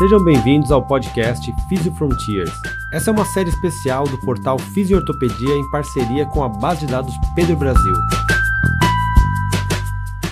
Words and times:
Sejam 0.00 0.24
bem-vindos 0.24 0.72
ao 0.72 0.80
podcast 0.80 1.54
Physio 1.68 1.92
Frontiers. 1.92 2.50
Essa 2.90 3.10
é 3.10 3.12
uma 3.12 3.26
série 3.26 3.50
especial 3.50 4.04
do 4.04 4.16
portal 4.20 4.58
Fisiortopedia 4.58 5.54
em 5.54 5.70
parceria 5.70 6.24
com 6.24 6.42
a 6.42 6.48
base 6.48 6.86
de 6.86 6.92
dados 6.92 7.14
Pedro 7.34 7.54
Brasil. 7.54 7.92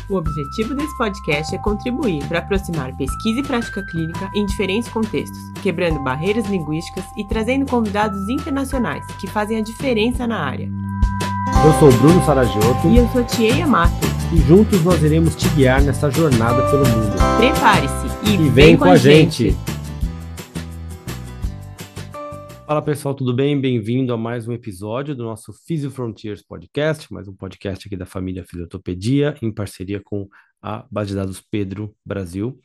O 0.08 0.16
objetivo 0.16 0.74
desse 0.74 0.96
podcast 0.96 1.54
é 1.54 1.58
contribuir 1.58 2.24
para 2.28 2.38
aproximar 2.38 2.96
pesquisa 2.96 3.40
e 3.40 3.42
prática 3.42 3.82
clínica 3.82 4.30
em 4.34 4.46
diferentes 4.46 4.88
contextos, 4.88 5.38
quebrando 5.62 6.02
barreiras 6.02 6.46
linguísticas 6.46 7.04
e 7.14 7.24
trazendo 7.28 7.66
convidados 7.66 8.26
internacionais 8.26 9.04
que 9.20 9.26
fazem 9.26 9.58
a 9.58 9.62
diferença 9.62 10.26
na 10.26 10.46
área. 10.46 10.66
Eu 11.62 11.72
sou 11.78 11.92
Bruno 11.98 12.24
Saragioto 12.24 12.88
E 12.88 12.96
eu 12.96 13.08
sou 13.08 13.22
Tia 13.22 13.54
Yamato. 13.54 13.92
e 14.32 14.38
juntos 14.38 14.82
nós 14.82 15.02
iremos 15.02 15.36
te 15.36 15.46
guiar 15.50 15.82
nessa 15.82 16.10
jornada 16.10 16.62
pelo 16.70 16.88
mundo. 16.88 17.18
Prepare-se 17.36 18.07
e, 18.28 18.34
E 18.34 18.50
vem 18.50 18.76
com 18.76 18.84
a 18.84 18.96
gente! 18.96 19.50
Fala 22.66 22.82
pessoal, 22.82 23.14
tudo 23.14 23.32
bem? 23.32 23.58
Bem-vindo 23.58 24.12
a 24.12 24.16
mais 24.18 24.46
um 24.46 24.52
episódio 24.52 25.14
do 25.14 25.24
nosso 25.24 25.52
Physio 25.66 25.90
Frontiers 25.90 26.42
Podcast, 26.42 27.10
mais 27.10 27.26
um 27.26 27.34
podcast 27.34 27.88
aqui 27.88 27.96
da 27.96 28.04
família 28.04 28.44
Fisiortopedia, 28.44 29.34
em 29.40 29.50
parceria 29.50 30.00
com 30.04 30.28
a 30.60 30.86
base 30.90 31.10
de 31.10 31.16
dados 31.16 31.40
Pedro 31.40 31.96
Brasil. 32.04 32.60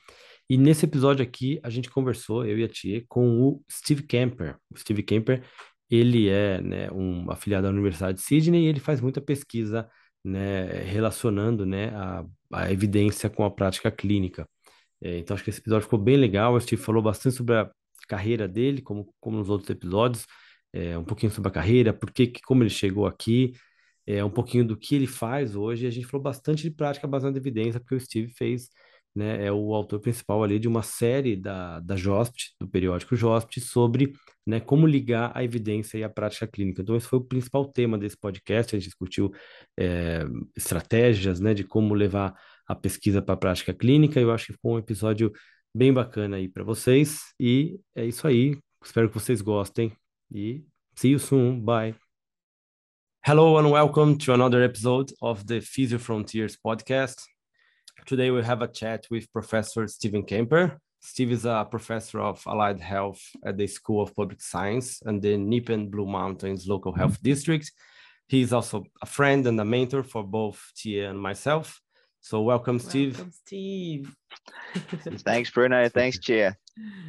E 0.49 0.58
nesse 0.58 0.86
episódio 0.86 1.23
aqui, 1.23 1.59
a 1.64 1.70
gente 1.70 1.89
conversou, 1.89 2.45
eu 2.45 2.58
e 2.58 2.66
a 2.66 2.67
Tia, 2.67 3.02
com 3.08 3.41
o 3.41 3.64
Steve 3.72 4.03
Kemper. 4.03 4.58
O 4.70 4.77
Steve 4.77 5.02
Kemper, 5.02 5.41
ele 5.89 6.27
é 6.27 6.61
né, 6.61 6.91
um 6.91 7.31
afiliado 7.31 7.64
da 7.64 7.72
Universidade 7.72 8.17
de 8.17 8.23
Sydney 8.25 8.66
e 8.66 8.67
ele 8.67 8.81
faz 8.81 9.00
muita 9.00 9.22
pesquisa 9.22 9.88
né, 10.22 10.66
relacionando 10.84 11.66
né, 11.66 11.89
a, 11.95 12.25
a 12.52 12.72
evidência 12.72 13.30
com 13.30 13.45
a 13.45 13.52
prática 13.52 13.89
clínica. 13.89 14.45
É, 15.04 15.18
então, 15.18 15.36
acho 15.36 15.44
que 15.44 15.50
esse 15.50 15.59
episódio 15.59 15.84
ficou 15.84 16.00
bem 16.00 16.16
legal. 16.16 16.54
O 16.54 16.62
Steve 16.62 16.82
falou 16.82 17.02
bastante 17.04 17.36
sobre 17.36 17.56
a 17.56 17.70
carreira 18.08 18.48
dele, 18.48 18.82
como, 18.82 19.14
como 19.20 19.38
nos 19.38 19.50
outros 19.50 19.70
episódios, 19.70 20.26
é, 20.72 20.98
um 20.98 21.04
pouquinho 21.04 21.32
sobre 21.32 21.50
a 21.50 21.52
carreira, 21.52 21.94
por 21.94 22.10
que, 22.12 22.32
como 22.45 22.64
ele 22.64 22.70
chegou 22.70 23.06
aqui, 23.06 23.54
é, 24.08 24.23
um 24.23 24.30
pouquinho 24.30 24.66
do 24.66 24.78
que 24.78 24.95
ele 24.95 25.08
faz 25.08 25.56
hoje. 25.58 25.86
A 25.86 25.90
gente 25.90 26.08
falou 26.08 26.23
bastante 26.23 26.64
de 26.64 26.72
prática 26.72 27.06
baseada 27.06 27.38
em 27.38 27.42
evidência, 27.42 27.82
porque 27.82 27.95
o 27.95 28.00
Steve 28.00 28.30
fez, 28.34 28.70
né, 29.14 29.45
é 29.45 29.52
o 29.52 29.73
autor 29.73 30.00
principal 30.00 30.42
ali 30.42 30.58
de 30.58 30.70
uma 30.70 30.82
série 30.84 31.36
da, 31.36 31.82
da 31.82 31.95
JOSPT, 31.98 32.56
do 32.62 32.67
periódico 32.67 33.16
JOSPT, 33.16 33.60
sobre 33.60 34.14
né, 34.48 34.62
como 34.62 34.88
ligar 34.88 35.32
a 35.36 35.44
evidência 35.44 35.98
e 35.98 36.04
a 36.04 36.10
prática 36.10 36.48
clínica. 36.48 36.82
Então, 36.82 36.95
esse 36.95 37.08
foi 37.08 37.20
o 37.20 37.23
principal 37.23 37.66
tema 37.66 37.98
desse 37.98 38.17
podcast. 38.17 38.73
A 38.73 38.80
gente 38.80 38.88
discutiu 38.88 39.34
é, 39.78 40.26
estratégias, 40.56 41.42
né, 41.42 41.54
de 41.54 41.66
como 41.66 41.94
levar 41.94 42.34
a 42.67 42.75
pesquisa 42.75 43.22
para 43.22 43.33
a 43.33 43.38
prática 43.38 43.73
clínica. 43.73 44.19
Eu 44.19 44.31
acho 44.31 44.47
que 44.47 44.53
ficou 44.53 44.75
um 44.75 44.80
episódio 44.80 45.31
bem 45.73 45.94
bacana 45.94 46.38
aí 46.38 46.47
para 46.47 46.64
vocês. 46.64 47.33
E 47.39 47.80
é 47.95 48.05
isso 48.05 48.28
aí. 48.28 48.58
Espero 48.83 49.09
que 49.09 49.16
vocês 49.16 49.42
gostem. 49.42 49.92
E 50.31 50.64
see 50.95 51.11
you 51.11 51.20
soon. 51.20 51.59
Bye. 51.59 51.95
Hello 53.25 53.58
and 53.58 53.70
welcome 53.70 54.17
to 54.17 54.33
another 54.33 54.61
episode 54.61 55.14
of 55.22 55.45
the 55.45 55.61
Physio 55.61 55.97
Frontiers 55.97 56.58
podcast. 56.58 57.23
Today 58.05 58.31
we 58.31 58.44
have 58.44 58.61
a 58.61 58.67
chat 58.67 59.08
with 59.09 59.31
Professor 59.31 59.88
Stephen 59.88 60.23
Kemper. 60.23 60.77
Steve 61.00 61.31
is 61.31 61.45
a 61.45 61.66
professor 61.70 62.22
of 62.22 62.42
allied 62.48 62.80
health 62.80 63.22
at 63.45 63.58
the 63.58 63.67
School 63.67 64.02
of 64.02 64.16
Public 64.16 64.42
Science 64.42 65.02
and 65.05 65.22
the 65.22 65.38
Nippon 65.38 65.89
Blue 65.89 66.05
Mountains 66.05 66.66
Local 66.67 66.94
Health 66.94 67.22
District. 67.22 67.70
He 68.27 68.42
is 68.42 68.53
also 68.53 68.86
a 69.02 69.05
friend 69.05 69.45
and 69.48 69.59
a 69.59 69.66
mentor 69.66 70.03
for 70.03 70.23
both 70.23 70.61
Tia 70.75 71.09
and 71.09 71.20
myself. 71.20 71.80
So 72.24 72.42
welcome, 72.42 72.80
Steve. 72.80 73.18
Welcome, 73.18 73.34
Steve. 73.34 74.16
Thanks, 75.26 75.52
Bruno. 75.52 75.90
Thanks, 75.94 76.18
Chia. 76.20 76.56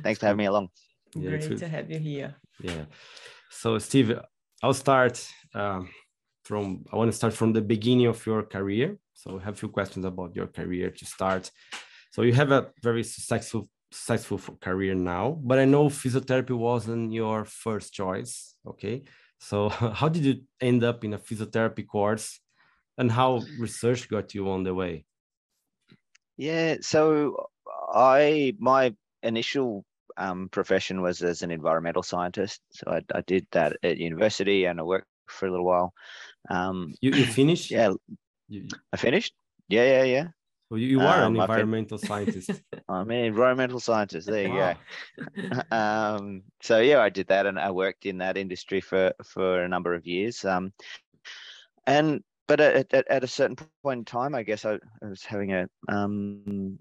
Thanks 0.02 0.18
for 0.18 0.26
having 0.26 0.38
me 0.38 0.46
along. 0.46 0.70
Yeah, 1.14 1.30
Great 1.30 1.56
to 1.56 1.68
have 1.68 1.88
you 1.88 2.00
here. 2.00 2.34
Yeah. 2.60 2.86
So, 3.48 3.78
Steve, 3.78 4.18
I'll 4.60 4.74
start 4.74 5.24
um, 5.54 5.88
from, 6.42 6.84
I 6.92 6.96
want 6.96 7.12
to 7.12 7.16
start 7.16 7.32
from 7.32 7.52
the 7.52 7.62
beginning 7.62 8.06
of 8.06 8.26
your 8.26 8.42
career. 8.42 8.98
So, 9.12 9.38
I 9.38 9.44
have 9.44 9.54
a 9.54 9.56
few 9.56 9.68
questions 9.68 10.04
about 10.04 10.34
your 10.34 10.48
career 10.48 10.90
to 10.90 11.06
start. 11.06 11.48
So, 12.10 12.22
you 12.22 12.32
have 12.32 12.50
a 12.50 12.72
very 12.82 13.04
successful, 13.04 13.68
successful 13.92 14.40
career 14.60 14.96
now, 14.96 15.38
but 15.44 15.60
I 15.60 15.64
know 15.64 15.90
physiotherapy 15.90 16.58
wasn't 16.58 17.12
your 17.12 17.44
first 17.44 17.94
choice. 17.94 18.56
Okay. 18.66 19.04
So, 19.38 19.68
how 19.68 20.08
did 20.08 20.24
you 20.24 20.42
end 20.60 20.82
up 20.82 21.04
in 21.04 21.14
a 21.14 21.18
physiotherapy 21.18 21.86
course 21.86 22.40
and 22.98 23.10
how 23.10 23.42
research 23.58 24.08
got 24.08 24.34
you 24.34 24.50
on 24.50 24.62
the 24.62 24.74
way? 24.74 25.04
Yeah. 26.36 26.76
So 26.80 27.46
I 27.92 28.54
my 28.58 28.94
initial 29.22 29.84
um, 30.16 30.48
profession 30.50 31.02
was 31.02 31.22
as 31.22 31.42
an 31.42 31.50
environmental 31.50 32.02
scientist. 32.02 32.60
So 32.70 32.84
I, 32.90 33.00
I 33.14 33.20
did 33.22 33.46
that 33.52 33.76
at 33.82 33.98
university 33.98 34.64
and 34.66 34.78
I 34.78 34.82
worked 34.82 35.08
for 35.28 35.46
a 35.46 35.50
little 35.50 35.66
while. 35.66 35.92
Um, 36.50 36.94
You, 37.00 37.10
you 37.12 37.24
finished? 37.24 37.70
yeah, 37.70 37.88
You, 38.48 38.62
you- 38.62 38.68
I 38.92 38.96
finished. 38.96 39.34
Yeah, 39.68 39.84
yeah, 39.84 40.02
yeah. 40.04 40.26
so 40.68 40.76
you, 40.76 41.00
are 41.00 41.18
an 41.18 41.22
Um, 41.24 41.32
fin- 41.34 41.40
environmental 41.42 41.98
scientist. 41.98 42.50
I'm 42.88 43.10
an 43.10 43.24
environmental 43.24 43.80
scientist. 43.80 44.28
There 44.28 44.46
you 44.46 44.52
Wow. 44.52 44.74
go. 45.40 45.62
um, 45.76 46.42
so 46.60 46.80
yeah, 46.80 47.00
I 47.00 47.08
did 47.08 47.28
that, 47.28 47.46
and 47.46 47.58
I 47.58 47.70
worked 47.70 48.04
in 48.04 48.18
that 48.18 48.36
industry 48.36 48.80
for 48.82 49.14
for 49.24 49.62
a 49.64 49.68
number 49.68 49.94
of 49.94 50.06
years. 50.06 50.44
Um, 50.44 50.72
and 51.86 52.22
but 52.46 52.60
at, 52.60 52.92
at, 52.94 53.08
at 53.08 53.24
a 53.24 53.28
certain 53.28 53.56
point 53.82 53.98
in 54.00 54.04
time, 54.04 54.34
I 54.34 54.42
guess 54.42 54.64
I, 54.64 54.74
I 55.02 55.06
was 55.08 55.24
having 55.24 55.52
a 55.52 55.68
um, 55.88 56.78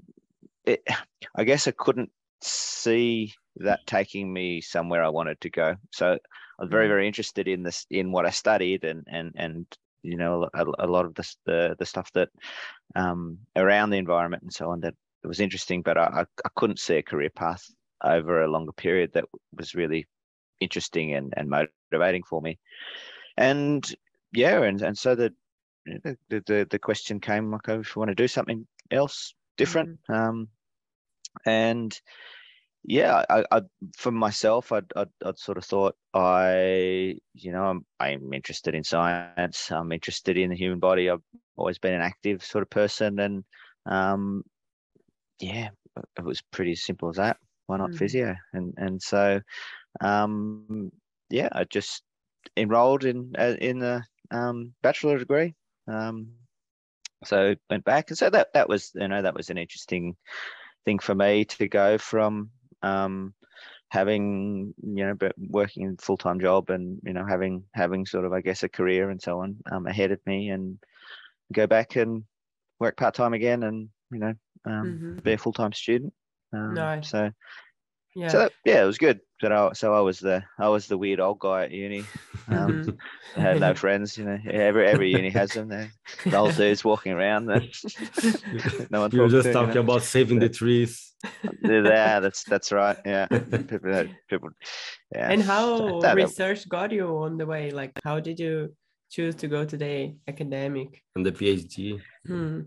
it, 0.66 0.84
I 1.36 1.44
guess 1.44 1.68
I 1.68 1.72
couldn't 1.72 2.12
see 2.42 3.34
that 3.58 3.86
taking 3.88 4.32
me 4.34 4.62
somewhere 4.62 5.04
I 5.04 5.10
wanted 5.10 5.40
to 5.42 5.50
go. 5.50 5.76
So 5.92 6.14
I 6.14 6.64
was 6.64 6.70
very 6.70 6.88
Mm. 6.88 6.90
very 6.90 7.08
interested 7.08 7.48
in 7.48 7.64
this 7.64 7.86
in 7.90 8.12
what 8.12 8.26
I 8.26 8.32
studied 8.32 8.84
and 8.84 9.04
and 9.08 9.32
and 9.36 9.66
you 10.04 10.18
know 10.18 10.50
a, 10.54 10.66
a 10.80 10.88
lot 10.88 11.06
of 11.06 11.16
this 11.16 11.38
the 11.46 11.76
the 11.80 11.86
stuff 11.86 12.12
that 12.14 12.30
um, 12.96 13.40
around 13.56 13.90
the 13.90 13.98
environment 13.98 14.44
and 14.44 14.54
so 14.54 14.72
on 14.72 14.82
that 14.82 14.96
it 15.24 15.28
was 15.28 15.40
interesting, 15.40 15.82
but 15.82 15.98
I, 15.98 16.04
I, 16.04 16.22
I 16.46 16.50
couldn't 16.56 16.80
see 16.80 16.98
a 16.98 17.04
career 17.04 17.30
path 17.30 17.64
over 18.04 18.44
a 18.44 18.52
longer 18.52 18.74
period 18.74 19.12
that 19.14 19.26
was 19.58 19.74
really 19.74 20.06
interesting 20.60 21.14
and, 21.14 21.34
and 21.38 21.50
motivating 21.50 22.24
for 22.24 22.42
me. 22.42 22.60
And 23.38 23.84
yeah, 24.34 24.62
and, 24.64 24.82
and 24.82 24.98
so 24.98 25.16
the, 25.16 25.34
the 25.86 26.18
the 26.30 26.68
the 26.70 26.80
question 26.80 27.20
came 27.20 27.52
like, 27.52 27.70
oh, 27.70 27.80
if 27.82 27.96
you 27.96 28.00
want 28.00 28.10
to 28.10 28.16
do 28.16 28.28
something 28.28 28.68
else 28.92 29.36
different, 29.58 29.92
um, 30.10 30.50
and 31.46 32.00
yeah, 32.86 33.24
I, 33.30 33.46
I 33.52 33.62
for 33.98 34.12
myself, 34.12 34.72
I'd, 34.72 34.92
I'd 34.96 35.10
I'd 35.26 35.40
sort 35.40 35.58
of 35.58 35.66
thought 35.66 35.96
I, 36.14 37.18
you 37.34 37.52
know, 37.52 37.66
I'm 37.66 37.86
I'm 38.00 38.34
interested 38.34 38.76
in 38.76 38.84
science. 38.84 39.72
I'm 39.72 39.92
interested 39.92 40.38
in 40.38 40.50
the 40.52 40.58
human 40.58 40.80
body. 40.80 41.10
I've 41.10 41.24
always 41.58 41.80
been 41.80 41.94
an 41.94 42.02
active 42.02 42.44
sort 42.44 42.64
of 42.64 42.70
person, 42.70 43.20
and 43.20 43.46
um, 43.86 44.44
yeah, 45.40 45.70
it 46.18 46.24
was 46.24 46.42
pretty 46.42 46.76
simple 46.76 47.10
as 47.10 47.18
that. 47.18 47.38
Why 47.68 47.78
not 47.78 47.94
Mhm. 47.94 47.96
physio? 47.96 48.36
And 48.54 48.74
and 48.78 49.02
so, 49.02 49.42
um, 50.02 50.92
yeah, 51.30 51.50
I 51.54 51.66
just 51.66 52.04
enrolled 52.58 53.06
in 53.06 53.34
uh, 53.38 53.56
in 53.62 53.80
the 53.80 54.04
um, 54.32 54.76
bachelor 54.84 55.20
degree. 55.20 55.56
Um, 55.88 56.34
so 57.24 57.56
went 57.70 57.84
back, 57.86 58.10
and 58.10 58.18
so 58.18 58.30
that 58.30 58.54
that 58.54 58.70
was 58.70 58.92
you 58.96 59.08
know 59.08 59.22
that 59.22 59.36
was 59.36 59.50
an 59.50 59.58
interesting 59.58 60.16
thing 60.86 61.00
for 61.00 61.16
me 61.16 61.46
to 61.46 61.68
go 61.68 61.98
from 61.98 62.52
um, 62.82 63.34
having 63.90 64.74
you 64.84 65.06
know 65.06 65.14
but 65.16 65.34
working 65.38 65.84
in 65.84 65.98
full 65.98 66.18
time 66.18 66.40
job 66.40 66.70
and 66.70 67.00
you 67.04 67.14
know 67.14 67.26
having 67.26 67.64
having 67.74 68.06
sort 68.06 68.26
of 68.26 68.34
I 68.34 68.42
guess 68.42 68.64
a 68.64 68.70
career 68.70 69.10
and 69.10 69.22
so 69.22 69.40
on 69.42 69.58
um, 69.72 69.88
ahead 69.88 70.12
of 70.12 70.20
me 70.26 70.50
and 70.50 70.78
go 71.54 71.68
back 71.68 71.96
and 71.96 72.24
work 72.80 72.98
part 72.98 73.16
time 73.16 73.34
again 73.34 73.64
and 73.64 73.90
you 74.12 74.20
know 74.20 74.34
um, 74.66 75.02
Mhm. 75.04 75.24
be 75.24 75.34
a 75.34 75.38
full 75.38 75.54
time 75.54 75.74
student. 75.74 76.14
Um, 76.54 76.76
Nice. 76.76 77.10
So 77.10 77.32
Yeah. 78.16 78.28
so 78.28 78.38
that, 78.40 78.52
yeah, 78.66 78.84
it 78.84 78.86
was 78.86 78.98
good. 79.00 79.20
But 79.42 79.52
I, 79.52 79.74
so 79.74 79.94
I 79.94 80.02
was 80.02 80.20
the 80.20 80.44
I 80.60 80.70
was 80.70 80.88
the 80.88 80.98
weird 80.98 81.20
old 81.20 81.40
guy 81.40 81.64
at 81.66 81.72
uni. 81.72 82.06
Um, 82.48 82.84
Mhm. 82.84 82.98
I 83.36 83.40
had 83.42 83.60
no 83.60 83.74
friends. 83.74 84.18
You 84.18 84.26
know, 84.26 84.38
every 84.50 84.88
every 84.88 85.12
uni 85.12 85.30
has 85.32 85.52
them. 85.52 85.68
They're 85.70 85.92
the 86.24 86.38
old 86.38 86.56
dudes 86.56 86.84
walking 86.86 87.12
around. 87.14 87.48
That 87.48 87.64
no 88.92 89.02
one 89.02 89.12
you 89.12 89.22
were 89.22 89.30
just 89.30 89.44
to, 89.44 89.50
you 89.50 89.54
talking 89.54 89.76
know. 89.76 89.82
about 89.82 90.04
saving 90.04 90.40
the 90.40 90.50
trees. 90.50 91.14
Yeah, 91.64 92.20
that's 92.20 92.44
that's 92.44 92.72
right. 92.72 92.98
Yeah, 93.06 93.26
people, 93.68 94.06
people. 94.30 94.50
Yeah. 95.12 95.32
and 95.32 95.42
how 95.42 96.00
that- 96.02 96.16
research 96.16 96.68
got 96.70 96.92
you 96.92 97.08
on 97.26 97.38
the 97.38 97.46
way? 97.46 97.72
Like, 97.72 98.00
how 98.04 98.20
did 98.20 98.40
you 98.40 98.76
choose 99.10 99.36
to 99.36 99.48
go 99.48 99.66
to 99.66 99.76
the 99.78 100.16
academic? 100.28 101.02
and 101.16 101.26
the 101.26 101.32
PhD. 101.32 102.00
Hmm. 102.28 102.62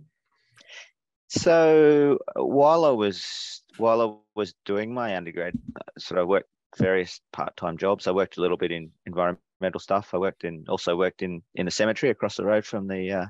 So 1.28 2.18
uh, 2.36 2.44
while 2.44 2.84
I 2.84 2.90
was 2.90 3.62
while 3.78 4.02
I 4.02 4.14
was 4.34 4.54
doing 4.64 4.92
my 4.92 5.16
undergrad, 5.16 5.54
uh, 5.76 5.98
sort 5.98 6.20
of 6.20 6.28
worked 6.28 6.48
various 6.78 7.20
part-time 7.32 7.78
jobs. 7.78 8.06
I 8.06 8.12
worked 8.12 8.36
a 8.36 8.40
little 8.40 8.56
bit 8.56 8.72
in 8.72 8.90
environmental 9.06 9.80
stuff. 9.80 10.10
I 10.12 10.18
worked 10.18 10.44
in 10.44 10.64
also 10.68 10.96
worked 10.96 11.22
in 11.22 11.42
in 11.54 11.68
a 11.68 11.70
cemetery 11.70 12.10
across 12.10 12.36
the 12.36 12.44
road 12.44 12.64
from 12.64 12.86
the 12.86 13.12
uh, 13.12 13.26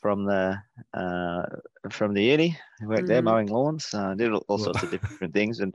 from 0.00 0.24
the 0.24 0.58
uh, 0.94 1.42
from 1.90 2.14
the 2.14 2.22
uni. 2.22 2.58
I 2.82 2.86
worked 2.86 3.00
mm-hmm. 3.00 3.08
there 3.08 3.22
mowing 3.22 3.48
lawns. 3.48 3.92
Uh, 3.92 4.14
did 4.14 4.32
all, 4.32 4.44
all 4.48 4.58
sorts 4.58 4.82
of 4.82 4.90
different 4.90 5.34
things, 5.34 5.60
and 5.60 5.74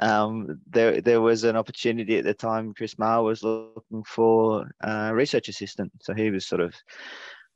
um, 0.00 0.60
there 0.68 1.00
there 1.00 1.20
was 1.20 1.44
an 1.44 1.56
opportunity 1.56 2.18
at 2.18 2.24
the 2.24 2.34
time. 2.34 2.74
Chris 2.74 2.98
Maher 2.98 3.22
was 3.22 3.42
looking 3.42 4.04
for 4.04 4.70
a 4.82 5.14
research 5.14 5.48
assistant, 5.48 5.92
so 6.00 6.14
he 6.14 6.30
was 6.30 6.46
sort 6.46 6.60
of 6.60 6.74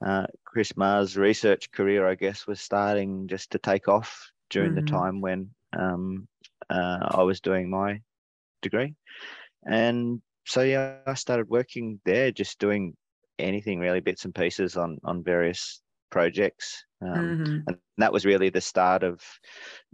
uh, 0.05 0.27
Chris 0.45 0.77
Maher's 0.77 1.17
research 1.17 1.71
career, 1.71 2.07
I 2.07 2.15
guess, 2.15 2.47
was 2.47 2.61
starting 2.61 3.29
just 3.29 3.51
to 3.53 3.59
take 3.59 3.89
off 3.89 4.31
during 4.51 4.73
mm-hmm. 4.73 4.85
the 4.85 4.91
time 4.91 5.21
when 5.21 5.51
um, 5.73 6.29
uh, 6.71 6.99
I 7.11 7.23
was 7.23 7.41
doing 7.41 7.71
my 7.71 8.01
degree, 8.63 8.95
and 9.65 10.21
so 10.45 10.63
yeah, 10.63 10.97
I 11.07 11.15
started 11.15 11.49
working 11.49 12.01
there, 12.05 12.31
just 12.31 12.59
doing 12.59 12.97
anything 13.39 13.79
really, 13.81 14.01
bits 14.01 14.25
and 14.25 14.35
pieces 14.35 14.77
on 14.77 14.99
on 15.05 15.23
various 15.23 15.81
projects, 16.11 16.85
um, 17.03 17.15
mm-hmm. 17.15 17.59
and 17.67 17.77
that 17.99 18.13
was 18.13 18.25
really 18.25 18.51
the 18.51 18.61
start 18.61 19.03
of 19.03 19.21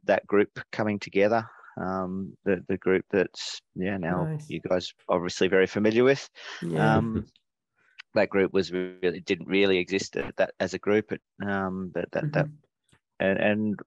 that 0.04 0.26
group 0.26 0.50
coming 0.72 0.98
together. 0.98 1.46
Um, 1.80 2.36
the 2.44 2.62
the 2.68 2.76
group 2.76 3.04
that's 3.10 3.60
yeah 3.74 3.96
now 3.96 4.24
nice. 4.24 4.50
you 4.50 4.60
guys 4.60 4.92
obviously 5.08 5.48
very 5.48 5.66
familiar 5.66 6.04
with. 6.04 6.28
Yeah. 6.60 6.96
Um, 6.96 7.26
that 8.14 8.28
group 8.28 8.52
was 8.52 8.72
really 8.72 9.20
didn't 9.20 9.48
really 9.48 9.78
exist 9.78 10.16
that 10.36 10.52
as 10.60 10.74
a 10.74 10.78
group, 10.78 11.12
um, 11.46 11.90
but 11.94 12.10
that 12.12 12.24
mm-hmm. 12.24 12.32
that 12.32 12.48
and 13.20 13.38
and 13.38 13.80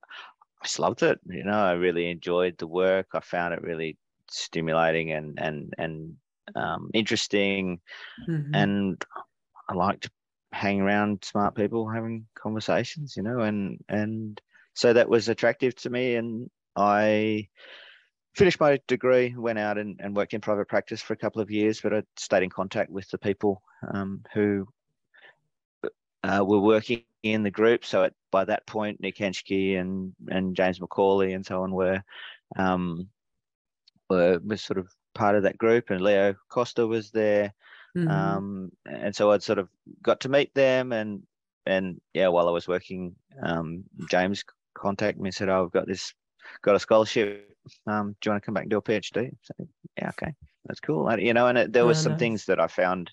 I 0.61 0.65
just 0.65 0.79
loved 0.79 1.03
it. 1.03 1.19
You 1.25 1.43
know, 1.43 1.53
I 1.57 1.73
really 1.73 2.09
enjoyed 2.09 2.57
the 2.57 2.67
work. 2.67 3.07
I 3.13 3.19
found 3.19 3.53
it 3.53 3.61
really 3.61 3.97
stimulating 4.29 5.11
and 5.11 5.39
and 5.39 5.73
and 5.77 6.15
um, 6.55 6.91
interesting, 6.93 7.79
mm-hmm. 8.27 8.53
and 8.53 9.05
I 9.69 9.73
like 9.73 10.01
to 10.01 10.09
hang 10.51 10.81
around 10.81 11.23
smart 11.23 11.55
people 11.55 11.89
having 11.89 12.25
conversations. 12.35 13.15
You 13.17 13.23
know, 13.23 13.39
and 13.39 13.79
and 13.89 14.39
so 14.73 14.93
that 14.93 15.09
was 15.09 15.29
attractive 15.29 15.75
to 15.77 15.89
me, 15.89 16.15
and 16.15 16.49
I 16.75 17.47
finished 18.35 18.59
my 18.59 18.79
degree, 18.87 19.33
went 19.35 19.57
out 19.57 19.77
and, 19.77 19.99
and 20.01 20.15
worked 20.15 20.33
in 20.33 20.41
private 20.41 20.67
practice 20.67 21.01
for 21.01 21.13
a 21.13 21.17
couple 21.17 21.41
of 21.41 21.49
years, 21.49 21.79
but 21.81 21.93
I 21.93 22.03
stayed 22.17 22.43
in 22.43 22.49
contact 22.49 22.91
with 22.91 23.09
the 23.09 23.17
people 23.17 23.61
um, 23.93 24.23
who 24.33 24.67
uh, 26.23 26.43
were 26.45 26.59
working 26.59 27.03
in 27.25 27.43
the 27.43 27.51
group. 27.51 27.83
So 27.83 28.03
at, 28.03 28.13
by 28.31 28.45
that 28.45 28.65
point, 28.67 29.01
Nick 29.01 29.17
Henschke 29.17 29.79
and, 29.79 30.13
and 30.27 30.55
James 30.55 30.79
McAuley 30.79 31.35
and 31.35 31.45
so 31.45 31.63
on 31.63 31.71
were, 31.71 32.03
um, 32.55 33.07
were, 34.09 34.39
were 34.43 34.57
sort 34.57 34.77
of 34.77 34.87
part 35.15 35.35
of 35.35 35.43
that 35.43 35.57
group, 35.57 35.89
and 35.89 36.01
Leo 36.01 36.35
Costa 36.49 36.85
was 36.85 37.09
there. 37.09 37.53
Mm-hmm. 37.97 38.11
Um, 38.11 38.71
and 38.85 39.15
so 39.15 39.31
I'd 39.31 39.41
sort 39.41 39.57
of 39.57 39.69
got 40.03 40.19
to 40.21 40.29
meet 40.29 40.53
them, 40.53 40.91
and 40.91 41.23
and 41.65 41.99
yeah, 42.13 42.27
while 42.27 42.47
I 42.47 42.51
was 42.51 42.67
working, 42.67 43.15
um, 43.41 43.85
James 44.09 44.43
contacted 44.75 45.19
me 45.19 45.29
and 45.29 45.33
said, 45.33 45.49
"Oh, 45.49 45.63
I've 45.63 45.71
got 45.71 45.87
this, 45.87 46.13
got 46.61 46.75
a 46.75 46.79
scholarship. 46.79 47.49
Um, 47.87 48.15
do 48.21 48.27
you 48.27 48.31
want 48.31 48.43
to 48.43 48.45
come 48.45 48.53
back 48.53 48.63
and 48.65 48.69
do 48.69 48.77
a 48.77 48.81
PhD?" 48.81 49.31
So 49.41 49.53
yeah, 49.97 50.09
okay, 50.09 50.33
that's 50.65 50.81
cool. 50.81 51.09
You 51.17 51.33
know, 51.33 51.47
and 51.47 51.57
it, 51.57 51.73
there 51.73 51.85
was 51.85 51.99
some 51.99 52.13
nice. 52.13 52.19
things 52.19 52.45
that 52.45 52.59
I 52.59 52.67
found 52.67 53.11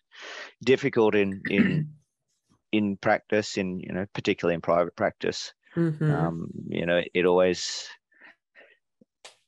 difficult 0.64 1.14
in 1.14 1.43
in 1.49 1.88
in 2.72 2.96
practice, 2.96 3.56
in 3.56 3.80
you 3.80 3.92
know, 3.92 4.06
particularly 4.14 4.54
in 4.54 4.60
private 4.60 4.96
practice. 4.96 5.52
Mm-hmm. 5.76 6.10
Um, 6.10 6.48
you 6.69 6.86
know, 6.86 7.02
it 7.14 7.24
always 7.26 7.88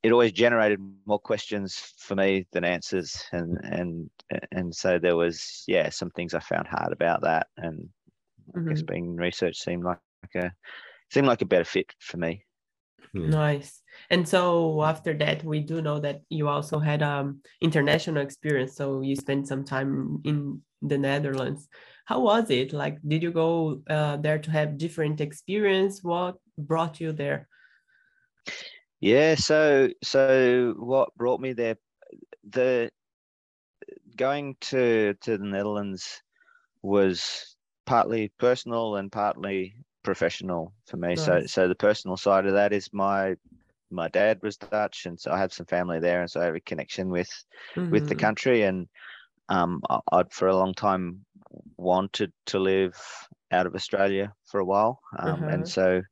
it 0.05 0.13
always 0.13 0.33
generated 0.33 0.79
more 1.07 1.19
questions 1.19 1.95
for 1.99 2.15
me 2.15 2.47
than 2.53 2.63
answers 2.63 3.25
and 3.33 3.59
and 3.65 4.11
and 4.53 4.73
so 4.75 4.99
there 4.99 5.17
was 5.17 5.65
yeah 5.67 5.89
some 5.89 6.11
things 6.11 6.35
i 6.35 6.41
found 6.41 6.69
hard 6.69 6.93
about 6.93 7.23
that 7.23 7.47
and 7.57 7.89
mm-hmm. 8.55 8.69
i 8.69 8.71
guess 8.71 8.83
mm-hmm. 8.83 8.93
being 8.93 9.17
research 9.17 9.57
seemed 9.57 9.83
like 9.83 9.99
a 10.37 10.53
seemed 11.11 11.27
like 11.27 11.41
a 11.41 11.47
better 11.47 11.65
fit 11.65 11.93
for 11.99 12.19
me 12.19 12.45
hmm. 13.13 13.31
nice 13.31 13.83
and 14.11 14.29
so 14.29 14.85
after 14.85 15.15
that 15.15 15.43
we 15.43 15.61
do 15.61 15.81
know 15.81 15.99
that 15.99 16.21
you 16.29 16.49
also 16.49 16.79
had 16.79 17.03
um 17.03 17.41
international 17.63 18.23
experience 18.23 18.77
so 18.77 19.01
you 19.01 19.17
spent 19.17 19.49
some 19.49 19.65
time 19.65 20.21
in 20.25 20.61
the 20.89 20.99
netherlands 20.99 21.69
how 22.05 22.21
was 22.21 22.51
it 22.51 22.73
like 22.73 22.99
did 23.07 23.23
you 23.23 23.31
go 23.31 23.81
uh, 23.89 24.17
there 24.19 24.39
to 24.39 24.51
have 24.51 24.79
different 24.79 25.21
experience 25.21 26.03
what 26.03 26.37
brought 26.59 27.01
you 27.01 27.13
there 27.13 27.49
yeah, 29.05 29.35
so 29.35 29.91
so 30.03 30.75
what 30.79 31.15
brought 31.15 31.39
me 31.39 31.53
there, 31.53 31.77
the 32.49 32.91
going 34.17 34.57
to 34.63 35.13
to 35.21 35.37
the 35.37 35.45
Netherlands 35.45 36.23
was 36.81 37.55
partly 37.85 38.33
personal 38.39 38.97
and 38.97 39.13
partly 39.13 39.75
professional 40.03 40.73
for 40.87 40.97
me. 40.97 41.09
Nice. 41.09 41.25
So 41.27 41.43
so 41.45 41.69
the 41.69 41.75
personal 41.75 42.17
side 42.17 42.47
of 42.47 42.55
that 42.55 42.73
is 42.73 42.95
my 42.95 43.35
my 43.91 44.09
dad 44.09 44.41
was 44.43 44.57
Dutch, 44.57 45.05
and 45.05 45.21
so 45.21 45.33
I 45.33 45.39
have 45.39 45.53
some 45.53 45.67
family 45.67 46.01
there, 46.01 46.23
and 46.23 46.31
so 46.31 46.41
I 46.41 46.47
have 46.47 46.55
a 46.55 46.61
connection 46.61 47.11
with 47.11 47.29
mm-hmm. 47.77 47.91
with 47.91 48.09
the 48.09 48.15
mm-hmm. 48.15 48.21
country. 48.21 48.63
And 48.63 48.89
um, 49.49 49.83
I, 49.89 50.01
would 50.13 50.33
for 50.33 50.49
a 50.49 50.57
long 50.57 50.75
time 50.75 51.25
wanted 51.77 52.33
to 52.47 52.59
live 52.59 52.97
out 53.51 53.67
of 53.67 53.75
Australia 53.75 54.33
for 54.47 54.61
a 54.61 54.65
while, 54.65 55.01
um, 55.19 55.45
and 55.45 55.63
uh-huh. 55.63 55.65
so 55.65 56.03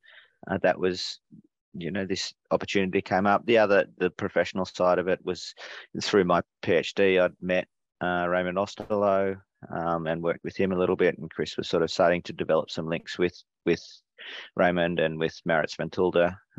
uh, 0.50 0.58
that 0.62 0.78
was 0.78 1.20
you 1.74 1.90
know 1.90 2.04
this 2.04 2.34
opportunity 2.50 3.00
came 3.00 3.26
up. 3.26 3.44
The 3.46 3.58
other 3.58 3.86
the 3.98 4.10
professional 4.10 4.64
side 4.64 4.98
of 4.98 5.08
it 5.08 5.20
was 5.24 5.54
through 6.00 6.24
my 6.24 6.40
phd 6.64 7.20
i'd 7.20 7.32
met 7.40 7.66
uh, 8.00 8.26
raymond 8.28 8.58
ostelo 8.58 9.36
um, 9.70 10.06
and 10.06 10.22
worked 10.22 10.44
with 10.44 10.56
him 10.56 10.72
a 10.72 10.78
little 10.78 10.96
bit 10.96 11.16
and 11.18 11.30
chris 11.30 11.56
was 11.56 11.68
sort 11.68 11.82
of 11.82 11.90
starting 11.90 12.22
to 12.22 12.32
develop 12.32 12.70
some 12.70 12.88
links 12.88 13.18
with 13.18 13.36
with 13.66 13.82
raymond 14.56 15.00
and 15.00 15.18
with 15.18 15.38
maurits 15.44 15.76
van 15.76 15.90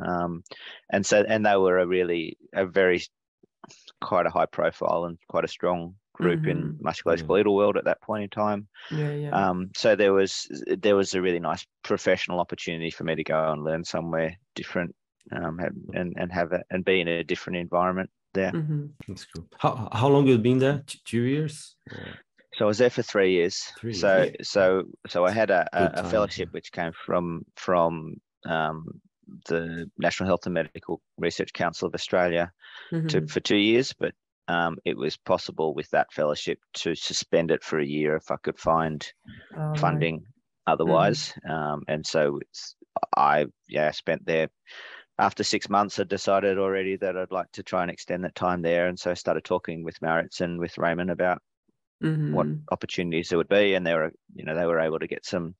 um, 0.06 0.44
and 0.92 1.06
so 1.06 1.24
and 1.28 1.46
they 1.46 1.56
were 1.56 1.80
a 1.80 1.88
really 1.88 2.38
a 2.54 2.66
very 2.66 3.02
quite 4.02 4.26
a 4.26 4.30
high 4.30 4.46
profile 4.46 5.06
and 5.06 5.18
quite 5.30 5.46
a 5.46 5.50
strong 5.50 5.96
group 6.14 6.42
mm-hmm. 6.42 6.50
in 6.50 6.80
musculoskeletal 6.84 7.54
world 7.54 7.78
at 7.78 7.86
that 7.86 8.02
point 8.02 8.24
in 8.24 8.30
time. 8.30 8.68
Yeah, 8.92 9.12
yeah. 9.12 9.30
Um, 9.30 9.72
so 9.76 9.96
there 9.96 10.14
was 10.14 10.48
there 10.66 10.96
was 10.96 11.14
a 11.14 11.22
really 11.22 11.40
nice 11.40 11.66
professional 11.84 12.40
opportunity 12.40 12.92
for 12.92 13.04
me 13.04 13.16
to 13.16 13.24
go 13.24 13.52
and 13.52 13.64
learn 13.64 13.84
somewhere 13.84 14.38
different 14.56 14.96
um, 15.32 15.60
and 15.94 16.14
and 16.18 16.32
have 16.32 16.52
it 16.54 16.62
and 16.70 16.86
be 16.86 17.02
in 17.02 17.08
a 17.08 17.24
different 17.24 17.58
environment 17.58 18.10
there. 18.34 18.52
Mm-hmm. 18.52 18.86
That's 19.08 19.26
cool. 19.26 19.46
How 19.58 19.90
how 19.92 20.08
long 20.08 20.28
have 20.28 20.38
you 20.38 20.44
been 20.44 20.60
there? 20.60 20.84
Two 21.06 21.22
years. 21.22 21.76
So 22.56 22.66
I 22.66 22.68
was 22.68 22.78
there 22.78 22.92
for 22.92 23.02
three 23.02 23.32
years. 23.32 23.64
Three 23.80 23.94
so 23.94 24.24
years. 24.24 24.50
so 24.50 24.84
so 25.08 25.26
I 25.26 25.32
had 25.32 25.50
a, 25.50 25.68
a, 25.74 26.02
a, 26.02 26.04
fellowship 26.04 26.50
which 26.52 26.72
came 26.72 26.92
from 27.06 27.46
from 27.56 28.18
um, 28.46 29.02
the 29.48 29.90
National 29.98 30.28
Health 30.28 30.46
and 30.46 30.54
Medical 30.54 31.02
Research 31.18 31.54
Council 31.54 31.88
of 31.88 31.96
Australia 31.96 32.52
mm-hmm. 32.92 33.08
to, 33.08 33.28
for 33.28 33.40
two 33.40 33.58
years, 33.58 33.94
but 33.94 34.14
um, 34.48 34.78
it 34.86 34.98
was 34.98 35.18
possible 35.18 35.74
with 35.74 35.90
that 35.92 36.12
fellowship 36.12 36.60
to 36.74 36.96
suspend 36.96 37.52
it 37.52 37.64
for 37.64 37.80
a 37.80 37.86
year 37.86 38.16
if 38.16 38.32
I 38.32 38.38
could 38.38 38.60
find 38.60 39.06
oh, 39.58 39.76
funding 39.76 40.16
right. 40.16 40.24
otherwise. 40.68 41.34
Mm-hmm. 41.46 41.52
Um, 41.52 41.84
and 41.88 42.06
so 42.06 42.40
I 43.16 43.48
yeah 43.68 43.92
spent 43.92 44.26
there 44.26 44.50
after 45.20 45.44
six 45.44 45.70
months, 45.70 46.00
I 46.00 46.04
decided 46.04 46.58
already 46.58 46.96
that 46.98 47.16
I'd 47.16 47.32
like 47.32 47.52
to 47.54 47.64
try 47.64 47.84
and 47.84 47.92
extend 47.92 48.24
that 48.24 48.36
time 48.36 48.62
there. 48.62 48.88
And 48.88 49.00
so 49.00 49.12
I 49.12 49.14
started 49.14 49.44
talking 49.44 49.84
with 49.84 50.02
Maurits 50.02 50.42
and 50.42 50.60
with 50.60 50.78
Raymond 50.78 51.12
about 51.12 51.42
mm-hmm. 52.04 52.34
what 52.34 52.48
opportunities 52.72 53.30
there 53.30 53.38
would 53.38 53.50
be. 53.50 53.76
And 53.76 53.86
they 53.86 53.94
were, 53.94 54.12
you 54.34 54.44
know, 54.44 54.56
they 54.56 54.66
were 54.66 54.80
able 54.80 55.00
to 55.00 55.08
get 55.08 55.26
some 55.26 55.56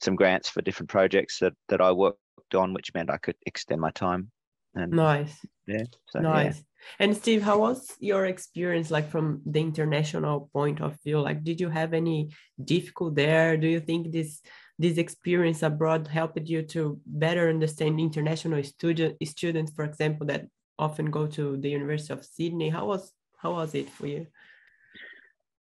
some 0.00 0.14
grants 0.14 0.48
for 0.48 0.62
different 0.62 0.90
projects 0.90 1.38
that 1.38 1.54
that 1.68 1.80
I 1.80 1.92
worked 1.92 2.18
on, 2.54 2.74
which 2.74 2.92
meant 2.94 3.10
I 3.10 3.16
could 3.16 3.36
extend 3.46 3.80
my 3.80 3.90
time. 3.92 4.30
And 4.74 4.92
nice. 4.92 5.34
Yeah. 5.66 5.84
So, 6.10 6.20
nice. 6.20 6.56
Yeah. 6.56 6.62
And 7.00 7.16
Steve, 7.16 7.42
how 7.42 7.58
was 7.58 7.96
your 8.00 8.26
experience 8.26 8.90
like 8.90 9.10
from 9.10 9.42
the 9.44 9.60
international 9.60 10.48
point 10.52 10.80
of 10.80 10.96
view? 11.02 11.20
Like, 11.20 11.44
did 11.44 11.60
you 11.60 11.68
have 11.68 11.92
any 11.92 12.30
difficult 12.64 13.14
there? 13.14 13.56
Do 13.56 13.66
you 13.66 13.80
think 13.80 14.12
this 14.12 14.40
this 14.78 14.96
experience 14.96 15.62
abroad 15.64 16.06
helped 16.06 16.48
you 16.48 16.62
to 16.62 17.00
better 17.04 17.48
understand 17.48 17.98
international 17.98 18.62
student 18.62 19.16
students, 19.24 19.72
for 19.72 19.84
example, 19.84 20.26
that 20.28 20.46
often 20.78 21.10
go 21.10 21.26
to 21.26 21.56
the 21.56 21.70
University 21.70 22.12
of 22.12 22.24
Sydney? 22.24 22.68
How 22.68 22.86
was 22.86 23.12
how 23.36 23.52
was 23.52 23.74
it 23.74 23.90
for 23.90 24.06
you? 24.06 24.26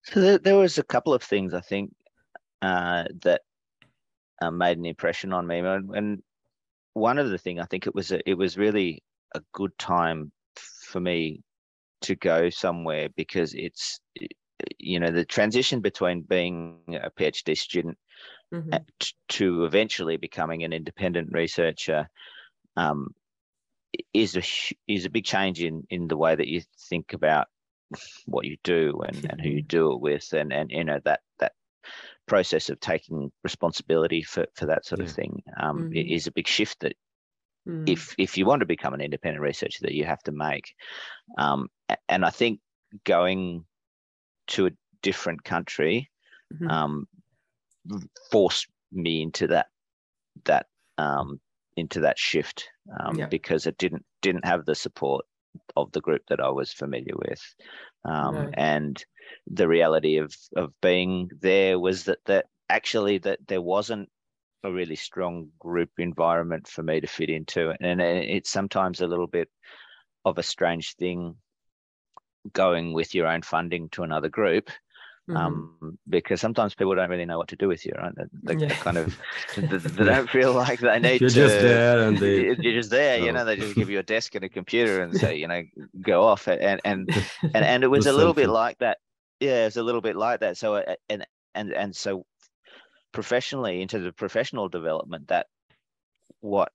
So 0.04 0.22
there, 0.22 0.38
there 0.38 0.58
was 0.58 0.78
a 0.78 0.84
couple 0.84 1.14
of 1.14 1.22
things 1.22 1.54
I 1.54 1.62
think 1.62 1.94
uh, 2.62 3.06
that 3.22 3.42
uh, 4.42 4.52
made 4.52 4.78
an 4.78 4.86
impression 4.86 5.34
on 5.34 5.46
me, 5.46 5.60
and, 5.60 5.96
and 5.96 6.24
one 6.94 7.18
of 7.18 7.30
the 7.30 7.38
things 7.38 7.60
I 7.62 7.66
think 7.66 7.88
it 7.88 7.96
was 7.96 8.12
a, 8.12 8.28
it 8.30 8.36
was 8.36 8.58
really 8.58 9.04
a 9.34 9.42
good 9.54 9.78
time 9.78 10.32
for 10.56 11.00
me 11.00 11.42
to 12.02 12.16
go 12.16 12.50
somewhere 12.50 13.10
because 13.16 13.54
it's 13.54 14.00
you 14.78 15.00
know 15.00 15.12
the 15.12 15.26
transition 15.26 15.82
between 15.82 16.22
being 16.22 16.80
a 17.02 17.10
PhD 17.10 17.58
student 17.58 17.98
mm-hmm. 18.54 18.76
to 19.30 19.66
eventually 19.66 20.18
becoming 20.18 20.64
an 20.64 20.74
independent 20.74 21.30
researcher 21.32 22.10
um, 22.78 23.14
is 24.14 24.36
a 24.36 24.44
is 24.88 25.06
a 25.06 25.10
big 25.10 25.26
change 25.26 25.62
in 25.62 25.86
in 25.90 26.08
the 26.08 26.18
way 26.18 26.36
that 26.36 26.48
you 26.48 26.62
think 26.90 27.14
about 27.14 27.48
what 28.26 28.46
you 28.46 28.58
do 28.64 29.02
and, 29.06 29.26
and 29.30 29.42
who 29.42 29.50
you 29.50 29.62
do 29.62 29.92
it 29.92 30.00
with 30.00 30.32
and 30.34 30.54
and 30.54 30.72
you 30.72 30.84
know 30.84 31.00
that 31.04 31.22
that 31.40 31.54
process 32.32 32.70
of 32.70 32.80
taking 32.80 33.32
responsibility 33.44 34.22
for, 34.24 34.46
for 34.56 34.66
that 34.68 34.86
sort 34.86 35.00
Yeah. 35.00 35.06
of 35.06 35.10
thing 35.20 35.34
um, 35.66 35.78
i- 35.96 36.00
Mhm. 36.00 36.16
is 36.18 36.28
a 36.28 36.32
big 36.40 36.48
shift 36.48 36.80
that 36.82 36.96
Mm. 37.68 37.86
if 37.96 38.16
if 38.18 38.38
you 38.38 38.46
want 38.46 38.62
to 38.62 38.66
become 38.76 38.94
an 38.96 39.02
independent 39.02 39.42
researcher 39.50 39.84
that 39.84 39.96
you 40.00 40.06
have 40.06 40.24
to 40.24 40.32
make 40.32 40.68
um, 41.38 41.68
and 42.10 42.26
i 42.26 42.30
think 42.30 42.60
going 43.06 43.66
to 44.48 44.68
a 44.68 44.72
different 45.02 45.44
country 45.54 46.10
Mhm. 46.54 46.68
um, 46.76 47.08
forced 48.32 48.68
me 48.92 49.22
into 49.22 49.48
that 49.48 49.68
that 50.46 50.68
um, 50.98 51.40
into 51.78 52.00
that 52.02 52.18
shift 52.20 52.70
um, 53.00 53.18
Yeah. 53.18 53.28
because 53.30 53.68
it 53.68 53.78
didn't 53.78 54.06
didn't 54.22 54.46
have 54.46 54.66
the 54.66 54.76
support 54.76 55.26
of 55.76 55.92
the 55.92 56.02
group 56.02 56.24
that 56.30 56.40
I 56.40 56.50
was 56.50 56.74
familiar 56.74 57.16
with, 57.16 57.42
um, 58.06 58.36
Right. 58.36 58.54
and 58.54 59.04
the 59.48 59.68
reality 59.68 60.18
of 60.18 60.36
of 60.56 60.74
being 60.82 61.30
there 61.42 61.80
was 61.80 62.06
that 62.06 62.20
that 62.26 62.46
actually 62.70 63.18
that 63.20 63.40
there 63.48 63.62
wasn't 63.62 64.10
a 64.64 64.72
really 64.72 64.96
strong 64.96 65.50
group 65.60 65.90
environment 65.98 66.68
for 66.68 66.84
me 66.84 67.02
to 67.02 67.08
fit 67.08 67.30
into, 67.30 67.74
and 67.82 68.02
it's 68.02 68.50
sometimes 68.52 69.02
a 69.02 69.08
little 69.08 69.28
bit 69.28 69.50
of 70.26 70.38
a 70.38 70.44
strange 70.44 70.96
thing 70.96 71.36
going 72.54 72.94
with 72.94 73.14
your 73.14 73.28
own 73.28 73.42
funding 73.42 73.90
to 73.90 74.04
another 74.04 74.30
group 74.30 74.70
Mhm. 75.32 75.38
um, 75.38 75.98
because 76.10 76.42
sometimes 76.42 76.76
people 76.76 76.94
don't 76.96 77.10
really 77.10 77.26
know 77.26 77.38
what 77.38 77.48
to 77.50 77.56
do 77.56 77.68
with 77.68 77.86
you, 77.86 77.94
right? 77.98 78.14
They, 78.44 78.56
they, 78.56 78.66
Yeah. 78.66 78.76
kind 78.76 78.98
of 78.98 79.18
they, 79.56 79.78
they 79.78 80.04
don't 80.04 80.30
feel 80.30 80.54
like 80.54 80.80
they 80.80 81.00
need 81.00 81.22
You're 81.22 81.30
to. 81.30 81.36
just 81.36 81.62
there 81.62 82.08
and 82.08 82.18
they 82.20 82.56
You're 82.60 82.74
just 82.82 82.90
there, 82.90 83.18
you 83.18 83.30
Oh. 83.30 83.34
know. 83.34 83.46
They 83.46 83.56
just 83.56 83.76
give 83.76 83.90
you 83.94 84.00
a 84.00 84.04
desk 84.04 84.36
and 84.36 84.44
a 84.44 84.50
computer 84.50 85.02
and 85.02 85.16
say, 85.16 85.36
you 85.38 85.48
know, 85.48 85.64
go 86.02 86.24
off. 86.24 86.48
And 86.48 86.82
and 86.84 87.10
and 87.54 87.66
and 87.66 87.84
it 87.84 87.88
was 87.88 88.06
a 88.08 88.14
little 88.14 88.34
bit 88.34 88.50
like 88.50 88.78
that. 88.80 88.98
Yeah, 89.40 89.66
it's 89.68 89.78
a 89.78 89.84
little 89.84 90.02
bit 90.02 90.16
like 90.16 90.42
that. 90.42 90.58
So 90.58 90.76
uh, 90.76 90.96
and 91.10 91.26
and 91.56 91.72
and 91.74 91.96
so 91.96 92.26
professionally 93.12 93.82
into 93.82 94.00
the 94.00 94.12
professional 94.12 94.70
development, 94.70 95.28
that 95.30 95.48
what 96.42 96.72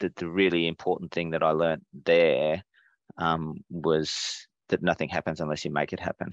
the, 0.00 0.12
the 0.16 0.28
really 0.28 0.66
important 0.66 1.12
thing 1.12 1.30
that 1.30 1.42
I 1.42 1.50
learned 1.50 1.82
there 2.04 2.62
um, 3.18 3.62
was 3.70 4.46
that 4.68 4.82
nothing 4.82 5.08
happens 5.08 5.40
unless 5.40 5.64
you 5.64 5.70
make 5.70 5.92
it 5.92 6.00
happen. 6.00 6.30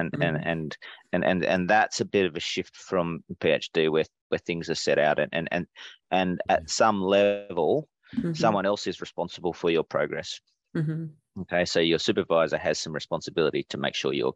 And, 0.00 0.16
and 0.20 0.38
Mhm. 0.38 0.44
and 0.44 0.76
and 1.12 1.24
and 1.24 1.44
and 1.44 1.70
that's 1.70 2.00
a 2.00 2.04
bit 2.04 2.26
of 2.26 2.36
a 2.36 2.40
shift 2.40 2.76
from 2.76 3.22
PhD 3.40 3.90
where 3.90 4.04
where 4.30 4.38
things 4.40 4.70
are 4.70 4.74
set 4.76 4.98
out 4.98 5.18
and 5.18 5.30
and 5.32 5.48
and, 5.52 5.66
and 6.10 6.40
at 6.48 6.68
some 6.70 7.02
level 7.02 7.88
Mhm. 8.22 8.54
someone 8.54 8.66
else 8.66 8.86
is 8.86 9.00
responsible 9.00 9.52
for 9.52 9.70
your 9.70 9.84
progress. 9.84 10.40
Mhm. 10.74 11.20
Okay, 11.42 11.64
so 11.64 11.80
your 11.80 11.98
supervisor 11.98 12.58
has 12.58 12.78
some 12.80 12.92
responsibility 12.92 13.64
to 13.70 13.78
make 13.78 13.94
sure 13.94 14.12
you're. 14.12 14.34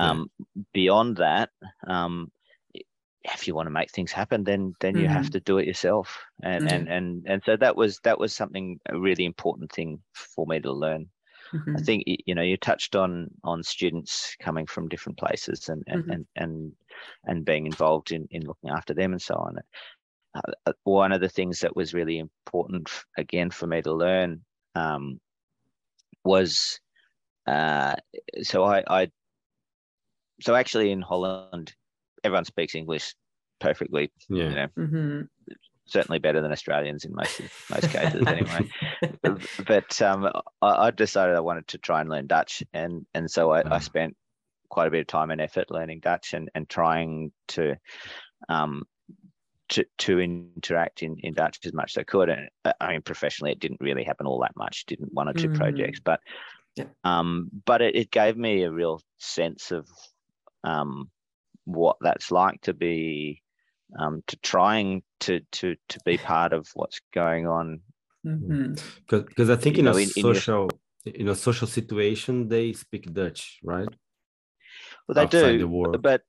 Yeah. 0.00 0.10
Um, 0.10 0.30
Beyond 0.72 1.16
that, 1.18 1.50
um, 1.86 2.32
if 3.24 3.46
you 3.48 3.54
want 3.54 3.66
to 3.66 3.72
make 3.72 3.90
things 3.90 4.12
happen, 4.12 4.44
then 4.44 4.74
then 4.80 4.96
you 4.98 5.08
have 5.08 5.30
Mhm. 5.30 5.30
to 5.30 5.40
do 5.40 5.58
it 5.58 5.66
yourself, 5.66 6.24
and 6.42 6.66
Mhm. 6.66 6.68
and 6.68 6.88
and 6.88 7.24
and 7.28 7.42
so 7.44 7.56
that 7.56 7.76
was 7.76 8.00
that 8.04 8.18
was 8.18 8.34
something 8.34 8.80
a 8.88 8.98
really 8.98 9.24
important 9.24 9.72
thing 9.72 10.02
for 10.14 10.46
me 10.46 10.60
to 10.60 10.72
learn. 10.72 11.10
I 11.76 11.80
Mhm. 11.80 11.82
think 11.82 12.04
you 12.06 12.34
know 12.34 12.42
you 12.42 12.56
touched 12.56 12.96
on 12.96 13.28
on 13.44 13.62
students 13.62 14.36
coming 14.40 14.66
from 14.66 14.88
different 14.88 15.18
places 15.18 15.68
and 15.68 15.82
and 15.86 16.04
Mhm. 16.04 16.10
and, 16.10 16.26
and 16.36 16.72
and 17.24 17.44
being 17.44 17.66
involved 17.66 18.12
in 18.12 18.26
in 18.30 18.42
looking 18.46 18.70
after 18.70 18.94
them 18.94 19.12
and 19.12 19.22
so 19.22 19.34
on. 19.36 19.56
Uh, 20.34 20.52
uh, 20.66 20.72
one 20.84 21.12
of 21.12 21.20
the 21.20 21.28
things 21.28 21.60
that 21.60 21.76
was 21.76 21.94
really 21.94 22.18
important 22.18 22.90
again 23.18 23.50
for 23.50 23.66
me 23.66 23.82
to 23.82 23.92
learn 23.94 24.44
um, 24.74 25.20
was 26.24 26.80
uh, 27.46 27.94
so 28.42 28.64
I, 28.64 28.84
I 28.88 29.10
so 30.40 30.54
actually 30.54 30.90
in 30.90 31.02
Holland 31.02 31.74
everyone 32.24 32.44
speaks 32.44 32.74
English 32.74 33.14
perfectly. 33.60 34.12
yeah. 34.28 34.48
You 34.48 34.56
know, 34.56 34.68
Mhm. 34.76 35.28
Certainly 35.86 36.18
better 36.18 36.40
than 36.40 36.52
Australians 36.52 37.04
in 37.04 37.14
most 37.14 37.40
most 37.70 37.90
cases 37.90 38.26
anyway. 38.30 38.66
but 39.66 40.00
um, 40.02 40.26
I, 40.62 40.86
I 40.86 40.90
decided 40.90 41.36
I 41.36 41.40
wanted 41.40 41.68
to 41.68 41.78
try 41.78 42.00
and 42.00 42.10
learn 42.10 42.26
Dutch, 42.26 42.62
and 42.72 43.06
and 43.14 43.30
so 43.30 43.52
I, 43.52 43.64
I 43.70 43.78
Ah. 43.78 43.80
spent 43.80 44.16
quite 44.70 44.88
a 44.88 44.90
bit 44.90 45.00
of 45.00 45.06
time 45.06 45.30
and 45.30 45.40
effort 45.40 45.70
learning 45.70 46.00
Dutch 46.00 46.34
and 46.34 46.50
and 46.54 46.68
trying 46.68 47.32
to 47.48 47.76
um 48.48 48.84
to 49.68 49.84
to 49.98 50.20
interact 50.20 51.02
in 51.02 51.16
in 51.20 51.34
Dutch 51.34 51.58
as 51.64 51.72
much 51.72 51.92
as 51.96 52.00
I 52.00 52.04
could. 52.04 52.28
And 52.28 52.48
uh, 52.64 52.72
I 52.80 52.92
mean, 52.92 53.02
professionally, 53.02 53.52
it 53.52 53.60
didn't 53.60 53.80
really 53.80 54.04
happen 54.04 54.26
all 54.26 54.40
that 54.42 54.56
much. 54.56 54.86
Didn't 54.86 55.12
one 55.12 55.28
or 55.28 55.34
two 55.34 55.48
Mm. 55.48 55.50
projects, 55.50 56.00
but 56.04 56.20
Yeah. 56.76 56.86
um, 57.04 57.50
but 57.64 57.82
it, 57.82 57.96
it 57.96 58.10
gave 58.10 58.36
me 58.36 58.62
a 58.62 58.70
real 58.72 59.00
sense 59.18 59.72
of 59.72 59.88
um 60.64 61.10
what 61.64 61.96
that's 62.00 62.30
like 62.32 62.60
to 62.62 62.74
be 62.74 63.42
um 63.98 64.22
to 64.28 64.36
trying 64.38 65.02
to 65.20 65.40
to 65.52 65.76
to 65.88 65.98
be 66.04 66.18
part 66.18 66.52
of 66.52 66.68
what's 66.74 67.00
going 67.14 67.46
on 67.46 67.80
Mhm. 68.24 68.74
Because 69.08 69.50
I 69.50 69.54
think 69.56 69.76
You 69.76 69.80
in 69.80 69.84
know, 69.84 69.96
a 69.96 70.00
in- 70.02 70.10
in 70.16 70.26
your- 70.26 70.34
social 70.34 70.70
in 71.04 71.28
a 71.28 71.34
social 71.36 71.68
situation 71.68 72.48
they 72.48 72.72
speak 72.72 73.12
Dutch, 73.12 73.60
right? 73.62 73.88
well 75.06 75.14
they 75.14 75.22
Outside 75.22 75.52
do 75.52 75.58
the 75.58 75.68
work. 75.68 76.02
but 76.02 76.22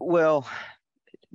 well 0.00 0.48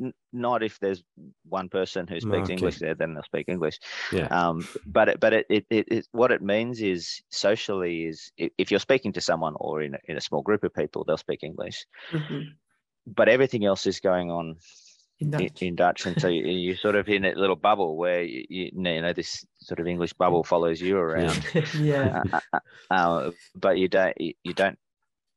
n- 0.01 0.13
not 0.33 0.63
if 0.63 0.79
there's 0.79 1.01
one 1.47 1.69
person 1.69 2.07
who 2.07 2.19
speaks 2.19 2.43
Okay. 2.49 2.53
english 2.53 2.77
there 2.79 2.93
then 2.95 3.13
they'll 3.13 3.23
speak 3.23 3.47
english 3.47 3.79
Yeah. 4.11 4.27
um 4.27 4.67
but 4.85 5.07
it 5.09 5.19
but 5.19 5.31
it, 5.33 5.45
it, 5.49 5.65
it, 5.69 5.87
it 5.89 6.07
what 6.11 6.31
it 6.31 6.41
means 6.41 6.81
is 6.81 7.21
socially 7.29 8.03
is 8.05 8.31
if 8.37 8.71
you're 8.71 8.79
speaking 8.89 9.13
to 9.13 9.21
someone 9.21 9.55
or 9.59 9.81
in 9.81 9.95
a, 9.95 9.99
in 10.09 10.17
a 10.17 10.21
small 10.21 10.41
group 10.41 10.63
of 10.65 10.73
people 10.73 11.03
they'll 11.05 11.17
speak 11.27 11.43
english 11.43 11.85
Mhm. 12.11 12.55
but 13.07 13.29
everything 13.29 13.63
else 13.65 13.87
is 13.87 13.99
going 14.01 14.29
on 14.31 14.57
In 15.19 15.75
Dutch. 15.75 16.05
and 16.05 16.19
so 16.21 16.29
you, 16.29 16.45
you're 16.45 16.77
sort 16.77 16.95
of 16.95 17.09
in 17.09 17.25
a 17.25 17.33
little 17.33 17.57
bubble 17.57 17.97
where 17.97 18.23
you, 18.23 18.45
you 18.49 18.71
know 18.73 19.11
this 19.11 19.45
sort 19.59 19.79
of 19.79 19.87
English 19.87 20.13
bubble 20.13 20.43
follows 20.43 20.79
you 20.79 20.97
around. 20.97 21.45
yeah. 21.79 22.23
Uh, 22.31 22.39
uh, 22.53 22.59
uh, 22.89 23.31
but 23.55 23.77
you 23.77 23.89
don't 23.89 24.15
you, 24.19 24.53
don't 24.53 24.79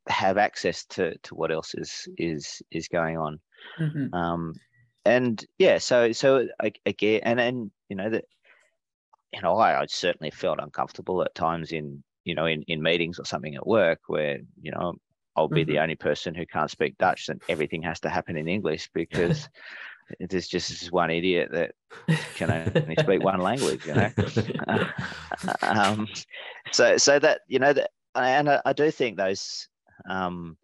have 0.08 0.38
access 0.38 0.84
to 0.84 1.18
to 1.18 1.34
what 1.34 1.50
else 1.50 1.74
is 1.74 2.08
is 2.16 2.62
is 2.70 2.86
going 2.88 3.18
on. 3.18 3.40
Mhm. 3.80 4.14
Um, 4.14 4.54
and 5.04 5.44
yeah, 5.58 5.78
so 5.78 6.12
so 6.12 6.46
again, 6.86 7.20
and 7.24 7.40
and 7.40 7.70
you 7.88 7.96
know 7.96 8.10
that 8.10 8.24
you 9.32 9.42
know 9.42 9.56
I, 9.56 9.80
I 9.80 9.86
certainly 9.86 10.30
felt 10.30 10.60
uncomfortable 10.60 11.22
at 11.22 11.34
times 11.34 11.72
in 11.72 12.04
you 12.24 12.36
know 12.36 12.46
in 12.46 12.62
in 12.68 12.82
meetings 12.82 13.18
or 13.18 13.24
something 13.24 13.56
at 13.56 13.66
work 13.66 14.00
where 14.06 14.38
you 14.60 14.70
know 14.70 14.94
I'll 15.36 15.48
be 15.48 15.64
the 15.64 15.78
only 15.78 15.94
person 15.94 16.34
who 16.34 16.44
can't 16.46 16.70
speak 16.70 16.98
Dutch 16.98 17.28
and 17.28 17.40
everything 17.48 17.82
has 17.82 18.00
to 18.00 18.08
happen 18.08 18.36
in 18.36 18.48
English 18.48 18.90
because 18.92 19.48
there's 20.20 20.48
just 20.48 20.68
this 20.68 20.92
one 20.92 21.10
idiot 21.10 21.50
that 21.52 21.72
can 22.34 22.50
only 22.50 22.96
speak 22.96 23.22
one 23.22 23.40
language, 23.50 23.86
you 23.86 23.94
know. 23.94 24.10
um, 25.62 26.08
so 26.70 26.96
so 26.96 27.18
that 27.18 27.40
you 27.46 27.58
know 27.58 27.72
that, 27.72 27.90
and 28.14 28.50
I, 28.50 28.60
I 28.64 28.72
do 28.72 28.90
think 28.90 29.16
those 29.16 29.68
um, 30.08 30.56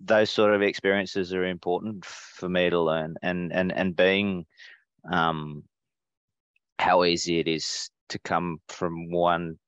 those 0.00 0.30
sort 0.30 0.54
of 0.54 0.62
experiences 0.62 1.34
are 1.34 1.44
important 1.44 2.04
for 2.04 2.48
me 2.48 2.70
to 2.70 2.80
learn, 2.80 3.16
and 3.22 3.52
and 3.52 3.72
and 3.72 3.96
being 3.96 4.46
um, 5.10 5.64
how 6.78 7.02
easy 7.04 7.40
it 7.40 7.48
is 7.48 7.90
to 8.10 8.18
come 8.20 8.60
from 8.68 9.10
one 9.10 9.58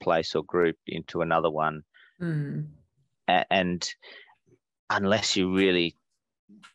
place 0.00 0.34
or 0.34 0.44
group 0.44 0.76
into 0.86 1.20
another 1.20 1.50
one, 1.50 1.82
Mm. 2.20 2.66
A- 3.28 3.46
and 3.52 3.88
unless 4.90 5.36
you 5.36 5.54
really 5.54 5.94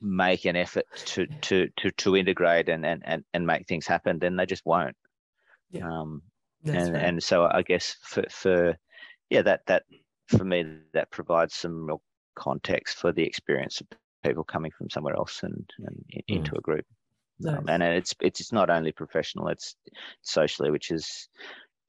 make 0.02 0.46
an 0.46 0.56
effort 0.56 0.86
to 0.96 1.26
to 1.42 1.68
to 1.78 1.92
to 1.92 2.16
integrate 2.16 2.70
and 2.70 2.86
and 2.86 3.02
and, 3.06 3.24
and 3.34 3.46
make 3.48 3.68
things 3.68 3.88
happen, 3.88 4.20
then 4.20 4.36
they 4.36 4.46
just 4.46 4.66
won't. 4.66 4.96
Yeah. 5.72 5.88
Um, 5.90 6.22
That's 6.64 6.86
and 6.86 6.94
right. 6.96 7.04
and 7.06 7.24
so 7.24 7.46
I 7.46 7.62
guess 7.64 7.98
for 8.04 8.24
for 8.30 8.78
yeah 9.30 9.42
that 9.44 9.66
that 9.68 9.84
for 10.28 10.44
me 10.46 10.80
that 10.94 11.12
provides 11.12 11.56
some 11.56 11.86
real 11.88 12.02
context 12.36 12.98
for 12.98 13.12
the 13.12 13.24
experience 13.24 13.82
of 13.82 13.88
people 14.24 14.44
coming 14.44 14.72
from 14.78 14.90
somewhere 14.90 15.16
else 15.16 15.44
and, 15.44 15.70
and 15.80 16.06
i- 16.16 16.24
Yeah. 16.28 16.38
into 16.38 16.56
a 16.58 16.62
group. 16.62 16.86
Um, 17.48 17.68
and 17.68 17.84
it's 17.84 18.14
it's 18.22 18.40
it's 18.40 18.52
not 18.54 18.70
only 18.70 18.92
professional; 18.92 19.50
it's 19.50 19.76
socially, 20.22 20.72
which 20.72 20.92
is 20.92 21.28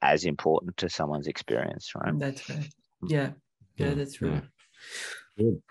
as 0.01 0.25
important 0.25 0.75
to 0.77 0.89
someone's 0.89 1.27
experience, 1.27 1.93
right? 1.95 2.17
That's 2.19 2.49
right. 2.49 2.69
Yeah. 3.07 3.33
Yeah, 3.77 3.93
that's 3.93 4.13
true. 4.13 4.41
Good. 5.37 5.61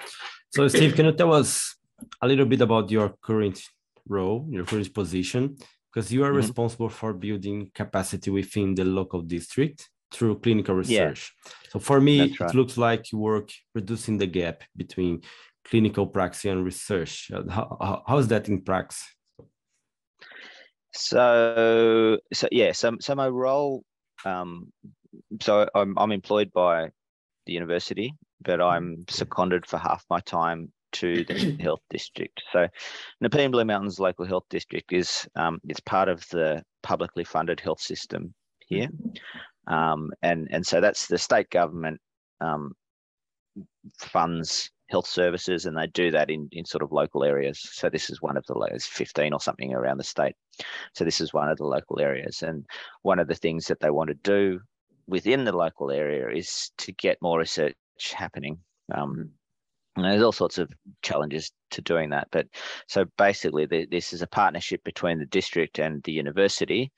So, 0.51 0.69
Steve, 0.69 0.95
can 0.95 1.07
you 1.07 1.13
tell 1.13 1.33
us 1.33 1.77
a 2.21 2.29
little 2.29 2.47
bit 2.47 2.61
about 2.61 2.91
your 2.91 3.15
current 3.23 3.61
role, 4.09 4.47
your 4.51 4.65
current 4.65 4.93
position? 4.93 5.57
Because 5.93 6.13
you 6.13 6.25
are 6.25 6.33
Mhm. 6.33 6.37
responsible 6.37 6.89
for 6.89 7.13
building 7.13 7.71
capacity 7.75 8.31
within 8.31 8.75
the 8.75 8.85
local 8.85 9.23
district 9.23 9.89
through 10.11 10.39
clinical 10.41 10.75
Yeah. 10.75 10.81
research. 11.09 11.33
So, 11.71 11.79
for 11.79 12.01
me, 12.01 12.19
That's 12.39 12.55
it 12.55 12.59
looks 12.59 12.77
like 12.77 13.11
you 13.13 13.19
work 13.19 13.51
reducing 13.75 14.19
the 14.19 14.27
gap 14.27 14.63
between 14.77 15.23
clinical 15.65 16.07
practice 16.07 16.45
and 16.45 16.65
research. 16.65 17.31
Uh, 17.33 17.43
How, 17.49 17.77
how, 17.81 18.03
how 18.07 18.19
is 18.19 18.29
that 18.29 18.49
in 18.49 18.61
practice? 18.63 19.03
So 20.93 22.19
so 22.33 22.49
yeah, 22.53 22.71
so 22.73 22.97
so 23.01 23.15
my 23.17 23.29
role, 23.29 23.83
um, 24.25 24.73
so 25.43 25.69
I'm 25.75 25.99
I'm 25.99 26.13
employed 26.13 26.53
by 26.53 26.91
the 27.47 27.53
university, 27.53 28.15
but 28.45 28.61
I'm 28.61 29.05
seconded 29.09 29.67
for 29.67 29.79
half 29.79 30.05
my 30.11 30.21
time 30.21 30.73
to 30.93 31.25
the 31.25 31.57
health 31.61 31.81
district. 31.91 32.43
So, 32.53 32.69
Nepean 33.21 33.51
Blue 33.51 33.65
Mountains 33.65 33.99
Local 33.99 34.25
Health 34.25 34.45
District 34.51 34.93
is 34.93 35.27
um, 35.37 35.59
it's 35.69 35.81
part 35.81 36.09
of 36.09 36.27
the 36.31 36.63
publicly 36.83 37.25
funded 37.25 37.61
health 37.61 37.81
system 37.81 38.33
here, 38.67 38.89
um, 39.67 40.11
and 40.23 40.49
and 40.51 40.65
so 40.67 40.81
that's 40.81 41.07
the 41.07 41.19
state 41.19 41.51
government 41.51 42.01
um, 42.41 42.73
funds 43.99 44.71
health 44.91 45.07
services, 45.07 45.67
and 45.67 45.77
they 45.77 45.87
do 45.89 46.11
that 46.11 46.31
in 46.31 46.49
in 46.53 46.65
sort 46.65 46.83
of 46.83 46.93
local 46.93 47.25
areas. 47.25 47.61
So 47.73 47.89
this 47.89 48.11
is 48.11 48.23
one 48.23 48.37
of 48.37 48.45
the 48.47 48.55
there's 48.69 48.87
15 48.87 49.33
or 49.33 49.41
something 49.41 49.75
around 49.75 49.99
the 49.99 50.05
state. 50.05 50.35
So 50.95 51.05
this 51.05 51.21
is 51.21 51.35
one 51.35 51.49
of 51.49 51.59
the 51.59 51.67
local 51.67 52.01
areas, 52.01 52.43
and 52.43 52.65
one 53.03 53.19
of 53.19 53.29
the 53.29 53.35
things 53.35 53.67
that 53.67 53.81
they 53.81 53.91
want 53.91 54.09
to 54.09 54.15
do 54.15 54.61
within 55.07 55.45
the 55.45 55.53
local 55.53 55.91
area 55.91 56.29
is 56.31 56.71
to 56.79 56.93
get 56.93 57.21
more 57.21 57.39
research 57.39 57.75
happening. 57.99 58.59
Um, 58.93 59.31
and 59.97 60.05
there's 60.05 60.23
all 60.23 60.33
sorts 60.33 60.59
of 60.59 60.73
challenges 61.03 61.53
to 61.71 61.83
doing 61.83 62.11
that. 62.11 62.29
But 62.33 62.47
so 62.89 63.05
basically, 63.17 63.67
the, 63.67 63.87
this 63.91 64.13
is 64.13 64.23
a 64.23 64.27
partnership 64.27 64.83
between 64.85 65.19
the 65.19 65.27
district 65.27 65.79
and 65.79 66.03
the 66.03 66.13
university, 66.13 66.91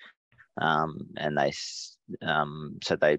um, 0.61 0.99
and 1.19 1.37
they 1.37 1.53
um, 2.23 2.79
so 2.83 2.97
they 2.97 3.19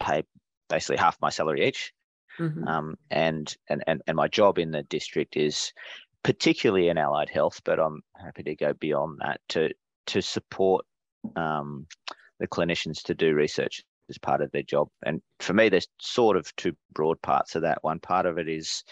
pay 0.00 0.22
basically 0.68 0.98
half 0.98 1.16
my 1.20 1.30
salary 1.30 1.66
each. 1.66 1.92
Mm-hmm. 2.38 2.68
Um, 2.68 2.94
and, 3.10 3.52
and 3.68 3.82
and 3.88 4.00
and 4.06 4.16
my 4.16 4.28
job 4.28 4.58
in 4.58 4.70
the 4.70 4.84
district 4.84 5.36
is 5.36 5.72
particularly 6.22 6.88
in 6.88 6.98
allied 6.98 7.28
health, 7.28 7.60
but 7.64 7.80
I'm 7.80 8.02
happy 8.14 8.44
to 8.44 8.54
go 8.54 8.72
beyond 8.74 9.18
that 9.22 9.40
to 9.50 9.70
to 10.06 10.22
support 10.22 10.86
um, 11.34 11.86
the 12.38 12.46
clinicians 12.46 13.02
to 13.04 13.14
do 13.14 13.34
research 13.34 13.82
as 14.08 14.18
part 14.18 14.40
of 14.40 14.50
their 14.52 14.62
job. 14.62 14.88
And 15.04 15.20
for 15.40 15.52
me, 15.52 15.68
there's 15.68 15.88
sort 16.00 16.36
of 16.36 16.54
two 16.56 16.76
broad 16.92 17.20
parts 17.22 17.54
of 17.54 17.62
that. 17.62 17.82
One 17.82 18.00
part 18.00 18.26
of 18.26 18.38
it 18.38 18.48
is 18.48 18.84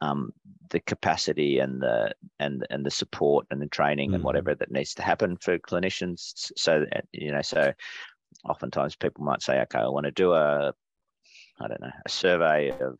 um, 0.00 0.32
the 0.70 0.80
capacity 0.80 1.58
and 1.58 1.82
the 1.82 2.14
and 2.38 2.66
and 2.70 2.86
the 2.86 2.90
support 2.90 3.46
and 3.50 3.60
the 3.60 3.66
training 3.66 4.08
mm-hmm. 4.08 4.16
and 4.16 4.24
whatever 4.24 4.54
that 4.54 4.70
needs 4.70 4.94
to 4.94 5.02
happen 5.02 5.36
for 5.36 5.58
clinicians. 5.58 6.50
So 6.56 6.84
you 7.12 7.32
know, 7.32 7.42
so 7.42 7.72
oftentimes 8.48 8.96
people 8.96 9.24
might 9.24 9.42
say, 9.42 9.60
okay, 9.60 9.80
I 9.80 9.88
want 9.88 10.06
to 10.06 10.12
do 10.12 10.32
a 10.32 10.72
I 11.60 11.68
don't 11.68 11.80
know 11.80 11.90
a 12.06 12.08
survey 12.08 12.70
of 12.70 12.96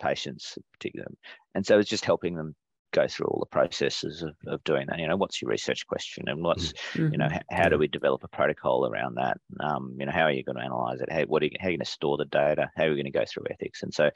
patients, 0.00 0.58
particularly, 0.72 1.16
and 1.54 1.66
so 1.66 1.78
it's 1.78 1.88
just 1.88 2.04
helping 2.04 2.34
them 2.34 2.54
go 2.92 3.08
through 3.08 3.26
all 3.26 3.40
the 3.40 3.46
processes 3.46 4.22
of, 4.22 4.34
of 4.46 4.62
doing 4.64 4.86
that. 4.88 4.98
You 4.98 5.08
know, 5.08 5.16
what's 5.16 5.42
your 5.42 5.50
research 5.50 5.86
question 5.86 6.28
and 6.28 6.42
what's, 6.42 6.72
mm-hmm. 6.72 7.12
you 7.12 7.18
know, 7.18 7.28
how, 7.28 7.40
how, 7.50 7.68
do 7.68 7.78
we 7.78 7.88
develop 7.88 8.22
a 8.24 8.28
protocol 8.28 8.86
around 8.86 9.16
that? 9.16 9.38
Um, 9.60 9.96
you 9.98 10.06
know, 10.06 10.12
how 10.12 10.22
are 10.22 10.32
you 10.32 10.44
going 10.44 10.56
to 10.56 10.64
analyze 10.64 11.00
it? 11.00 11.10
How, 11.10 11.22
what 11.22 11.42
are 11.42 11.46
you, 11.46 11.52
how 11.60 11.68
are 11.68 11.70
you 11.70 11.78
going 11.78 11.84
to 11.84 11.90
store 11.90 12.16
the 12.16 12.26
data? 12.26 12.70
How 12.76 12.84
are 12.84 12.88
you 12.88 12.94
going 12.94 13.12
to 13.12 13.18
go 13.18 13.24
through 13.26 13.44
ethics? 13.50 13.82
And 13.82 13.92
so, 13.92 14.10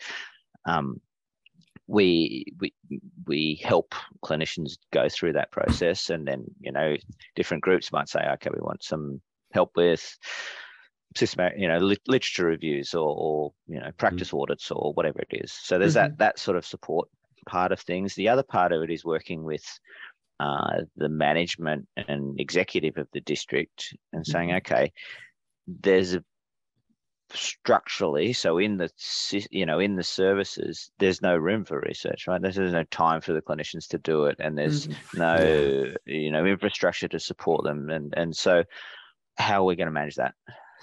um, 0.66 1.00
we 1.88 2.46
we 2.58 2.74
we 3.26 3.60
help 3.62 3.94
clinicians 4.24 4.72
go 4.92 5.08
through 5.08 5.34
that 5.34 5.52
process, 5.52 6.10
and 6.10 6.26
then 6.26 6.44
you 6.60 6.72
know, 6.72 6.96
different 7.36 7.62
groups 7.62 7.92
might 7.92 8.08
say, 8.08 8.26
okay, 8.34 8.50
we 8.52 8.60
want 8.60 8.82
some 8.82 9.20
help 9.52 9.70
with 9.76 10.18
systematic, 11.16 11.58
you 11.58 11.68
know, 11.68 11.78
literature 11.78 12.46
reviews 12.46 12.94
or, 12.94 13.08
or 13.08 13.52
you 13.66 13.80
know, 13.80 13.90
practice 13.98 14.28
mm-hmm. 14.28 14.38
audits 14.38 14.70
or 14.70 14.92
whatever 14.94 15.20
it 15.20 15.28
is. 15.30 15.52
So 15.52 15.78
there's 15.78 15.94
mm-hmm. 15.94 16.10
that 16.10 16.18
that 16.18 16.38
sort 16.38 16.56
of 16.56 16.66
support 16.66 17.08
part 17.46 17.72
of 17.72 17.80
things. 17.80 18.14
The 18.14 18.28
other 18.28 18.42
part 18.42 18.72
of 18.72 18.82
it 18.82 18.90
is 18.90 19.04
working 19.04 19.44
with 19.44 19.64
uh, 20.38 20.82
the 20.96 21.08
management 21.08 21.86
and 21.96 22.38
executive 22.38 22.98
of 22.98 23.08
the 23.12 23.20
district 23.20 23.94
and 24.12 24.26
saying, 24.26 24.50
mm-hmm. 24.50 24.58
okay, 24.58 24.92
there's 25.66 26.14
a 26.14 26.24
structurally 27.34 28.32
so 28.32 28.58
in 28.58 28.76
the 28.76 28.88
you 29.50 29.66
know 29.66 29.80
in 29.80 29.96
the 29.96 30.02
services 30.04 30.92
there's 31.00 31.20
no 31.20 31.36
room 31.36 31.64
for 31.64 31.80
research 31.80 32.28
right 32.28 32.40
there's, 32.40 32.56
no 32.56 32.84
time 32.84 33.20
for 33.20 33.32
the 33.32 33.42
clinicians 33.42 33.88
to 33.88 33.98
do 33.98 34.26
it 34.26 34.36
and 34.38 34.56
there's 34.56 34.86
mm-hmm. 34.86 35.18
no 35.18 35.92
you 36.04 36.30
know 36.30 36.46
infrastructure 36.46 37.08
to 37.08 37.18
support 37.18 37.64
them 37.64 37.90
and 37.90 38.14
and 38.16 38.36
so 38.36 38.62
how 39.36 39.62
are 39.62 39.64
we 39.64 39.74
going 39.74 39.88
to 39.88 39.92
manage 39.92 40.14
that 40.14 40.34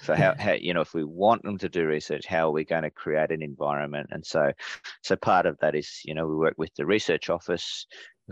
so 0.04 0.14
how, 0.14 0.34
how 0.38 0.52
you 0.52 0.74
know 0.74 0.82
if 0.82 0.94
we 0.94 1.04
want 1.04 1.42
them 1.42 1.58
to 1.58 1.68
do 1.68 1.86
research, 1.86 2.26
how 2.26 2.48
are 2.48 2.52
we 2.52 2.64
going 2.64 2.82
to 2.82 2.90
create 2.90 3.30
an 3.30 3.42
environment? 3.42 4.08
And 4.10 4.24
so, 4.24 4.52
so 5.02 5.16
part 5.16 5.46
of 5.46 5.58
that 5.60 5.74
is 5.74 6.00
you 6.04 6.14
know 6.14 6.26
we 6.26 6.36
work 6.36 6.54
with 6.56 6.74
the 6.76 6.86
research 6.86 7.30
office 7.30 7.86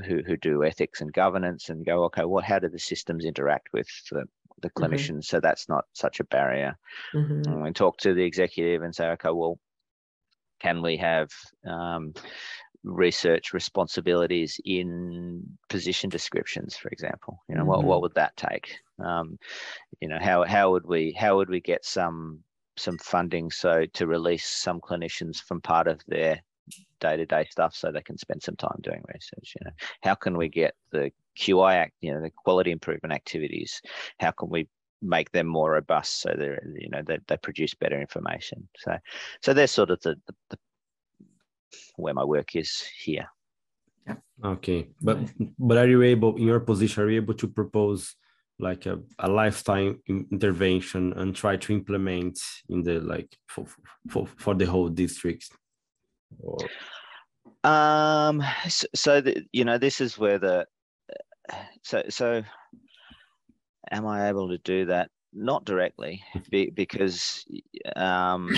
who 0.05 0.23
who 0.27 0.37
do 0.37 0.65
ethics 0.65 1.01
and 1.01 1.13
governance 1.13 1.69
and 1.69 1.85
go 1.85 2.05
okay, 2.05 2.25
well 2.25 2.45
how 2.45 2.59
do 2.59 2.69
the 2.69 2.79
systems 2.79 3.25
interact 3.25 3.69
with 3.73 3.89
the 4.11 4.25
the 4.61 4.69
mm-hmm. 4.69 4.85
clinicians 4.85 5.09
mm-hmm. 5.09 5.37
so 5.37 5.41
that's 5.41 5.69
not 5.69 5.85
such 5.95 6.21
a 6.21 6.25
barrier. 6.25 6.77
Mm-hmm. 7.15 7.51
And 7.51 7.63
we 7.63 7.73
talk 7.73 7.97
to 7.99 8.15
the 8.15 8.25
executive 8.25 8.83
and 8.83 8.95
say 8.95 9.09
okay, 9.11 9.31
well 9.31 9.59
can 10.61 10.83
we 10.83 10.97
have 10.99 11.29
um, 11.67 12.15
research 12.85 13.53
responsibilities 13.53 14.61
in 14.65 15.43
position 15.69 16.11
descriptions, 16.11 16.77
for 16.77 16.89
example. 16.89 17.43
You 17.49 17.55
know, 17.55 17.63
mm-hmm. 17.63 17.71
what, 17.71 17.85
what 17.85 18.03
would 18.03 18.15
that 18.15 18.37
take? 18.37 18.77
Um, 18.99 19.39
you 20.01 20.09
know, 20.09 20.19
how 20.21 20.45
how 20.45 20.73
would 20.73 20.87
we 20.87 21.13
how 21.13 21.37
would 21.37 21.49
we 21.49 21.61
get 21.61 21.85
some 21.85 22.43
some 22.77 22.99
funding 22.99 23.51
so 23.51 23.85
to 23.93 24.07
release 24.07 24.47
some 24.47 24.81
clinicians 24.81 25.43
from 25.43 25.61
part 25.61 25.87
of 25.87 26.01
their 26.09 26.41
day-to-day 27.01 27.47
stuff 27.51 27.75
so 27.75 27.91
they 27.91 28.01
can 28.01 28.17
spend 28.17 28.43
some 28.43 28.57
time 28.57 28.79
doing 28.83 29.03
research 29.13 29.55
you 29.59 29.65
know 29.65 29.73
how 30.03 30.15
can 30.15 30.39
we 30.39 30.49
get 30.49 30.75
the 30.91 31.11
qi 31.37 31.75
act 31.75 31.93
you 32.01 32.15
know 32.15 32.21
the 32.21 32.31
quality 32.31 32.71
improvement 32.71 33.13
activities 33.13 33.83
how 34.21 34.31
can 34.31 34.49
we 34.49 34.67
make 35.03 35.31
them 35.33 35.47
more 35.47 35.73
robust 35.73 36.21
so 36.21 36.35
they're 36.39 36.63
you 36.79 36.89
know 36.89 37.03
they, 37.05 37.19
they 37.27 37.37
produce 37.39 37.75
better 37.75 38.01
information 38.01 38.67
so 38.79 38.97
so 39.43 39.53
they're 39.53 39.67
sort 39.67 39.91
of 39.91 40.01
the, 40.03 40.15
the, 40.27 40.35
the 40.51 40.59
where 41.97 42.15
my 42.15 42.25
work 42.25 42.55
is 42.57 42.83
here. 42.99 43.29
Yeah. 44.07 44.17
Okay, 44.45 44.89
but 45.01 45.19
but 45.59 45.79
are 45.79 45.89
you 45.89 46.03
able 46.03 46.37
in 46.37 46.43
your 46.43 46.61
position? 46.61 47.03
Are 47.03 47.11
you 47.11 47.23
able 47.23 47.35
to 47.35 47.49
propose 47.49 48.17
like 48.59 48.87
a, 48.87 48.99
a 49.19 49.29
lifetime 49.29 50.01
intervention 50.09 51.13
and 51.13 51.35
try 51.35 51.57
to 51.57 51.73
implement 51.73 52.39
in 52.69 52.83
the 52.83 53.01
like 53.01 53.37
for 53.49 53.67
for, 54.11 54.27
for 54.39 54.55
the 54.55 54.67
whole 54.67 54.89
district? 54.89 55.51
Or... 56.41 56.59
Um. 57.65 58.43
So, 58.69 58.87
so 58.95 59.21
the, 59.21 59.45
you 59.53 59.65
know, 59.65 59.79
this 59.79 60.01
is 60.01 60.19
where 60.19 60.39
the 60.39 60.67
so 61.83 62.03
so. 62.09 62.43
Am 63.91 64.07
I 64.07 64.29
able 64.29 64.49
to 64.49 64.59
do 64.59 64.87
that? 64.87 65.11
Not 65.35 65.65
directly, 65.65 66.23
because 66.51 67.45
um, 67.97 68.51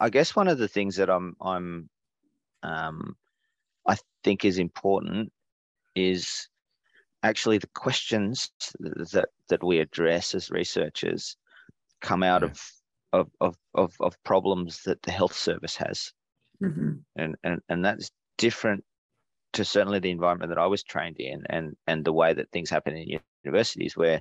I 0.00 0.10
guess 0.10 0.36
one 0.36 0.48
of 0.48 0.58
the 0.58 0.68
things 0.68 0.96
that 0.96 1.10
I'm 1.10 1.36
I'm 1.40 1.88
um, 2.62 3.16
I 3.86 3.96
think 4.24 4.44
is 4.44 4.58
important 4.58 5.32
is 5.94 6.48
actually 7.22 7.58
the 7.58 7.68
questions 7.68 8.50
that 8.80 9.28
that 9.48 9.64
we 9.64 9.78
address 9.78 10.34
as 10.34 10.50
researchers 10.50 11.36
come 12.00 12.22
out 12.22 12.42
yeah. 12.42 12.48
of, 12.48 12.72
of, 13.12 13.30
of 13.40 13.56
of 13.74 13.96
of 14.00 14.24
problems 14.24 14.82
that 14.84 15.02
the 15.02 15.12
health 15.12 15.34
service 15.34 15.76
has, 15.76 16.12
mm-hmm. 16.62 16.92
and 17.16 17.36
and 17.42 17.60
and 17.68 17.84
that's 17.84 18.10
different 18.38 18.84
to 19.54 19.64
certainly 19.64 19.98
the 19.98 20.10
environment 20.10 20.50
that 20.50 20.58
I 20.58 20.66
was 20.66 20.82
trained 20.82 21.16
in, 21.18 21.44
and 21.48 21.76
and 21.86 22.04
the 22.04 22.12
way 22.12 22.34
that 22.34 22.50
things 22.50 22.70
happen 22.70 22.96
in 22.96 23.18
universities, 23.44 23.96
where 23.96 24.20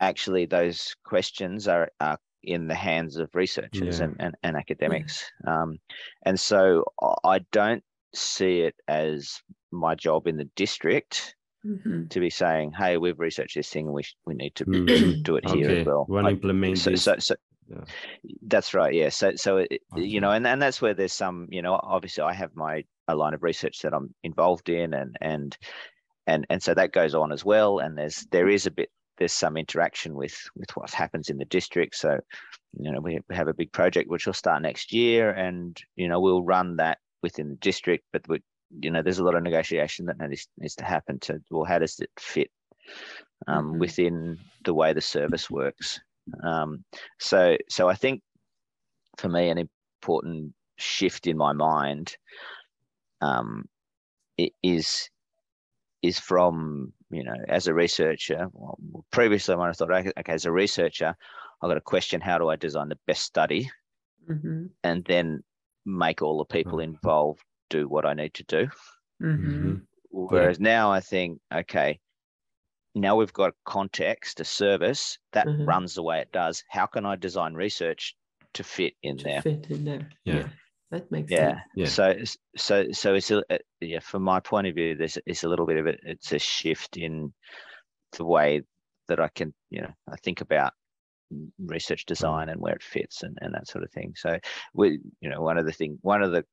actually 0.00 0.46
those 0.46 0.94
questions 1.04 1.68
are 1.68 1.90
are 2.00 2.18
in 2.46 2.68
the 2.68 2.74
hands 2.74 3.16
of 3.16 3.34
researchers 3.34 3.98
yeah. 3.98 4.04
and, 4.04 4.16
and, 4.18 4.34
and, 4.42 4.56
academics. 4.56 5.24
Um, 5.46 5.78
and 6.24 6.38
so 6.38 6.84
I 7.24 7.40
don't 7.52 7.82
see 8.14 8.60
it 8.60 8.74
as 8.88 9.40
my 9.70 9.94
job 9.94 10.26
in 10.26 10.36
the 10.36 10.48
district 10.56 11.34
mm-hmm. 11.66 12.06
to 12.08 12.20
be 12.20 12.30
saying, 12.30 12.72
hey, 12.72 12.96
we've 12.96 13.18
researched 13.18 13.56
this 13.56 13.68
thing 13.68 13.86
and 13.86 13.94
we, 13.94 14.04
we 14.26 14.34
need 14.34 14.54
to 14.56 14.64
mm. 14.64 15.22
do 15.24 15.36
it 15.36 15.48
here 15.50 15.66
okay. 15.66 15.80
as 15.80 15.86
well. 15.86 16.06
Implement 16.26 16.78
so, 16.78 16.94
so, 16.94 17.16
so, 17.18 17.34
yeah. 17.68 17.84
That's 18.42 18.74
right. 18.74 18.92
Yeah. 18.92 19.08
So, 19.08 19.32
so 19.36 19.58
it, 19.58 19.80
okay. 19.92 20.04
you 20.04 20.20
know, 20.20 20.30
and, 20.30 20.46
and 20.46 20.60
that's 20.60 20.82
where 20.82 20.94
there's 20.94 21.12
some, 21.12 21.48
you 21.50 21.62
know, 21.62 21.78
obviously 21.82 22.22
I 22.22 22.34
have 22.34 22.54
my 22.54 22.84
a 23.08 23.14
line 23.14 23.34
of 23.34 23.42
research 23.42 23.80
that 23.82 23.94
I'm 23.94 24.14
involved 24.22 24.68
in, 24.68 24.94
and 24.94 25.16
and 25.20 25.56
and 26.26 26.46
and 26.48 26.62
so 26.62 26.74
that 26.74 26.92
goes 26.92 27.14
on 27.14 27.32
as 27.32 27.44
well. 27.44 27.78
And 27.78 27.96
there's 27.96 28.26
there 28.30 28.48
is 28.48 28.66
a 28.66 28.70
bit 28.70 28.90
there's 29.18 29.32
some 29.32 29.56
interaction 29.56 30.14
with 30.14 30.36
with 30.56 30.70
what 30.76 30.90
happens 30.90 31.28
in 31.28 31.38
the 31.38 31.44
district. 31.44 31.96
So, 31.96 32.18
you 32.78 32.90
know, 32.90 33.00
we 33.00 33.20
have 33.30 33.48
a 33.48 33.54
big 33.54 33.72
project 33.72 34.10
which 34.10 34.26
will 34.26 34.32
start 34.32 34.62
next 34.62 34.92
year, 34.92 35.30
and 35.30 35.80
you 35.96 36.08
know, 36.08 36.20
we'll 36.20 36.42
run 36.42 36.76
that 36.76 36.98
within 37.22 37.48
the 37.48 37.56
district. 37.56 38.04
But 38.12 38.22
we, 38.28 38.42
you 38.80 38.90
know, 38.90 39.02
there's 39.02 39.18
a 39.18 39.24
lot 39.24 39.36
of 39.36 39.42
negotiation 39.42 40.06
that 40.06 40.18
needs, 40.18 40.48
needs 40.58 40.74
to 40.76 40.84
happen 40.84 41.18
to 41.20 41.40
well, 41.50 41.64
how 41.64 41.78
does 41.78 41.98
it 42.00 42.10
fit 42.18 42.50
um, 43.46 43.64
mm-hmm. 43.66 43.78
within 43.78 44.38
the 44.64 44.74
way 44.74 44.92
the 44.92 45.00
service 45.00 45.50
works? 45.50 46.00
Um, 46.42 46.84
so, 47.20 47.56
so 47.68 47.88
I 47.88 47.94
think 47.94 48.22
for 49.18 49.28
me, 49.28 49.50
an 49.50 49.58
important 49.58 50.54
shift 50.76 51.26
in 51.26 51.36
my 51.36 51.52
mind 51.52 52.16
um, 53.20 53.68
is 54.62 55.08
is 56.02 56.18
from 56.18 56.92
you 57.14 57.24
know 57.24 57.36
as 57.48 57.66
a 57.66 57.74
researcher 57.74 58.48
well, 58.52 59.04
previously 59.10 59.54
when 59.56 59.68
i 59.68 59.72
thought 59.72 59.90
okay, 59.90 60.12
okay, 60.18 60.32
as 60.32 60.44
a 60.44 60.52
researcher 60.52 61.16
i've 61.62 61.68
got 61.68 61.76
a 61.76 61.80
question 61.80 62.20
how 62.20 62.38
do 62.38 62.48
i 62.48 62.56
design 62.56 62.88
the 62.88 62.98
best 63.06 63.22
study 63.22 63.70
mm-hmm. 64.28 64.66
and 64.82 65.04
then 65.04 65.42
make 65.86 66.22
all 66.22 66.38
the 66.38 66.44
people 66.44 66.78
mm-hmm. 66.78 66.94
involved 66.94 67.42
do 67.70 67.88
what 67.88 68.06
I 68.06 68.14
need 68.14 68.34
to 68.34 68.44
do. 68.44 68.68
Mm-hmm. 69.22 69.74
Whereas 70.10 70.60
now 70.60 70.92
I 70.92 71.00
think, 71.00 71.40
okay, 71.52 71.98
now 72.94 73.16
we've 73.16 73.32
got 73.32 73.50
a 73.50 73.54
context, 73.64 74.40
a 74.40 74.44
service 74.44 75.18
that 75.32 75.46
Mhm. 75.46 75.66
runs 75.66 75.94
the 75.94 76.02
way 76.02 76.20
it 76.20 76.30
does. 76.30 76.62
How 76.68 76.86
can 76.86 77.04
I 77.04 77.16
design 77.16 77.54
research 77.54 78.16
to 78.54 78.62
fit 78.62 78.94
in 79.02 79.16
To 79.18 79.24
there? 79.24 79.42
fit 79.42 79.70
in 79.70 79.84
there. 79.84 80.08
Yeah. 80.24 80.48
That 80.94 81.10
makes 81.10 81.28
Yeah. 81.28 81.34
sense. 81.34 81.62
Yeah. 81.74 81.88
So, 81.88 82.14
so, 82.56 82.92
so 82.92 83.14
it's 83.14 83.30
a, 83.30 83.42
uh, 83.52 83.58
yeah. 83.80 84.00
From 84.00 84.22
my 84.22 84.40
point 84.40 84.66
of 84.66 84.74
view, 84.74 84.94
there's 84.96 85.18
it's 85.26 85.44
a 85.44 85.48
little 85.48 85.66
bit 85.66 85.78
of 85.78 85.86
it. 85.86 86.00
It's 86.02 86.32
a 86.32 86.38
shift 86.38 86.96
in 86.96 87.32
the 88.12 88.24
way 88.24 88.62
that 89.08 89.20
I 89.20 89.28
can, 89.28 89.54
you 89.70 89.82
know, 89.82 89.92
I 90.10 90.16
think 90.16 90.40
about 90.42 90.74
research 91.58 92.06
design 92.06 92.48
and 92.50 92.60
where 92.60 92.74
it 92.74 92.82
fits 92.82 93.22
and, 93.22 93.38
and 93.42 93.54
that 93.54 93.68
sort 93.68 93.84
of 93.84 93.92
thing. 93.92 94.14
So, 94.16 94.38
we, 94.74 95.00
you 95.20 95.30
know, 95.30 95.42
one 95.42 95.58
of 95.58 95.66
the 95.66 95.72
thing, 95.72 95.98
one 96.02 96.22
of 96.22 96.32
the 96.32 96.44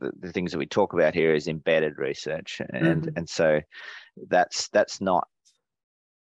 the, 0.00 0.12
the 0.20 0.32
things 0.32 0.52
that 0.52 0.58
we 0.58 0.66
talk 0.66 0.94
about 0.94 1.14
here 1.14 1.34
is 1.34 1.48
embedded 1.48 1.98
research, 1.98 2.60
and 2.72 3.08
Mhm. 3.08 3.16
and 3.16 3.28
so 3.28 3.60
that's 4.28 4.68
that's 4.70 5.00
not 5.00 5.28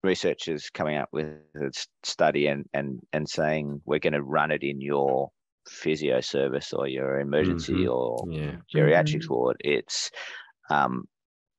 researchers 0.02 0.70
coming 0.70 0.96
up 0.96 1.08
with 1.12 1.26
a 1.26 1.66
s- 1.66 1.88
study 2.02 2.46
and 2.46 2.66
and 2.72 3.00
and 3.12 3.28
saying 3.28 3.82
we're 3.84 3.98
going 3.98 4.14
to 4.14 4.22
run 4.22 4.50
it 4.50 4.62
in 4.62 4.80
your 4.80 5.30
physio 5.70 6.20
service 6.20 6.72
or 6.72 6.86
your 6.88 7.20
emergency 7.20 7.84
Mhm. 7.84 7.94
or 7.94 8.26
Yeah. 8.28 8.56
geriatrics 8.74 9.26
Mhm. 9.26 9.30
ward. 9.30 9.56
It's 9.64 10.10
um, 10.70 11.08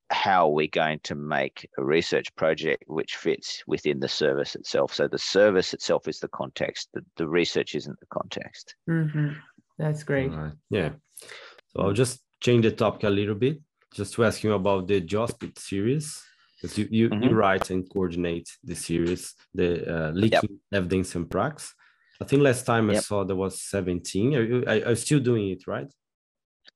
how 0.10 0.47
are 0.47 0.54
we 0.54 0.67
going 0.67 1.00
to 1.04 1.15
make 1.15 1.67
a 1.78 1.84
research 1.84 2.34
project 2.36 2.84
which 2.88 3.15
fits 3.15 3.63
within 3.67 4.00
the 4.00 4.08
service 4.08 4.56
itself? 4.56 4.93
So 4.93 5.08
the 5.08 5.17
service 5.17 5.74
itself 5.74 6.08
is 6.08 6.19
the 6.19 6.28
context. 6.30 6.89
The, 6.93 7.04
the 7.15 7.28
research 7.28 7.76
isn't 7.76 8.00
the 8.00 8.06
context. 8.08 8.76
Mhm. 8.89 9.36
That's 9.78 10.04
great. 10.04 10.32
All 10.32 10.38
right. 10.38 10.54
Yeah. 10.69 10.93
So 11.69 11.82
I'll 11.82 11.93
just 11.93 12.21
change 12.41 12.63
the 12.65 12.71
topic 12.71 13.04
a 13.04 13.10
little 13.10 13.36
bit, 13.36 13.60
just 13.93 14.13
to 14.13 14.26
ask 14.26 14.43
you 14.43 14.54
about 14.54 14.88
the 14.88 15.02
JOSPT 15.02 15.58
series. 15.58 16.21
Because 16.56 16.78
you, 16.78 16.88
you, 16.91 17.06
you 17.06 17.30
Mhm. 17.32 17.36
write 17.36 17.71
and 17.71 17.89
coordinate 17.89 18.47
the 18.63 18.76
series, 18.76 19.34
the 19.56 19.69
uh, 19.95 20.12
linking 20.12 20.60
evidence 20.71 21.15
and 21.15 21.28
prax. 21.28 21.74
I 22.21 22.23
think 22.23 22.43
last 22.43 22.65
time 22.65 22.89
I 22.91 22.95
saw 22.95 23.23
there 23.23 23.36
was 23.36 23.60
17. 23.62 24.36
Are 24.36 24.43
you 24.43 24.63
are, 24.67 24.86
are 24.88 24.89
you 24.91 24.95
still 24.95 25.19
doing 25.19 25.49
it, 25.49 25.65
right? 25.67 25.88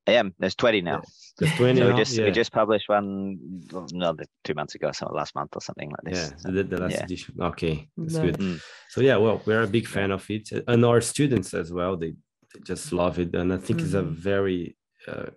I 0.08 0.14
am. 0.14 0.34
There's 0.40 0.56
20 0.56 0.82
now. 0.82 1.02
There's 1.38 1.54
20 1.56 1.80
So 1.82 1.92
we 1.92 1.98
just 1.98 2.18
yeah. 2.18 2.26
we 2.26 2.32
just 2.32 2.52
published 2.52 2.90
one 2.90 3.38
well, 3.72 3.88
no 3.94 4.16
two 4.44 4.54
months 4.56 4.74
ago, 4.76 4.92
so 4.92 5.12
last 5.14 5.36
month 5.36 5.52
or 5.56 5.62
something 5.62 5.90
like 5.92 6.06
this. 6.14 6.32
yeah, 6.32 6.38
So, 6.38 6.52
the, 6.52 6.64
the 6.64 6.78
last 6.78 6.94
yeah. 6.94 7.04
edition. 7.04 7.36
Okay, 7.42 7.88
that's 7.98 8.14
Nice. 8.16 8.26
good. 8.26 8.38
Mm. 8.40 8.62
So 8.90 9.02
yeah, 9.02 9.18
well, 9.18 9.42
we're 9.46 9.64
a 9.64 9.68
big 9.78 9.88
fan 9.88 10.12
of 10.12 10.24
it, 10.30 10.50
and 10.68 10.84
our 10.86 11.02
students 11.02 11.54
as 11.54 11.72
well. 11.72 11.96
They, 11.98 12.12
they 12.54 12.60
just 12.64 12.92
love 12.92 13.20
it, 13.20 13.36
and 13.36 13.54
I 13.54 13.58
think 13.58 13.82
it's 13.82 13.94
a 13.94 14.02
Mhm. 14.04 14.12
very 14.32 14.78
uh, 15.08 15.28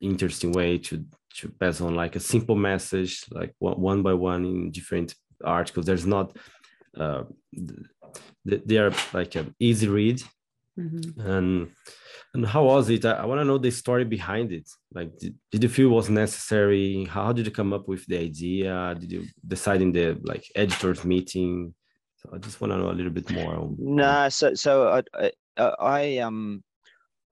interesting 0.00 0.52
way 0.52 0.78
to 0.78 1.04
to 1.38 1.48
pass 1.60 1.80
on 1.80 1.94
like 1.94 2.16
a 2.16 2.20
simple 2.20 2.56
message, 2.56 3.12
like 3.30 3.52
one, 3.58 3.78
one 3.80 4.02
by 4.02 4.14
one 4.14 4.44
in 4.46 4.70
different 4.70 5.14
articles. 5.44 5.84
There's 5.86 6.06
not, 6.06 6.36
uh, 6.96 7.24
th- 8.48 8.62
they 8.66 8.78
are 8.78 8.92
like 9.12 9.34
an 9.36 9.54
easy 9.58 9.88
read, 9.88 10.22
Mhm. 10.78 11.16
and 11.18 11.70
and 12.34 12.46
how 12.46 12.64
was 12.64 12.88
it? 12.90 13.04
I, 13.04 13.12
I 13.12 13.24
want 13.26 13.40
to 13.40 13.44
know 13.44 13.58
the 13.58 13.70
story 13.70 14.04
behind 14.04 14.52
it. 14.52 14.68
Like, 14.92 15.16
did, 15.18 15.34
did 15.50 15.62
you 15.62 15.68
feel 15.68 15.86
it 15.90 15.94
was 15.94 16.10
necessary? 16.10 17.04
How 17.04 17.32
did 17.32 17.46
you 17.46 17.52
come 17.52 17.72
up 17.72 17.88
with 17.88 18.04
the 18.06 18.18
idea? 18.18 18.94
Did 19.00 19.10
you 19.12 19.24
decide 19.46 19.80
in 19.82 19.92
the 19.92 20.18
like 20.22 20.44
editors 20.54 21.04
meeting? 21.04 21.74
So 22.16 22.30
I 22.34 22.38
just 22.38 22.60
want 22.60 22.72
to 22.72 22.78
know 22.78 22.90
a 22.90 22.98
little 22.98 23.12
bit 23.12 23.30
more. 23.30 23.54
On, 23.54 23.76
No, 23.78 24.28
so 24.28 24.54
so 24.54 25.02
I, 25.14 25.30
I 25.56 25.64
I 25.98 26.18
um 26.18 26.62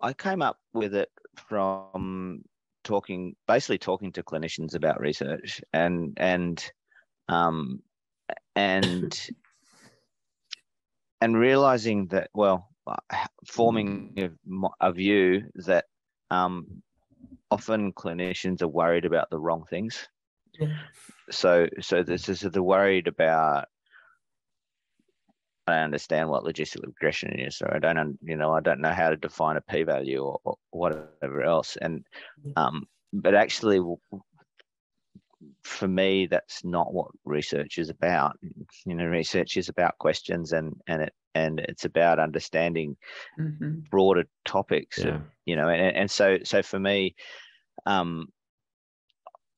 I 0.01 0.13
came 0.13 0.43
up 0.43 0.59
with 0.73 0.95
it 0.95 1.11
from 1.49 2.43
talking 2.85 3.35
basically 3.49 3.79
talking 3.79 4.13
to 4.13 4.23
clinicians 4.23 4.75
about 4.75 5.01
research 5.01 5.61
and 5.73 6.15
and 6.19 6.65
um 7.29 7.83
and 8.55 9.13
and 11.21 11.37
realizing 11.37 12.07
that 12.09 12.31
well 12.35 12.69
uh, 12.87 12.97
forming 13.47 14.31
a, 14.81 14.93
view 14.93 15.43
that 15.55 15.85
um 16.31 16.67
often 17.51 17.93
clinicians 17.93 18.63
are 18.63 18.69
worried 18.69 19.05
about 19.05 19.29
the 19.31 19.39
wrong 19.39 19.65
things 19.71 20.09
Yeah. 20.59 20.77
so 21.31 21.69
so 21.81 22.03
this 22.03 22.29
is 22.29 22.41
they're 22.41 22.63
worried 22.63 23.09
about 23.09 23.67
I 25.69 25.79
understand 25.79 26.29
what 26.29 26.45
logistic 26.45 26.87
regression 26.87 27.41
is, 27.41 27.61
or 27.61 27.75
I 27.75 27.81
don't, 27.81 28.17
you 28.23 28.37
know, 28.37 28.53
I 28.53 28.61
don't 28.61 28.81
know 28.81 28.93
how 28.93 29.11
to 29.11 29.17
define 29.17 29.57
a 29.57 29.61
p-value 29.61 30.23
or, 30.23 30.39
or 30.45 30.55
whatever 30.71 31.43
else. 31.43 31.77
And, 31.83 32.07
um, 32.55 32.87
but 33.13 33.35
actually, 33.35 33.81
for 35.63 35.89
me, 35.89 36.27
that's 36.27 36.65
not 36.65 36.93
what 36.93 37.11
research 37.25 37.79
is 37.79 37.91
about. 37.91 38.39
You 38.85 38.95
know, 38.95 39.07
research 39.07 39.57
is 39.57 39.69
about 39.69 39.99
questions, 39.99 40.53
and 40.53 40.75
and 40.87 41.03
it 41.03 41.15
and 41.35 41.61
it's 41.61 41.85
about 41.85 42.19
understanding 42.19 42.97
Mhm. 43.39 43.87
broader 43.91 44.25
topics. 44.45 45.05
yeah, 45.05 45.21
You 45.45 45.57
know, 45.57 45.69
and 45.69 45.97
and 45.97 46.11
so 46.11 46.39
so 46.45 46.63
for 46.63 46.79
me, 46.79 47.15
um, 47.87 48.29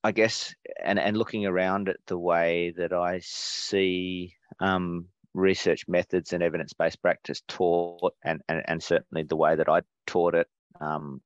I 0.05 0.13
guess, 0.13 0.55
and 0.83 0.99
and 0.99 1.17
looking 1.17 1.47
around 1.47 1.89
at 1.89 1.99
the 2.07 2.19
way 2.19 2.71
that 2.77 2.93
I 2.93 3.19
see 3.21 4.35
um, 4.61 5.09
research 5.35 5.87
methods 5.89 6.33
and 6.33 6.43
evidence-based 6.43 7.03
practice 7.03 7.43
taught, 7.49 8.15
and, 8.25 8.43
and 8.49 8.63
and 8.69 8.83
certainly 8.83 9.25
the 9.25 9.37
way 9.37 9.57
that 9.57 9.69
I 9.69 9.83
taught 10.07 10.35
it. 10.35 10.49
Um, 10.81 11.21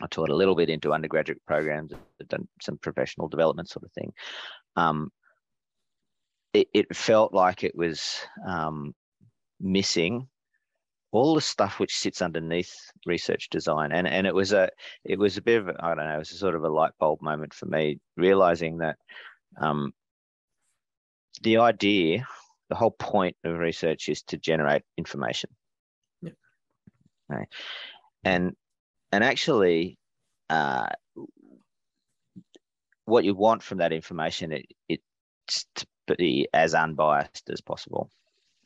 I 0.00 0.06
taught 0.08 0.30
a 0.30 0.36
little 0.36 0.54
bit 0.54 0.70
into 0.70 0.92
undergraduate 0.92 1.40
programs, 1.46 1.92
I've 2.20 2.28
done 2.28 2.48
some 2.60 2.78
professional 2.78 3.28
development 3.28 3.68
sort 3.68 3.84
of 3.84 3.92
thing. 3.92 4.12
Um, 4.76 5.10
it, 6.52 6.68
it 6.72 6.96
felt 6.96 7.32
like 7.34 7.64
it 7.64 7.74
was 7.74 8.16
um, 8.46 8.94
missing 9.60 10.28
all 11.12 11.34
the 11.34 11.40
stuff 11.40 11.78
which 11.78 11.96
sits 11.96 12.20
underneath 12.20 12.74
research 13.06 13.48
design 13.48 13.92
and 13.92 14.06
and 14.06 14.26
it 14.26 14.34
was 14.34 14.52
a 14.52 14.68
it 15.04 15.18
was 15.18 15.36
a 15.36 15.42
bit 15.42 15.60
of 15.60 15.74
I 15.80 15.94
don't 15.94 16.04
know 16.04 16.14
it 16.14 16.18
was 16.18 16.32
a 16.32 16.36
sort 16.36 16.54
of 16.54 16.64
a 16.64 16.68
light 16.68 16.92
bulb 16.98 17.22
moment 17.22 17.54
for 17.54 17.66
me 17.66 18.00
realizing 18.16 18.78
that 18.78 18.96
um, 19.58 19.92
the 21.42 21.58
idea 21.58 22.26
the 22.68 22.74
whole 22.74 22.90
point 22.90 23.36
of 23.44 23.58
research 23.58 24.08
is 24.08 24.22
to 24.24 24.36
generate 24.36 24.82
information 24.98 25.50
Yeah. 26.20 26.32
right 27.28 27.48
and 28.24 28.54
and 29.16 29.24
actually 29.24 29.98
uh, 30.50 30.88
what 33.06 33.24
you 33.24 33.34
want 33.34 33.62
from 33.62 33.78
that 33.78 33.92
information 33.92 34.52
it, 34.52 34.66
it's 34.88 35.66
to 36.06 36.14
be 36.16 36.46
as 36.52 36.74
unbiased 36.74 37.48
as 37.50 37.60
possible 37.60 38.10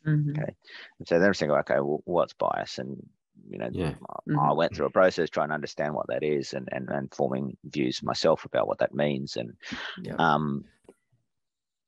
Mhm. 0.06 0.30
Okay. 0.30 0.54
And 0.98 1.06
so 1.08 1.18
then 1.18 1.28
I'm 1.28 1.34
thinking, 1.34 1.56
okay, 1.58 1.74
well, 1.74 2.00
what's 2.06 2.32
bias? 2.32 2.78
And 2.78 3.06
you 3.50 3.58
know, 3.58 3.68
Yeah. 3.70 3.94
I- 4.08 4.48
I 4.48 4.52
went 4.52 4.74
through 4.74 4.86
a 4.86 4.90
process 4.90 5.28
trying 5.28 5.48
to 5.48 5.54
understand 5.54 5.94
what 5.94 6.06
that 6.08 6.22
is 6.22 6.54
and 6.54 6.68
and, 6.72 6.88
and 6.88 7.14
forming 7.14 7.56
views 7.64 8.02
myself 8.02 8.46
about 8.46 8.66
what 8.66 8.78
that 8.78 8.94
means. 8.94 9.36
And 9.36 9.56
Yeah. 10.02 10.16
um 10.18 10.64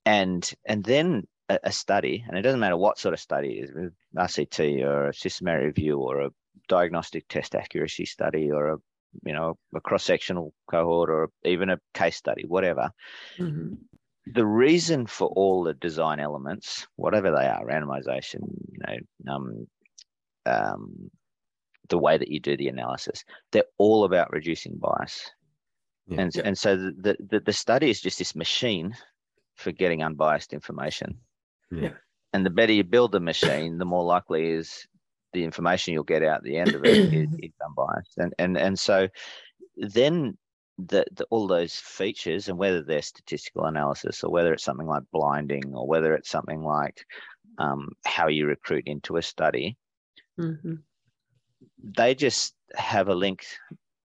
and 0.05 0.53
and 0.66 0.85
then 0.85 1.27
a, 1.48 1.59
a 1.64 1.72
study, 1.72 2.25
and 2.29 2.37
it 2.37 2.42
doesn't 2.42 2.61
matter 2.61 2.77
what 2.77 2.98
sort 2.98 3.14
of 3.14 3.20
study 3.20 3.59
it 3.59 3.64
is, 3.64 3.72
with 3.75 3.94
RCT 4.16 4.85
or 4.85 5.09
a 5.09 5.14
systematic 5.14 5.64
review 5.64 5.98
or 5.98 6.20
a 6.20 6.31
diagnostic 6.68 7.26
test 7.28 7.54
accuracy 7.54 8.04
study 8.04 8.50
or 8.50 8.68
a 8.68 8.76
you 9.24 9.32
know 9.32 9.58
a 9.74 9.80
cross-sectional 9.80 10.54
cohort 10.70 11.10
or 11.10 11.28
even 11.44 11.68
a 11.70 11.78
case 11.94 12.16
study, 12.16 12.44
whatever 12.46 12.90
Mhm. 13.38 13.78
the 14.26 14.46
reason 14.46 15.06
for 15.06 15.28
all 15.28 15.64
the 15.64 15.74
design 15.74 16.20
elements, 16.20 16.86
whatever 16.96 17.30
they 17.30 17.46
are, 17.46 17.66
randomization, 17.66 18.40
you 18.70 18.78
know, 18.86 19.32
um, 19.34 19.66
um, 20.46 21.10
the 21.88 21.98
way 21.98 22.16
that 22.16 22.28
you 22.28 22.40
do 22.40 22.56
the 22.56 22.68
analysis, 22.68 23.24
they're 23.50 23.64
all 23.78 24.04
about 24.04 24.32
reducing 24.32 24.78
bias. 24.78 25.30
Yeah. 26.06 26.22
And, 26.22 26.32
Yeah. 26.34 26.42
and 26.44 26.56
so 26.56 26.76
the, 26.76 27.16
the, 27.30 27.40
the 27.40 27.52
study 27.52 27.90
is 27.90 28.00
just 28.00 28.18
this 28.18 28.34
machine 28.34 28.94
for 29.56 29.72
getting 29.72 30.02
unbiased 30.02 30.52
information. 30.52 31.20
Yeah. 31.70 31.94
And 32.32 32.46
the 32.46 32.50
better 32.50 32.72
you 32.72 32.84
build 32.84 33.12
the 33.12 33.20
machine, 33.20 33.78
the 33.78 33.84
more 33.84 34.04
likely 34.04 34.52
is 34.52 34.86
the 35.32 35.44
information 35.44 35.94
you'll 35.94 36.04
get 36.04 36.22
out 36.22 36.38
at 36.38 36.42
the 36.42 36.56
end 36.56 36.74
of 36.74 36.84
it 36.84 37.00
is, 37.12 37.28
is 37.38 37.52
unbiased. 37.64 38.18
And, 38.18 38.34
and, 38.38 38.56
and 38.56 38.78
so 38.78 39.08
then 39.76 40.36
the, 40.78 41.04
the, 41.12 41.26
all 41.30 41.46
those 41.46 41.76
features 41.76 42.48
and 42.48 42.58
whether 42.58 42.82
they're 42.82 43.02
statistical 43.02 43.66
analysis 43.66 44.24
or 44.24 44.30
whether 44.30 44.52
it's 44.52 44.64
something 44.64 44.86
like 44.86 45.02
blinding 45.12 45.74
or 45.74 45.86
whether 45.86 46.14
it's 46.14 46.30
something 46.30 46.62
like 46.62 47.04
um, 47.58 47.90
how 48.04 48.28
you 48.28 48.46
recruit 48.46 48.86
into 48.86 49.16
a 49.16 49.22
study, 49.22 49.76
Mhm. 50.38 50.82
they 51.82 52.14
just 52.14 52.54
have 52.74 53.08
a 53.08 53.14
link 53.14 53.44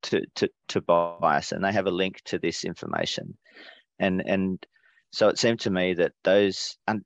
to, 0.02 0.24
to, 0.34 0.48
to 0.68 0.80
bias 0.80 1.52
and 1.52 1.64
they 1.64 1.72
have 1.72 1.86
a 1.86 1.90
link 1.90 2.20
to 2.24 2.38
this 2.38 2.64
information. 2.64 3.36
And, 3.98 4.22
and 4.26 4.64
so 5.10 5.28
it 5.28 5.38
seemed 5.38 5.60
to 5.60 5.70
me 5.70 5.94
that 5.94 6.12
those, 6.24 6.76
and 6.86 7.04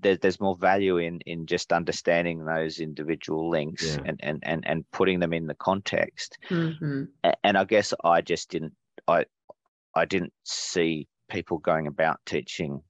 there, 0.00 0.16
there's 0.16 0.40
more 0.40 0.56
value 0.56 0.98
in 0.98 1.20
in 1.26 1.46
just 1.46 1.72
understanding 1.72 2.44
those 2.44 2.80
individual 2.80 3.48
links 3.50 3.96
Yeah. 3.96 4.02
and, 4.06 4.20
and 4.22 4.42
and 4.44 4.66
and 4.66 4.90
putting 4.90 5.20
them 5.20 5.32
in 5.32 5.46
the 5.46 5.54
context. 5.54 6.38
Mhm. 6.50 7.08
And 7.42 7.56
I 7.58 7.64
guess 7.64 7.94
I 8.04 8.20
just 8.20 8.50
didn't 8.50 8.74
I 9.08 9.26
I 9.94 10.04
didn't 10.04 10.32
see 10.44 11.08
people 11.30 11.58
going 11.58 11.86
about 11.86 12.20
teaching 12.26 12.82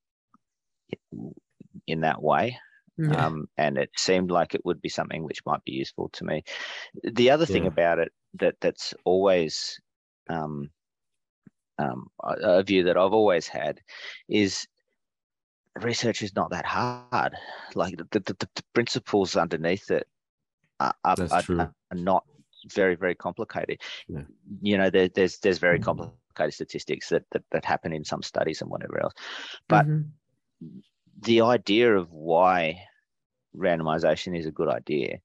in 1.86 2.00
that 2.00 2.22
way. 2.22 2.58
Yeah. 2.96 3.26
um, 3.26 3.48
and 3.56 3.76
it 3.76 3.90
seemed 3.96 4.30
like 4.30 4.54
it 4.54 4.64
would 4.64 4.80
be 4.80 4.88
something 4.88 5.24
which 5.24 5.44
might 5.44 5.64
be 5.64 5.72
useful 5.72 6.10
to 6.10 6.24
me. 6.24 6.44
The 7.02 7.30
other 7.30 7.44
thing 7.46 7.66
about 7.66 7.98
it 7.98 8.12
that 8.34 8.54
that's 8.60 8.94
always 9.04 9.80
um, 10.28 10.70
um, 11.78 12.06
a, 12.22 12.58
a 12.58 12.62
view 12.62 12.84
that 12.84 12.96
I've 12.96 13.12
always 13.12 13.48
had 13.48 13.80
is 14.28 14.66
research 15.80 16.22
is 16.22 16.34
not 16.34 16.50
that 16.50 16.64
hard. 16.64 17.34
Like 17.74 17.96
the, 17.96 18.06
the, 18.10 18.20
the, 18.20 18.48
principles 18.72 19.36
underneath 19.36 19.90
it 19.90 20.06
are, 20.80 20.94
are, 21.04 21.16
are, 21.30 21.44
are 21.58 21.74
not 21.92 22.24
very 22.72 22.94
very 22.94 23.14
complicated. 23.14 23.80
Yeah. 24.08 24.22
You 24.62 24.78
know, 24.78 24.90
there, 24.90 25.08
there's 25.08 25.38
there's 25.38 25.58
very 25.58 25.78
Mhm. 25.78 25.84
complicated 25.84 26.54
statistics 26.54 27.08
that, 27.10 27.24
that 27.32 27.42
that 27.50 27.64
happen 27.64 27.92
in 27.92 28.04
some 28.04 28.22
studies 28.22 28.62
and 28.62 28.70
whatever 28.70 29.00
else, 29.02 29.14
but 29.68 29.86
Mhm. 29.86 30.10
the 31.20 31.42
idea 31.42 31.96
of 31.96 32.12
why 32.12 32.82
randomization 33.56 34.36
is 34.38 34.46
a 34.46 34.50
good 34.50 34.68
idea 34.68 35.18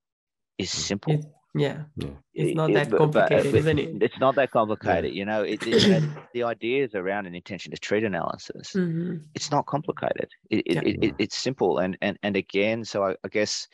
is 0.58 0.72
simple. 0.72 1.14
It- 1.14 1.26
yeah. 1.56 1.84
Yeah. 1.96 2.10
It's 2.34 2.56
not 2.56 2.70
it- 2.70 2.74
that 2.76 2.90
but- 2.90 2.98
but, 3.12 3.30
complicated, 3.30 3.56
isn't 3.56 3.80
it? 3.80 3.90
It's 4.04 4.20
not 4.20 4.36
that 4.36 4.52
complicated, 4.52 5.14
you 5.14 5.26
know. 5.26 5.44
It, 5.44 5.60
it, 5.66 6.04
the 6.34 6.44
ideas 6.44 6.96
around 6.96 7.26
an 7.26 7.36
intention 7.36 7.72
to 7.72 7.78
treat 7.78 8.04
analysis, 8.04 8.74
Mhm. 8.76 9.24
it's 9.36 9.52
not 9.52 9.66
complicated. 9.66 10.30
It, 10.50 10.64
it, 10.66 10.76
Yeah. 10.76 10.82
it, 10.86 11.04
it- 11.04 11.16
it's 11.20 11.38
simple, 11.38 11.80
and 11.80 11.98
and 12.02 12.18
and 12.24 12.36
again, 12.36 12.86
so 12.86 13.04
I, 13.04 13.16
I 13.24 13.28
guess 13.30 13.68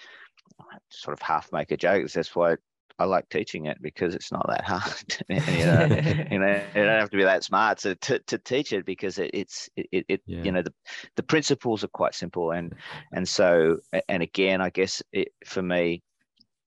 I 0.60 0.78
sort 0.90 1.14
of 1.14 1.22
half 1.22 1.52
make 1.52 1.72
a 1.72 1.78
joke. 1.78 2.10
That's 2.12 2.36
why 2.36 2.56
I 2.98 3.04
like 3.04 3.28
teaching 3.28 3.66
it 3.66 3.78
because 3.82 4.16
it's 4.16 4.32
not 4.32 4.46
that 4.48 4.64
hard. 4.64 5.18
you 5.30 5.66
know, 5.66 5.86
you 6.32 6.40
know, 6.40 6.62
you 6.76 6.84
don't 6.86 7.00
have 7.02 7.10
to 7.10 7.18
be 7.18 7.24
that 7.26 7.44
smart 7.44 7.80
to 7.80 7.96
to, 7.96 8.20
to 8.20 8.38
teach 8.38 8.72
it 8.72 8.86
because 8.86 9.18
it, 9.20 9.32
it's 9.34 9.70
it, 9.76 9.88
it, 9.92 10.06
it 10.08 10.22
Yeah. 10.26 10.44
you 10.44 10.52
know 10.54 10.62
the 10.62 10.74
the 11.18 11.24
principles 11.24 11.84
are 11.84 11.90
quite 11.90 12.16
simple 12.16 12.52
and 12.52 12.74
and 13.12 13.28
so 13.28 13.78
and 14.08 14.24
again 14.24 14.62
I 14.62 14.70
guess 14.70 15.04
it 15.12 15.30
for 15.46 15.62
me 15.62 16.04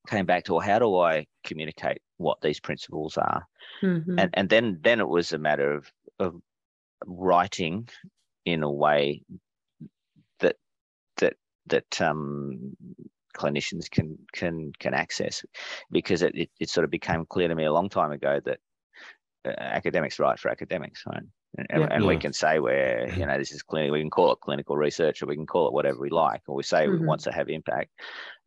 came 0.08 0.26
back 0.26 0.44
to 0.44 0.52
well, 0.54 0.60
how 0.60 0.78
do 0.78 0.96
I 0.96 1.26
communicate 1.44 2.00
what 2.16 2.40
these 2.40 2.60
principles 2.60 3.16
are 3.16 3.46
Mhm. 3.82 4.18
and 4.18 4.30
and 4.34 4.48
then 4.48 4.78
then 4.82 5.00
it 5.00 5.08
was 5.08 5.32
a 5.32 5.38
matter 5.38 5.72
of 5.72 5.92
of 6.18 6.40
writing 7.06 7.88
in 8.44 8.62
a 8.62 8.70
way 8.70 9.22
that 10.40 10.56
that 11.18 11.34
that 11.66 12.00
um 12.00 12.76
clinicians 13.36 13.90
can 13.90 14.18
can 14.32 14.72
can 14.78 14.94
access 14.94 15.44
because 15.90 16.22
it, 16.22 16.34
it, 16.34 16.50
it 16.58 16.70
sort 16.70 16.84
of 16.84 16.90
became 16.90 17.24
clear 17.26 17.48
to 17.48 17.54
me 17.54 17.64
a 17.64 17.72
long 17.72 17.88
time 17.88 18.10
ago 18.10 18.40
that 18.44 18.58
uh, 19.44 19.54
academics 19.58 20.18
write 20.18 20.38
for 20.38 20.50
academics 20.50 21.04
right 21.06 21.22
and, 21.70 21.92
and, 21.92 22.02
Yeah. 22.02 22.08
we 22.08 22.16
can 22.16 22.32
say 22.32 22.58
where 22.58 23.10
you 23.16 23.24
know 23.26 23.38
this 23.38 23.52
is 23.52 23.62
clinical 23.62 23.92
we 23.92 24.00
can 24.00 24.10
call 24.10 24.32
it 24.32 24.40
clinical 24.40 24.76
research 24.76 25.22
or 25.22 25.26
we 25.26 25.36
can 25.36 25.46
call 25.46 25.66
it 25.68 25.72
whatever 25.72 25.98
we 26.00 26.10
like 26.10 26.42
or 26.48 26.54
we 26.56 26.62
say 26.62 26.86
Mhm. 26.86 26.98
we 27.00 27.06
want 27.06 27.20
to 27.22 27.32
have 27.32 27.48
impact 27.48 27.90
but 27.98 28.37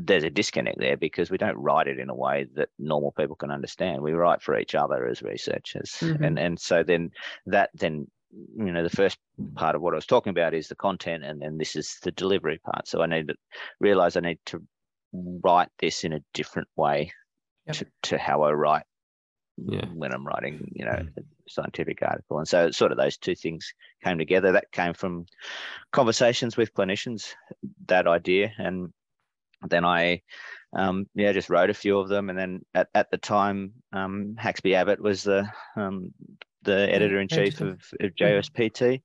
there's 0.00 0.22
a 0.22 0.30
disconnect 0.30 0.78
there 0.78 0.96
because 0.96 1.28
we 1.28 1.36
don't 1.38 1.56
write 1.56 1.88
it 1.88 1.98
in 1.98 2.08
a 2.08 2.14
way 2.14 2.46
that 2.54 2.68
normal 2.78 3.10
people 3.12 3.34
can 3.34 3.50
understand 3.50 4.00
we 4.00 4.12
write 4.12 4.40
for 4.40 4.56
each 4.56 4.74
other 4.76 5.06
as 5.08 5.22
researchers 5.22 5.90
Mhm. 6.00 6.24
and 6.24 6.38
and 6.38 6.60
so 6.60 6.82
then 6.84 7.10
that 7.46 7.70
then 7.74 8.06
you 8.56 8.70
know 8.72 8.82
the 8.84 8.96
first 8.96 9.18
part 9.56 9.74
of 9.74 9.82
what 9.82 9.94
I 9.94 9.96
was 9.96 10.06
talking 10.06 10.30
about 10.30 10.54
is 10.54 10.68
the 10.68 10.76
content 10.76 11.24
and 11.24 11.42
then 11.42 11.58
this 11.58 11.74
is 11.74 11.96
the 12.02 12.12
delivery 12.12 12.58
part 12.58 12.86
so 12.86 13.02
I 13.02 13.06
need 13.06 13.28
to 13.28 13.34
realize 13.80 14.16
I 14.16 14.20
need 14.20 14.38
to 14.46 14.62
write 15.12 15.68
this 15.80 16.04
in 16.04 16.12
a 16.12 16.20
different 16.32 16.68
way 16.76 17.12
Yep. 17.66 17.76
to, 17.76 17.86
to 18.02 18.18
how 18.18 18.42
I 18.42 18.52
write 18.52 18.84
Yeah. 19.56 19.86
when 19.86 20.12
I'm 20.14 20.24
writing 20.26 20.70
you 20.74 20.84
know 20.84 20.92
Mm. 20.92 21.16
a 21.16 21.22
scientific 21.48 22.02
article 22.02 22.38
and 22.38 22.46
so 22.46 22.70
sort 22.70 22.92
of 22.92 22.98
those 22.98 23.16
two 23.16 23.34
things 23.34 23.74
came 24.04 24.18
together 24.18 24.52
that 24.52 24.70
came 24.70 24.94
from 24.94 25.26
conversations 25.92 26.56
with 26.56 26.72
clinicians 26.74 27.34
that 27.86 28.06
idea 28.06 28.52
and 28.58 28.92
then 29.66 29.84
I 29.84 30.22
um, 30.76 31.06
yeah 31.14 31.32
just 31.32 31.50
wrote 31.50 31.70
a 31.70 31.74
few 31.74 31.98
of 31.98 32.08
them. 32.08 32.30
And 32.30 32.38
then 32.38 32.64
at, 32.74 32.88
at 32.94 33.10
the 33.10 33.18
time 33.18 33.72
um, 33.92 34.36
Haxby 34.38 34.74
Abbott 34.74 35.00
was 35.00 35.22
the 35.22 35.48
um, 35.76 36.12
the 36.62 36.92
editor 36.92 37.20
in 37.20 37.28
chief 37.28 37.60
of, 37.60 37.80
of 38.00 38.14
JOSPT 38.14 39.02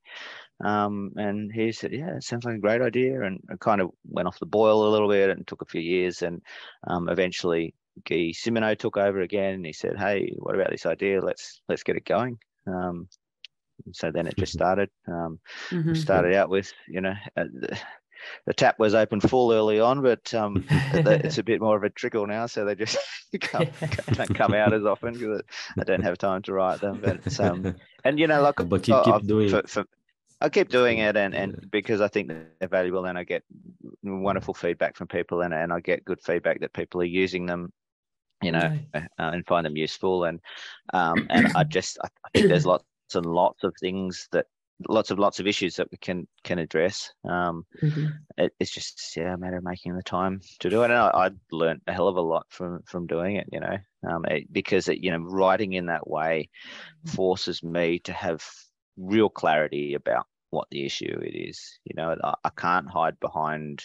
um, 0.64 1.12
and 1.16 1.52
he 1.52 1.72
said 1.72 1.94
yeah 1.94 2.16
it 2.16 2.24
sounds 2.24 2.46
like 2.46 2.56
a 2.56 2.60
great 2.60 2.82
idea. 2.82 3.22
And 3.22 3.40
it 3.50 3.60
kind 3.60 3.82
of 3.82 3.92
went 4.06 4.28
off 4.28 4.40
the 4.40 4.46
boil 4.46 4.88
a 4.88 4.92
little 4.92 5.10
bit 5.10 5.30
and 5.30 5.46
took 5.48 5.62
a 5.62 5.66
few 5.66 5.82
years. 5.82 6.22
And 6.22 6.42
um, 6.88 7.10
eventually 7.10 7.74
Guy 8.06 8.32
Simoneau 8.34 8.78
took 8.78 8.98
over 8.98 9.22
again. 9.22 9.56
And 9.56 9.66
he 9.66 9.74
said 9.74 9.98
hey 9.98 10.34
what 10.38 10.56
about 10.56 10.72
this 10.72 10.86
idea? 10.86 11.22
Let's 11.24 11.62
let's 11.70 11.84
get 11.84 11.98
it 11.98 12.06
going. 12.06 12.38
Um, 12.68 13.08
so 13.92 14.12
then 14.12 14.28
it 14.28 14.38
just 14.38 14.54
started. 14.54 14.90
Um, 15.08 15.40
Mhm. 15.72 15.96
started 15.96 16.36
out 16.36 16.50
with 16.50 16.72
you 16.88 17.02
know 17.02 17.14
uh, 17.36 17.46
the, 18.46 18.54
tap 18.54 18.80
was 18.80 18.94
open 18.96 19.20
full 19.20 19.52
early 19.52 19.80
on 19.80 20.02
but 20.02 20.34
um 20.34 20.66
it's 20.94 21.38
a 21.38 21.44
bit 21.44 21.62
more 21.62 21.76
of 21.78 21.84
a 21.84 21.90
trickle 21.90 22.28
now 22.28 22.46
so 22.46 22.66
they 22.66 22.76
just 22.76 22.98
come, 23.42 23.68
don't 24.14 24.34
come 24.36 24.54
out 24.54 24.74
as 24.74 24.86
often 24.86 25.14
because 25.14 25.42
i 25.80 25.84
don't 25.84 26.04
have 26.04 26.18
time 26.18 26.42
to 26.42 26.54
write 26.54 26.80
them 26.82 27.02
but 27.02 27.40
um 27.40 27.76
and 28.06 28.20
you 28.20 28.28
know 28.28 28.42
like 28.42 28.56
but 28.70 28.84
keep, 28.84 28.96
I- 28.96 29.04
keep 29.04 29.16
I've- 29.16 29.28
doing 29.28 29.50
for, 29.50 29.60
it. 29.60 29.70
for, 29.70 29.86
I 30.42 30.50
keep 30.50 30.68
doing 30.70 30.98
it 30.98 31.16
and, 31.16 31.34
and 31.34 31.72
because 31.72 32.02
I 32.02 32.10
think 32.10 32.28
they're 32.28 32.68
valuable 32.68 33.06
and 33.06 33.18
I 33.18 33.24
get 33.24 33.44
wonderful 34.04 34.54
feedback 34.54 34.98
from 34.98 35.08
people 35.08 35.42
and, 35.42 35.54
and 35.54 35.72
I 35.72 35.80
get 35.80 36.04
good 36.04 36.22
feedback 36.22 36.60
that 36.60 36.74
people 36.74 37.00
are 37.00 37.06
using 37.06 37.46
them, 37.46 37.72
you 38.42 38.52
know, 38.52 38.78
uh, 38.94 39.00
and 39.18 39.48
find 39.48 39.66
them 39.66 39.78
useful. 39.78 40.26
And 40.26 40.42
um, 40.94 41.28
and 41.30 41.48
I 41.56 41.64
just 41.64 41.98
I 42.04 42.10
think 42.34 42.50
there's 42.50 42.66
lots 42.66 42.84
and 43.16 43.26
lots 43.26 43.64
of 43.64 43.74
things 43.80 44.28
that 44.34 44.48
lots 44.88 45.12
of 45.12 45.20
lots 45.20 45.40
of 45.40 45.48
issues 45.48 45.76
that 45.78 45.90
we 45.92 45.98
can 45.98 46.28
can 46.44 46.60
address. 46.60 47.12
Um, 47.24 47.66
Mhm. 47.84 48.26
it, 48.38 48.54
it's 48.60 48.72
just 48.72 49.16
yeah 49.16 49.34
a 49.34 49.38
matter 49.38 49.58
of 49.58 49.64
making 49.64 49.96
the 49.96 50.04
time 50.04 50.42
to 50.60 50.70
do 50.70 50.82
it. 50.84 50.86
And 50.86 50.94
I, 50.94 51.08
I 51.10 51.30
learned 51.52 51.82
a 51.88 51.94
hell 51.94 52.08
of 52.08 52.18
a 52.18 52.22
lot 52.22 52.48
from 52.50 52.82
from 52.84 53.08
doing 53.08 53.36
it, 53.38 53.48
you 53.52 53.60
know, 53.60 53.78
um, 54.10 54.26
it, 54.26 54.52
because 54.52 54.88
it, 54.88 55.00
you 55.00 55.12
know 55.12 55.20
writing 55.20 55.74
in 55.74 55.88
that 55.88 56.08
way 56.08 56.50
forces 57.06 57.64
me 57.64 58.00
to 58.00 58.14
have 58.14 58.44
real 58.98 59.30
clarity 59.30 59.94
about 59.96 60.28
what 60.52 60.68
the 60.72 60.86
issue 60.86 61.20
it 61.24 61.36
is. 61.36 61.80
You 61.86 61.96
know, 61.96 62.16
I, 62.24 62.36
I 62.44 62.50
can't 62.56 62.90
hide 62.90 63.20
behind 63.20 63.84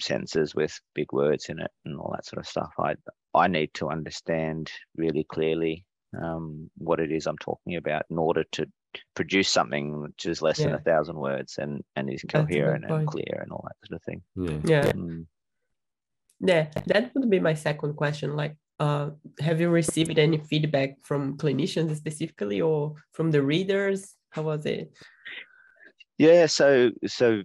sentences 0.00 0.54
with 0.54 0.78
big 0.94 1.12
words 1.12 1.48
in 1.48 1.58
it 1.60 1.70
and 1.84 1.98
all 1.98 2.12
that 2.14 2.26
sort 2.26 2.40
of 2.40 2.48
stuff. 2.48 2.72
I 2.78 2.94
I 3.34 3.48
need 3.48 3.72
to 3.74 3.88
understand 3.90 4.70
really 4.96 5.24
clearly 5.24 5.84
um, 6.20 6.70
what 6.78 7.00
it 7.00 7.12
is 7.12 7.26
I'm 7.26 7.38
talking 7.38 7.76
about 7.76 8.04
in 8.10 8.18
order 8.18 8.44
to 8.52 8.66
produce 9.14 9.48
something 9.48 10.02
which 10.02 10.26
is 10.26 10.42
less 10.42 10.58
than 10.58 10.74
a 10.74 10.80
thousand 10.80 11.16
words 11.16 11.58
and 11.58 11.82
and 11.96 12.10
is 12.10 12.22
That's 12.22 12.24
a 12.24 12.26
good 12.26 12.48
coherent 12.48 12.84
and 12.84 13.06
clear 13.06 13.40
and 13.42 13.52
all 13.52 13.64
that 13.66 13.88
sort 13.88 13.96
of 14.00 14.04
thing. 14.04 14.22
Yeah. 14.36 14.84
Yeah. 14.84 14.92
Mm. 14.92 15.26
Yeah, 16.40 16.68
that 16.86 17.14
would 17.14 17.30
be 17.30 17.40
my 17.40 17.54
second 17.54 17.94
question. 17.94 18.36
Like, 18.36 18.56
uh, 18.78 19.10
have 19.40 19.58
you 19.58 19.70
received 19.70 20.18
any 20.18 20.36
feedback 20.36 20.98
from 21.02 21.38
clinicians 21.38 21.96
specifically 21.96 22.60
or 22.60 22.94
from 23.12 23.30
the 23.30 23.40
readers? 23.40 24.14
How 24.30 24.42
was 24.42 24.66
it? 24.66 24.92
Yeah, 26.18 26.46
so 26.46 26.90
so 27.06 27.42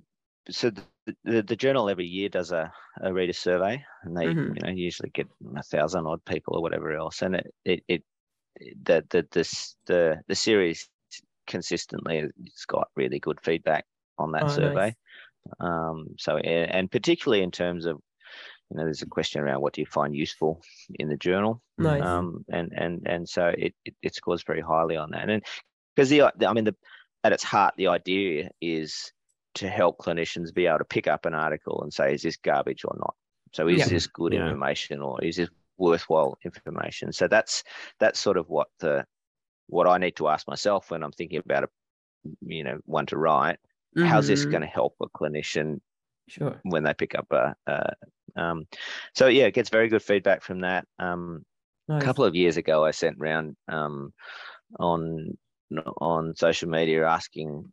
so 0.49 0.71
the, 0.71 0.83
the, 1.23 1.41
the 1.41 1.55
journal 1.55 1.89
every 1.89 2.05
year 2.05 2.27
does 2.27 2.51
a, 2.51 2.71
a 3.01 3.13
reader 3.13 3.33
survey, 3.33 3.81
and 4.03 4.17
they 4.17 4.27
Mhm. 4.27 4.55
you 4.55 4.61
know 4.61 4.71
usually 4.71 5.09
get 5.11 5.27
a 5.55 5.63
thousand 5.63 6.05
odd 6.05 6.23
people 6.25 6.55
or 6.57 6.61
whatever 6.61 6.91
else, 6.91 7.21
and 7.21 7.35
it 7.35 7.53
it, 7.63 7.83
it 7.87 8.03
the 8.83 9.05
the 9.09 9.25
this 9.31 9.75
the 9.85 10.19
the 10.27 10.35
series 10.35 10.89
consistently 11.51 12.23
it's 12.45 12.65
got 12.65 12.87
really 12.95 13.19
good 13.19 13.39
feedback 13.41 13.85
on 14.17 14.31
that 14.31 14.45
Oh, 14.45 14.55
survey. 14.55 14.87
nice. 14.87 14.95
Um, 15.59 16.07
so 16.17 16.37
and, 16.37 16.71
and 16.71 16.91
particularly 16.91 17.43
in 17.43 17.51
terms 17.51 17.85
of 17.85 17.97
you 18.69 18.77
know 18.77 18.83
there's 18.85 19.01
a 19.01 19.07
question 19.07 19.41
around 19.41 19.61
what 19.61 19.73
do 19.73 19.81
you 19.81 19.85
find 19.87 20.15
useful 20.15 20.61
in 20.95 21.09
the 21.09 21.17
journal, 21.17 21.61
Nice. 21.77 22.01
um, 22.03 22.45
and 22.49 22.71
and 22.75 23.01
and 23.05 23.29
so 23.29 23.47
it, 23.57 23.73
it 23.85 23.95
it 24.01 24.15
scores 24.15 24.43
very 24.43 24.61
highly 24.61 24.97
on 24.97 25.11
that, 25.11 25.29
and 25.29 25.43
because 25.95 26.09
the 26.09 26.23
I 26.23 26.53
mean 26.53 26.65
the 26.65 26.75
at 27.23 27.33
its 27.33 27.43
heart 27.43 27.73
the 27.77 27.87
idea 27.87 28.49
is 28.61 29.11
to 29.55 29.67
help 29.69 29.97
clinicians 29.99 30.53
be 30.53 30.65
able 30.67 30.79
to 30.79 30.85
pick 30.85 31.07
up 31.07 31.25
an 31.25 31.33
article 31.33 31.81
and 31.83 31.93
say 31.93 32.13
is 32.13 32.21
this 32.21 32.37
garbage 32.37 32.83
or 32.85 32.95
not. 32.97 33.15
So 33.53 33.67
is 33.67 33.79
Yeah. 33.79 33.89
this 33.89 34.07
good 34.07 34.33
Yeah. 34.33 34.47
information 34.47 35.01
or 35.01 35.23
is 35.23 35.35
this 35.35 35.49
worthwhile 35.77 36.37
information? 36.45 37.11
So 37.11 37.27
that's 37.27 37.63
that's 37.99 38.19
sort 38.19 38.37
of 38.37 38.47
what 38.49 38.67
the 38.79 39.05
what 39.71 39.87
I 39.87 39.97
need 39.99 40.17
to 40.17 40.29
ask 40.29 40.47
myself 40.47 40.91
when 40.91 41.03
I'm 41.03 41.13
thinking 41.13 41.39
about 41.39 41.65
a 41.65 41.69
you 42.41 42.63
know 42.63 42.79
one 42.85 43.05
to 43.07 43.17
write. 43.17 43.59
How's 44.01 44.27
this 44.27 44.45
Mhm. 44.45 44.45
going 44.45 44.61
to 44.61 44.67
help 44.67 44.95
a 45.01 45.07
clinician 45.09 45.81
Sure. 46.27 46.63
when 46.63 46.83
they 46.83 46.93
pick 46.93 47.15
up 47.15 47.27
a, 47.31 47.55
a 47.67 47.93
um, 48.35 48.65
so 49.15 49.27
yeah, 49.27 49.45
it 49.45 49.53
gets 49.53 49.69
very 49.69 49.89
good 49.89 50.03
feedback 50.03 50.43
from 50.43 50.61
that. 50.61 50.87
Um, 50.99 51.45
Nice. 51.87 52.01
a 52.01 52.05
couple 52.05 52.25
of 52.25 52.35
years 52.35 52.57
ago, 52.57 52.85
I 52.85 52.91
sent 52.91 53.17
round 53.19 53.57
um, 53.69 54.13
on 54.79 55.37
on 56.01 56.35
social 56.35 56.69
media 56.69 57.07
asking 57.07 57.71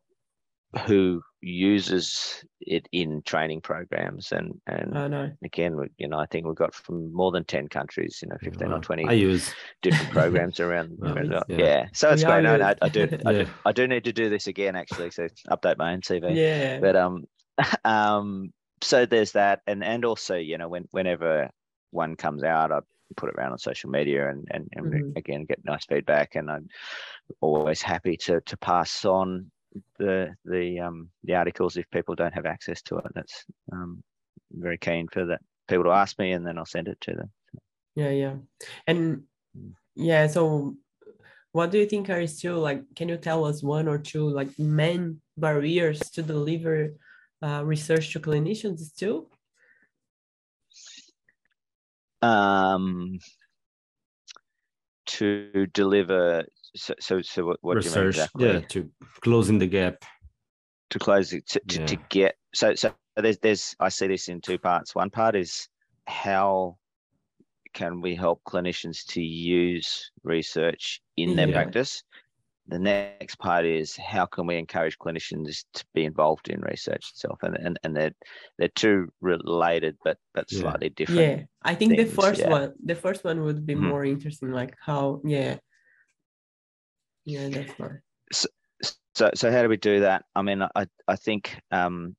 who 0.87 1.23
uses 1.41 2.45
it 2.61 2.87
in 2.93 3.23
training 3.23 3.61
programs 3.61 4.33
and 4.33 4.61
and 4.67 4.95
Oh 4.95 5.07
no. 5.09 5.31
again 5.43 5.77
we, 5.77 5.87
you 5.99 6.09
know 6.09 6.19
i 6.19 6.27
think 6.27 6.47
we've 6.47 6.57
got 6.57 6.75
from 6.75 7.13
more 7.13 7.31
than 7.31 7.45
10 7.45 7.69
countries 7.69 8.19
you 8.23 8.29
know 8.29 8.37
15 8.43 8.69
Wow. 8.69 8.77
or 8.77 8.81
20 8.81 9.07
I 9.07 9.13
use. 9.13 9.55
different 9.83 10.11
programs 10.13 10.61
around, 10.61 10.99
Wow. 10.99 11.15
around 11.15 11.33
Yeah. 11.49 11.59
yeah. 11.59 11.87
so 11.95 12.11
it's 12.11 12.23
We 12.23 12.27
great 12.27 12.45
are 12.45 12.59
no, 12.59 12.59
no. 12.59 12.75
I, 12.83 12.89
do, 12.89 13.09
I 13.25 13.33
do 13.33 13.47
i 13.65 13.73
do 13.73 13.87
need 13.89 14.05
to 14.05 14.13
do 14.13 14.29
this 14.29 14.47
again 14.47 14.77
actually 14.77 15.11
so 15.11 15.29
update 15.51 15.79
my 15.79 15.93
own 15.93 16.01
cv 16.03 16.37
Yeah. 16.37 16.81
but 16.81 16.97
um 16.97 17.25
um 17.85 18.53
so 18.83 19.07
there's 19.07 19.33
that 19.33 19.61
and 19.67 19.83
and 19.83 20.05
also 20.05 20.37
you 20.37 20.59
know 20.59 20.69
when 20.69 20.85
whenever 20.91 21.49
one 21.93 22.17
comes 22.17 22.43
out 22.43 22.73
i 22.73 22.81
put 23.17 23.31
it 23.31 23.37
around 23.39 23.53
on 23.53 23.59
social 23.59 23.91
media 23.91 24.29
and 24.29 24.47
and, 24.51 24.69
and 24.73 24.93
Mhm. 24.93 25.17
again 25.17 25.45
get 25.47 25.65
nice 25.65 25.87
feedback 25.87 26.35
and 26.35 26.51
i'm 26.51 26.69
always 27.41 27.81
happy 27.81 28.17
to 28.19 28.41
to 28.43 28.57
pass 28.59 29.05
on 29.05 29.51
the 29.99 30.35
the 30.45 30.81
um 30.81 31.11
the 31.25 31.35
articles 31.35 31.77
if 31.77 31.91
people 31.91 32.15
don't 32.15 32.35
have 32.35 32.47
access 32.47 32.83
to 32.83 32.97
it 32.99 33.13
that's 33.15 33.45
um 33.73 34.03
very 34.53 34.79
keen 34.79 35.09
for 35.09 35.27
that 35.27 35.41
people 35.69 35.85
to 35.85 35.91
ask 35.91 36.19
me 36.19 36.33
and 36.33 36.47
then 36.47 36.59
i'll 36.59 36.67
send 36.67 36.89
it 36.89 37.01
to 37.01 37.13
them 37.15 37.31
Yeah, 37.95 38.11
yeah. 38.11 38.35
And 38.87 39.25
yeah, 39.97 40.29
so 40.29 40.77
what 41.51 41.71
do 41.71 41.79
you 41.79 41.87
think 41.87 42.09
are 42.11 42.27
still 42.27 42.61
like, 42.61 42.83
can 42.95 43.09
you 43.09 43.17
tell 43.17 43.45
us 43.45 43.63
one 43.63 43.89
or 43.89 43.99
two 43.99 44.29
like 44.31 44.57
main 44.59 45.21
barriers 45.37 45.99
to 46.15 46.23
deliver 46.23 46.95
uh, 47.43 47.63
research 47.65 48.13
to 48.13 48.21
clinicians 48.21 48.79
still? 48.81 49.31
um 52.23 53.19
to 55.07 55.67
deliver 55.73 56.45
so 56.79 56.95
so, 57.01 57.21
so 57.23 57.45
what, 57.47 57.59
what 57.63 57.81
do 57.81 57.89
you 57.89 57.95
mean 57.95 58.07
research. 58.07 58.17
exactly 58.17 58.53
Yeah, 58.53 58.61
to 58.61 58.91
closing 59.21 59.59
the 59.59 59.67
gap. 59.67 59.97
to 60.91 60.99
close 60.99 61.33
it 61.35 61.47
to, 61.49 61.61
to, 61.69 61.87
to 61.87 61.97
get 62.09 62.37
so 62.55 62.75
so 62.75 62.95
there's 63.17 63.39
there's 63.39 63.77
I 63.81 63.89
see 63.91 64.07
this 64.09 64.29
in 64.29 64.41
two 64.41 64.59
parts. 64.59 64.95
One 64.95 65.11
part 65.11 65.37
is 65.37 65.69
how 66.07 66.79
can 67.75 68.01
we 68.01 68.15
help 68.15 68.41
clinicians 68.45 69.05
to 69.09 69.21
use 69.21 70.11
research 70.25 71.03
in 71.17 71.37
their 71.37 71.49
Yeah. 71.49 71.55
practice. 71.63 72.03
The 72.69 72.79
next 72.79 73.37
part 73.39 73.65
is 73.65 73.97
how 73.97 74.27
can 74.27 74.47
we 74.47 74.57
encourage 74.57 74.99
clinicians 74.99 75.65
to 75.75 75.85
be 75.95 76.05
involved 76.05 76.49
in 76.49 76.61
research 76.61 77.05
itself, 77.13 77.39
and 77.43 77.57
and, 77.57 77.79
and 77.83 77.97
they're 77.97 78.15
they're 78.59 78.75
two 78.75 79.09
related 79.21 79.97
but 80.05 80.19
but 80.35 80.51
Yeah. 80.51 80.61
slightly 80.61 80.91
different. 80.91 81.21
Yeah, 81.21 81.45
I 81.63 81.75
think 81.75 81.97
the 81.97 82.05
first 82.05 82.41
yeah. 82.41 82.51
one, 82.51 82.73
the 82.85 82.95
first 82.95 83.25
one 83.25 83.41
would 83.43 83.65
be 83.65 83.75
Mhm. 83.75 83.89
more 83.91 84.05
interesting, 84.05 84.51
like 84.53 84.75
how, 84.81 85.21
yeah. 85.25 85.57
Fine. 87.77 88.01
So 89.15 89.31
so 89.35 89.51
how 89.51 89.63
do 89.63 89.69
we 89.69 89.77
do 89.77 90.01
that? 90.01 90.25
I 90.35 90.43
mean, 90.43 90.63
I 90.63 90.87
I 91.09 91.17
think 91.17 91.59
um, 91.71 92.15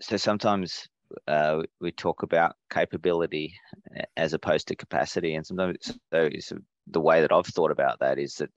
so. 0.00 0.16
Sometimes 0.16 0.88
uh, 1.26 1.62
we 1.80 1.92
talk 1.92 2.22
about 2.22 2.56
capability 2.72 3.54
as 4.16 4.32
opposed 4.32 4.68
to 4.68 4.76
capacity, 4.76 5.34
and 5.34 5.46
sometimes 5.46 5.98
so 6.12 6.30
the 6.86 7.00
way 7.00 7.20
that 7.20 7.32
I've 7.32 7.46
thought 7.46 7.70
about 7.70 8.00
that 8.00 8.18
is 8.18 8.34
that 8.36 8.50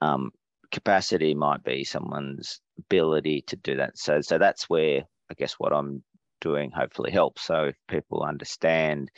um, 0.00 0.30
capacity 0.72 1.34
might 1.34 1.64
be 1.64 1.84
someone's 1.84 2.60
ability 2.78 3.44
to 3.46 3.56
do 3.56 3.76
that. 3.76 3.96
So 3.96 4.20
so 4.20 4.38
that's 4.38 4.68
where 4.68 5.02
I 5.30 5.34
guess 5.34 5.54
what 5.54 5.72
I'm 5.72 6.02
doing 6.40 6.70
hopefully 6.70 7.10
helps. 7.10 7.42
So 7.42 7.64
if 7.64 7.76
people 7.88 8.22
understand, 8.22 9.10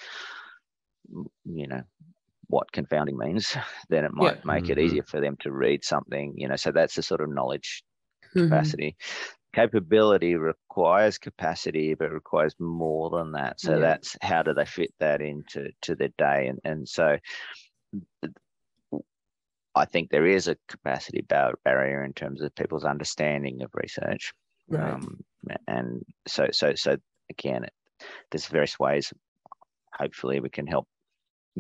you 1.45 1.67
know, 1.67 1.83
what 2.49 2.73
confounding 2.73 3.17
means, 3.19 3.57
then 3.91 4.05
it 4.05 4.13
might 4.15 4.37
make 4.45 4.71
it 4.71 4.79
Mhm. 4.79 4.79
easier 4.79 5.05
for 5.05 5.21
them 5.21 5.37
to 5.41 5.53
read 5.53 5.85
something, 5.85 6.35
you 6.37 6.49
know. 6.49 6.57
So 6.57 6.73
that's 6.73 6.95
the 6.97 7.03
sort 7.03 7.21
of 7.21 7.31
knowledge 7.31 7.83
Mhm. 8.35 8.73
capacity. 8.73 8.97
Capability 9.55 10.37
requires 10.37 11.19
capacity, 11.19 11.95
but 11.95 12.13
requires 12.13 12.55
more 12.61 13.11
than 13.11 13.33
that. 13.33 13.61
So 13.61 13.79
Yeah. 13.79 13.81
that's 13.81 14.17
how 14.23 14.43
do 14.43 14.55
they 14.55 14.67
fit 14.67 14.93
that 15.01 15.23
into 15.23 15.71
to 15.83 15.95
their 15.97 16.11
day? 16.19 16.49
And 16.49 16.61
and 16.65 16.89
so 16.89 17.19
I 19.75 19.85
think 19.85 20.11
there 20.11 20.27
is 20.27 20.49
a 20.49 20.57
capacity 20.69 21.21
barrier 21.23 22.03
in 22.05 22.13
terms 22.13 22.43
of 22.43 22.55
people's 22.55 22.85
understanding 22.85 23.63
of 23.63 23.71
research. 23.75 24.33
Right. 24.69 24.99
Um, 24.99 25.25
and 25.67 26.03
so 26.27 26.49
so 26.51 26.75
so 26.75 26.97
again, 27.31 27.65
it, 27.65 27.73
there's 28.31 28.49
various 28.49 28.79
ways. 28.79 29.13
Hopefully, 29.95 30.41
we 30.41 30.51
can 30.51 30.67
help 30.67 30.89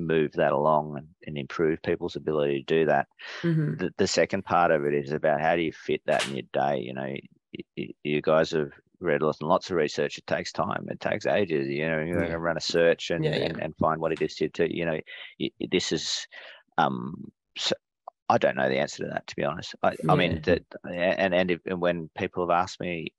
move 0.06 0.32
that 0.32 0.52
along 0.52 0.96
and, 0.96 1.08
and 1.26 1.38
improve 1.38 1.82
people's 1.82 2.16
ability 2.16 2.62
to 2.62 2.74
do 2.74 2.84
that. 2.86 3.06
Mhm. 3.42 3.78
the, 3.78 3.90
the 3.98 4.06
second 4.06 4.44
part 4.44 4.70
of 4.70 4.84
it 4.84 4.94
is 4.94 5.12
about 5.12 5.40
how 5.40 5.56
do 5.56 5.62
you 5.62 5.72
fit 5.72 6.02
that 6.06 6.24
in 6.26 6.34
your 6.34 6.46
day 6.52 6.80
you 6.80 6.94
know? 6.94 7.14
You, 7.76 7.94
you, 8.04 8.20
guys 8.20 8.50
have 8.50 8.72
read 9.00 9.22
lots 9.22 9.40
and 9.40 9.48
lots 9.48 9.70
of 9.70 9.76
research. 9.76 10.18
It 10.18 10.26
takes 10.26 10.52
time. 10.52 10.86
It 10.90 11.00
takes 11.00 11.24
ages 11.26 11.66
you 11.66 11.86
know? 11.88 12.00
You're 12.00 12.16
going 12.16 12.28
Yeah. 12.28 12.34
to 12.34 12.38
run 12.38 12.58
a 12.58 12.60
search 12.60 13.10
and, 13.10 13.24
Yeah, 13.24 13.36
yeah. 13.36 13.44
and 13.46 13.60
and 13.62 13.76
find 13.76 14.00
what 14.00 14.12
it 14.12 14.20
is 14.20 14.34
to, 14.36 14.48
to 14.50 14.76
you 14.76 14.84
know? 14.84 15.00
This 15.70 15.92
is 15.92 16.26
um 16.76 17.14
so 17.56 17.74
i 18.28 18.38
don't 18.38 18.56
know 18.56 18.68
the 18.68 18.78
answer 18.78 19.04
to 19.04 19.10
that 19.10 19.26
to 19.26 19.36
be 19.36 19.44
honest. 19.44 19.74
I, 19.82 19.96
I 20.08 20.14
mean 20.14 20.40
that 20.44 20.62
and 20.84 21.34
and, 21.34 21.50
if, 21.50 21.60
and 21.66 21.80
when 21.80 22.08
people 22.16 22.46
have 22.46 22.56
asked 22.56 22.80
me 22.80 23.12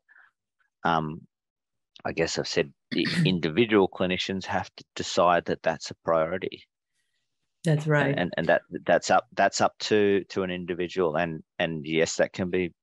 um 0.84 1.22
i 2.06 2.12
guess 2.14 2.38
i've 2.38 2.48
said 2.48 2.72
the 2.92 3.06
individual 3.26 3.88
clinicians 3.88 4.46
have 4.46 4.70
to 4.78 4.84
decide 4.96 5.46
that 5.46 5.62
that's 5.64 5.92
a 5.92 5.96
priority 6.04 6.64
That's 7.64 7.88
right. 7.88 8.16
and 8.18 8.34
and 8.38 8.48
that 8.48 8.62
that's 8.86 9.10
up 9.12 9.28
that's 9.36 9.62
up 9.62 9.74
to 9.90 10.24
to 10.30 10.44
an 10.44 10.50
individual 10.52 11.16
and 11.18 11.44
and 11.60 11.86
yes 11.86 12.16
that 12.16 12.34
can 12.34 12.50
be 12.50 12.74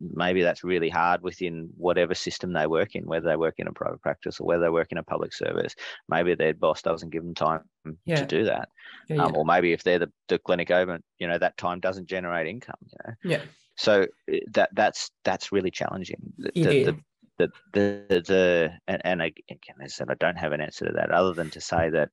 maybe 0.00 0.42
that's 0.42 0.64
really 0.64 0.88
hard 0.90 1.22
within 1.22 1.68
whatever 1.76 2.14
system 2.14 2.52
they 2.52 2.66
work 2.66 2.94
in 2.94 3.04
whether 3.06 3.28
they 3.28 3.36
work 3.36 3.54
in 3.58 3.68
a 3.68 3.72
private 3.72 4.02
practice 4.02 4.40
or 4.40 4.46
whether 4.46 4.62
they 4.64 4.68
work 4.70 4.88
in 4.90 4.98
a 4.98 5.02
public 5.02 5.32
service 5.32 5.74
maybe 6.08 6.34
their 6.34 6.52
boss 6.54 6.82
doesn't 6.82 7.10
give 7.10 7.22
them 7.22 7.34
time 7.34 7.60
Yeah. 8.04 8.16
to 8.16 8.26
do 8.26 8.44
that 8.44 8.68
Yeah, 9.08 9.22
um, 9.22 9.32
yeah. 9.32 9.38
or 9.38 9.44
maybe 9.44 9.72
if 9.72 9.82
they're 9.82 10.00
the, 10.00 10.12
the 10.28 10.38
clinic 10.38 10.70
over 10.70 10.98
you 11.18 11.28
know 11.28 11.38
that 11.38 11.56
time 11.56 11.80
doesn't 11.80 12.08
generate 12.08 12.46
income 12.48 12.76
you 12.90 12.98
know 13.06 13.14
Yeah. 13.36 13.42
so 13.76 14.02
uh, 14.02 14.36
that 14.52 14.70
that's 14.74 15.10
that's 15.24 15.52
really 15.52 15.70
challenging 15.70 16.18
the, 16.38 16.50
the, 16.54 16.62
the, 16.84 16.96
the, 17.38 17.50
the, 17.72 18.22
the 18.26 18.70
and, 18.86 19.02
and 19.04 19.22
again 19.22 19.76
I 19.82 19.86
said 19.88 20.08
I 20.10 20.14
don't 20.14 20.36
have 20.36 20.52
an 20.52 20.60
answer 20.60 20.86
to 20.86 20.92
that 20.92 21.10
other 21.10 21.34
than 21.34 21.50
to 21.50 21.60
say 21.60 21.90
that 21.90 22.10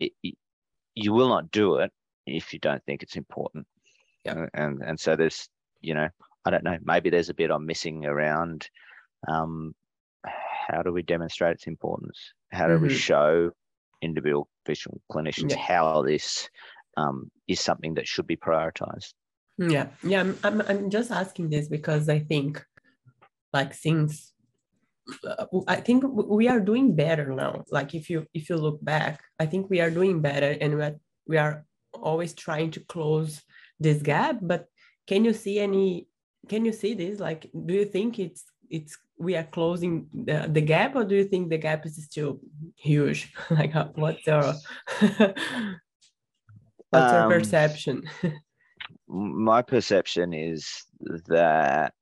it, 0.00 0.12
you 0.94 1.12
will 1.12 1.28
not 1.28 1.50
do 1.50 1.76
it 1.76 1.92
if 2.26 2.52
you 2.52 2.58
don't 2.58 2.84
think 2.84 3.02
it's 3.02 3.16
important 3.16 3.66
Yeah. 4.24 4.46
And 4.54 4.82
and 4.82 4.98
so 4.98 5.16
there's 5.16 5.48
you 5.80 5.94
know 5.94 6.08
I 6.44 6.50
don't 6.50 6.64
know 6.64 6.78
maybe 6.82 7.10
there's 7.10 7.30
a 7.30 7.34
bit 7.34 7.50
I'm 7.50 7.66
missing 7.66 8.06
around 8.06 8.68
um 9.28 9.74
how 10.68 10.82
do 10.82 10.92
we 10.92 11.02
demonstrate 11.02 11.54
its 11.54 11.66
importance 11.66 12.18
how 12.52 12.66
do 12.68 12.78
we 12.78 12.88
Mhm. 12.88 12.98
show 13.08 13.50
individual 14.02 14.48
visual 14.66 15.00
clinicians 15.12 15.50
Yeah. 15.50 15.56
how 15.56 16.02
this 16.02 16.50
um, 16.96 17.30
is 17.46 17.60
something 17.60 17.94
that 17.94 18.08
should 18.08 18.26
be 18.26 18.36
prioritized 18.36 19.14
Yeah, 19.58 19.88
yeah. 20.02 20.20
I'm, 20.20 20.38
I'm, 20.44 20.60
I'm 20.62 20.90
just 20.90 21.10
asking 21.10 21.50
this 21.50 21.68
because 21.68 22.08
I 22.08 22.18
think, 22.20 22.64
like, 23.52 23.72
since 23.74 24.32
I 25.68 25.76
think 25.76 26.04
we 26.06 26.48
are 26.48 26.60
doing 26.60 26.96
better 26.96 27.32
now. 27.32 27.64
Like, 27.70 27.94
if 27.94 28.10
you 28.10 28.26
if 28.34 28.48
you 28.50 28.56
look 28.56 28.82
back, 28.84 29.22
I 29.38 29.46
think 29.46 29.70
we 29.70 29.80
are 29.80 29.90
doing 29.90 30.20
better, 30.20 30.56
and 30.60 30.76
we 30.76 30.82
are 30.82 30.96
we 31.26 31.36
are 31.38 31.64
always 31.94 32.34
trying 32.34 32.70
to 32.72 32.80
close 32.80 33.42
this 33.78 34.02
gap. 34.02 34.38
But 34.42 34.66
can 35.06 35.24
you 35.24 35.32
see 35.32 35.58
any? 35.60 36.08
Can 36.48 36.64
you 36.64 36.72
see 36.72 36.94
this? 36.94 37.20
Like, 37.20 37.50
do 37.66 37.74
you 37.74 37.84
think 37.84 38.18
it's 38.18 38.44
it's 38.70 38.96
we 39.18 39.36
are 39.36 39.44
closing 39.44 40.08
the, 40.12 40.48
the 40.50 40.60
gap, 40.60 40.96
or 40.96 41.04
do 41.04 41.14
you 41.14 41.24
think 41.24 41.50
the 41.50 41.58
gap 41.58 41.86
is 41.86 42.02
still 42.04 42.40
huge? 42.76 43.32
like, 43.50 43.72
what's 43.96 44.26
your 44.26 44.42
what's 46.90 47.12
your 47.12 47.22
Um, 47.22 47.30
perception? 47.30 48.02
My 49.08 49.62
perception 49.62 50.34
is 50.34 50.84
that 51.28 51.94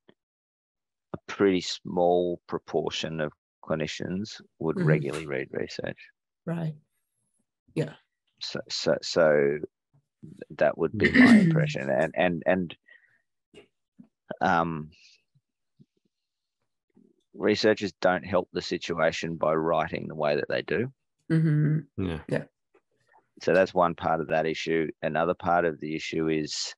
pretty 1.34 1.60
small 1.60 2.40
proportion 2.46 3.20
of 3.20 3.32
clinicians 3.62 4.40
would 4.58 4.76
Mhm. 4.76 4.84
regularly 4.86 5.26
read 5.26 5.48
research. 5.52 5.98
right. 6.46 6.76
So, 8.40 8.60
so, 8.68 8.96
so 9.02 9.58
that 10.50 10.78
would 10.78 10.96
be 10.98 11.12
my 11.12 11.36
impression. 11.38 11.90
And 11.90 12.12
and 12.16 12.42
and 12.46 12.76
um, 14.40 14.90
researchers 17.34 17.92
don't 18.00 18.24
help 18.24 18.48
the 18.52 18.62
situation 18.62 19.36
by 19.36 19.54
writing 19.54 20.06
the 20.08 20.14
way 20.14 20.36
that 20.36 20.48
they 20.48 20.62
do. 20.62 20.92
hmm 21.28 21.88
Yeah. 22.28 22.46
So 23.42 23.52
that's 23.52 23.74
one 23.74 23.94
part 23.94 24.20
of 24.20 24.28
that 24.28 24.46
issue. 24.46 24.88
Another 25.02 25.34
part 25.34 25.64
of 25.64 25.80
the 25.80 25.94
issue 25.96 26.28
is 26.28 26.74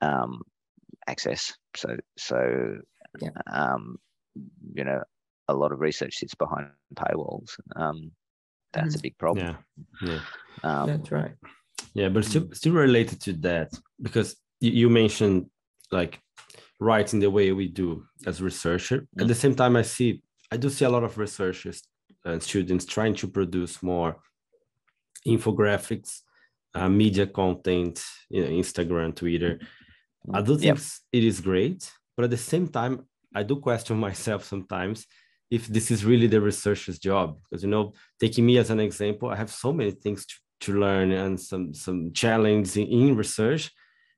um, 0.00 0.42
access. 1.08 1.54
So 1.76 1.96
so 2.18 2.78
Yeah. 3.20 3.30
um, 3.50 3.98
you 4.74 4.84
know, 4.84 5.02
a 5.48 5.54
lot 5.54 5.72
of 5.72 5.80
research 5.80 6.16
sits 6.16 6.34
behind 6.34 6.68
paywalls. 6.94 7.50
Um, 7.76 8.12
that's 8.72 8.96
a 8.96 9.00
big 9.00 9.16
problem. 9.18 9.56
Yeah. 10.02 10.08
Yeah. 10.08 10.20
Um, 10.62 10.88
That's 10.88 11.10
right. 11.12 11.34
Yeah, 11.94 12.08
but 12.08 12.24
still, 12.24 12.48
still 12.52 12.72
related 12.72 13.20
to 13.22 13.32
that 13.34 13.72
because 14.02 14.36
you, 14.60 14.72
you 14.72 14.90
mentioned 14.90 15.46
like 15.92 16.20
writing 16.80 17.20
the 17.20 17.30
way 17.30 17.52
we 17.52 17.68
do 17.68 18.04
as 18.26 18.42
researcher. 18.42 19.06
Mm. 19.16 19.22
At 19.22 19.28
the 19.28 19.34
same 19.34 19.54
time, 19.54 19.76
I 19.76 19.82
see 19.82 20.22
I 20.50 20.56
do 20.56 20.70
see 20.70 20.84
a 20.84 20.90
lot 20.90 21.04
of 21.04 21.18
researchers 21.18 21.82
and 22.24 22.42
students 22.42 22.84
trying 22.84 23.14
to 23.16 23.28
produce 23.28 23.82
more 23.82 24.16
infographics, 25.26 26.20
uh, 26.74 26.88
media 26.88 27.26
content, 27.26 28.02
you 28.28 28.42
know, 28.42 28.50
Instagram, 28.50 29.14
Twitter. 29.14 29.60
I 30.32 30.40
do 30.40 30.56
think 30.56 30.78
yep. 30.78 30.78
it 31.12 31.24
is 31.24 31.40
great, 31.40 31.90
but 32.16 32.24
at 32.24 32.30
the 32.30 32.36
same 32.36 32.68
time, 32.68 33.06
I 33.34 33.42
do 33.42 33.56
question 33.56 33.98
myself 34.08 34.44
sometimes 34.44 35.06
if 35.50 35.66
this 35.66 35.90
is 35.90 36.04
really 36.04 36.26
the 36.26 36.40
researcher's 36.40 36.98
job. 36.98 37.38
Because 37.42 37.62
you 37.62 37.70
know, 37.70 37.92
taking 38.20 38.46
me 38.46 38.58
as 38.58 38.70
an 38.70 38.80
example, 38.80 39.28
I 39.28 39.36
have 39.36 39.50
so 39.50 39.72
many 39.72 39.90
things 39.90 40.26
to, 40.26 40.34
to 40.60 40.80
learn 40.80 41.12
and 41.12 41.40
some 41.40 41.74
some 41.74 42.12
challenges 42.12 42.76
in, 42.76 42.86
in 42.86 43.16
research, 43.16 43.70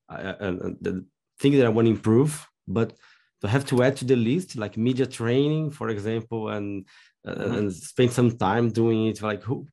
uh, 0.08 0.34
and 0.40 0.76
the 0.80 1.04
thing 1.40 1.52
that 1.52 1.66
I 1.66 1.70
want 1.70 1.86
to 1.86 1.90
improve, 1.90 2.46
but 2.66 2.94
to 3.42 3.48
have 3.48 3.66
to 3.66 3.82
add 3.82 3.96
to 3.96 4.04
the 4.04 4.16
list 4.16 4.56
like 4.56 4.76
media 4.76 5.06
training, 5.06 5.70
for 5.70 5.88
example, 5.88 6.48
and 6.48 6.86
mm-hmm. 7.26 7.54
and 7.54 7.72
spend 7.72 8.12
some 8.12 8.36
time 8.36 8.70
doing 8.70 9.06
it, 9.06 9.22
like 9.22 9.42
who 9.42 9.66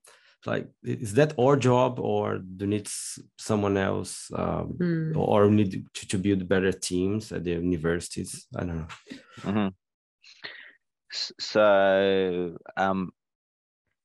like 0.45 0.67
is 0.83 1.13
that 1.13 1.33
our 1.39 1.55
job 1.55 1.99
or 1.99 2.39
do 2.39 2.67
need 2.67 2.89
someone 3.37 3.77
else 3.77 4.29
um, 4.35 4.75
mm. 4.79 5.15
or 5.15 5.49
need 5.49 5.85
to, 5.93 6.07
to, 6.07 6.17
build 6.17 6.47
better 6.47 6.71
teams 6.71 7.31
at 7.31 7.43
the 7.43 7.51
universities? 7.51 8.45
I 8.55 8.63
don't 8.65 8.77
know. 8.77 8.87
Mm-hmm. 9.41 9.67
so 11.39 12.57
um, 12.75 13.11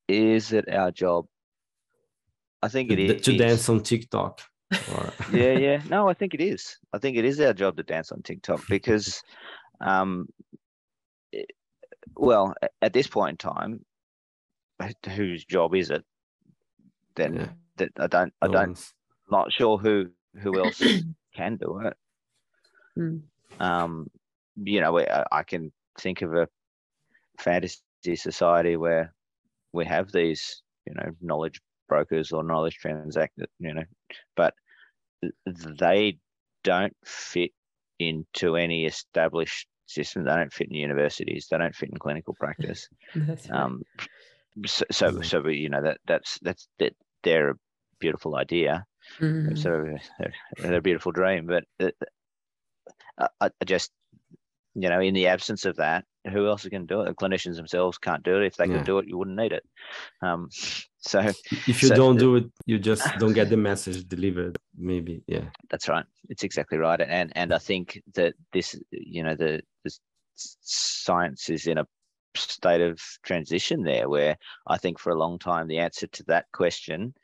is 0.06 0.52
it 0.52 0.72
our 0.72 0.90
job? 0.92 1.26
I 2.62 2.68
think 2.68 2.90
it 2.90 2.98
is 2.98 3.22
to 3.22 3.36
dance 3.36 3.68
on 3.68 3.82
tiktok 3.82 4.40
or... 4.92 5.12
yeah 5.32 5.52
yeah. 5.52 5.80
No 5.88 6.08
i 6.08 6.14
think 6.14 6.34
it 6.34 6.40
is. 6.40 6.76
I 6.92 6.98
think 6.98 7.16
it 7.16 7.24
is 7.24 7.40
our 7.40 7.52
job 7.52 7.76
to 7.76 7.82
dance 7.82 8.12
on 8.12 8.22
tiktok 8.22 8.62
because 8.68 9.22
um, 9.80 10.28
it, 11.32 11.50
well 12.16 12.54
at 12.82 12.92
this 12.92 13.06
point 13.06 13.30
in 13.42 13.50
time 13.50 13.84
whose 15.08 15.44
job 15.44 15.74
is 15.74 15.90
it 15.90 16.04
then 17.18 17.34
yeah. 17.34 17.48
that 17.76 17.90
I 17.98 18.06
don't 18.06 18.32
I 18.40 18.48
don't 18.48 18.92
not 19.30 19.52
sure 19.52 19.78
who 19.78 20.06
who 20.40 20.58
else 20.64 20.82
can 21.34 21.56
do 21.56 21.80
it. 21.84 21.96
Mm. 22.96 23.22
Um, 23.60 24.10
you 24.56 24.80
know, 24.80 24.98
I, 24.98 25.24
I 25.30 25.42
can 25.42 25.72
think 26.00 26.22
of 26.22 26.34
a 26.34 26.48
fantasy 27.38 27.80
society 28.14 28.76
where 28.76 29.14
we 29.72 29.84
have 29.84 30.10
these, 30.12 30.62
you 30.86 30.94
know, 30.94 31.10
knowledge 31.20 31.60
brokers 31.88 32.32
or 32.32 32.42
knowledge 32.42 32.76
transact, 32.76 33.38
you 33.58 33.74
know, 33.74 33.84
but 34.36 34.54
they 35.46 36.18
don't 36.64 36.96
fit 37.04 37.52
into 37.98 38.56
any 38.56 38.86
established 38.86 39.66
system. 39.86 40.24
They 40.24 40.34
don't 40.34 40.52
fit 40.52 40.68
in 40.68 40.74
universities. 40.74 41.48
They 41.50 41.58
don't 41.58 41.74
fit 41.74 41.90
in 41.90 41.98
clinical 41.98 42.34
practice. 42.34 42.88
Um, 43.50 43.82
so, 44.66 44.84
so, 44.90 45.20
so, 45.22 45.46
you 45.46 45.68
know 45.68 45.82
that 45.82 45.98
that's 46.06 46.38
that's 46.42 46.68
that 46.80 46.92
they're 47.22 47.50
a 47.50 47.54
beautiful 48.00 48.36
idea. 48.36 48.84
Mm-hmm. 49.20 49.56
So 49.56 49.96
they're 50.58 50.74
a 50.74 50.82
beautiful 50.82 51.12
dream, 51.12 51.46
but 51.46 51.64
uh, 51.80 53.28
I, 53.40 53.50
I 53.60 53.64
just, 53.64 53.90
you 54.74 54.88
know, 54.88 55.00
in 55.00 55.14
the 55.14 55.28
absence 55.28 55.64
of 55.64 55.76
that, 55.76 56.04
who 56.30 56.46
else 56.46 56.64
is 56.64 56.70
going 56.70 56.86
to 56.86 56.94
do 56.94 57.00
it? 57.00 57.06
The 57.06 57.14
clinicians 57.14 57.56
themselves 57.56 57.98
can't 57.98 58.22
do 58.22 58.36
it. 58.36 58.46
If 58.46 58.56
they 58.56 58.66
yeah. 58.66 58.76
could 58.76 58.86
do 58.86 58.98
it, 58.98 59.08
you 59.08 59.16
wouldn't 59.18 59.36
need 59.36 59.52
it. 59.52 59.64
Um, 60.22 60.48
so 60.98 61.20
if 61.20 61.82
you 61.82 61.88
so, 61.88 61.94
don't 61.94 62.18
do 62.18 62.36
it, 62.36 62.44
you 62.66 62.78
just 62.78 63.06
don't 63.18 63.32
get 63.32 63.50
the 63.50 63.56
message 63.56 64.06
delivered. 64.06 64.58
Maybe, 64.76 65.22
yeah. 65.26 65.44
That's 65.70 65.88
right. 65.88 66.04
It's 66.28 66.44
exactly 66.44 66.78
right. 66.78 67.00
And 67.00 67.32
and 67.34 67.54
I 67.54 67.58
think 67.58 68.02
that 68.14 68.34
this, 68.52 68.78
you 68.90 69.22
know, 69.22 69.34
the, 69.34 69.62
the 69.84 69.90
science 70.34 71.50
is 71.50 71.66
in 71.66 71.78
a 71.78 71.86
state 72.36 72.80
of 72.80 73.00
transition 73.22 73.82
there 73.82 74.08
where 74.08 74.36
I 74.66 74.78
think 74.78 74.98
for 74.98 75.10
a 75.10 75.18
long 75.18 75.38
time 75.38 75.68
the 75.68 75.78
answer 75.78 76.06
to 76.06 76.24
that 76.24 76.46
question 76.52 77.14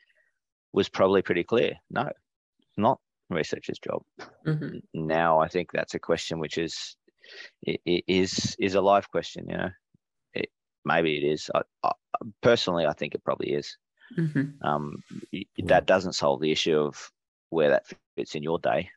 was 0.73 0.89
probably 0.89 1.21
pretty 1.21 1.43
clear. 1.43 1.73
No, 1.89 2.09
not 2.77 2.99
researcher's 3.29 3.79
job. 3.79 4.03
Mm-hmm. 4.45 4.79
Now 4.93 5.39
I 5.39 5.47
think 5.47 5.71
that's 5.71 5.95
a 5.95 5.99
question 5.99 6.39
which 6.39 6.57
is 6.57 6.95
is 7.85 8.55
is 8.59 8.75
a 8.75 8.81
life 8.81 9.09
question. 9.09 9.47
You 9.49 9.57
know, 9.57 9.69
it, 10.33 10.49
maybe 10.83 11.17
it 11.17 11.25
is. 11.25 11.49
I, 11.53 11.61
I, 11.83 11.91
personally, 12.41 12.85
I 12.85 12.93
think 12.93 13.15
it 13.15 13.23
probably 13.23 13.53
is. 13.53 13.77
Mm-hmm. 14.17 14.65
Um, 14.67 15.03
that 15.63 15.87
doesn't 15.87 16.13
solve 16.13 16.41
the 16.41 16.51
issue 16.51 16.77
of 16.77 17.11
where 17.49 17.69
that 17.69 17.85
fits 18.15 18.35
in 18.35 18.43
your 18.43 18.59
day 18.59 18.89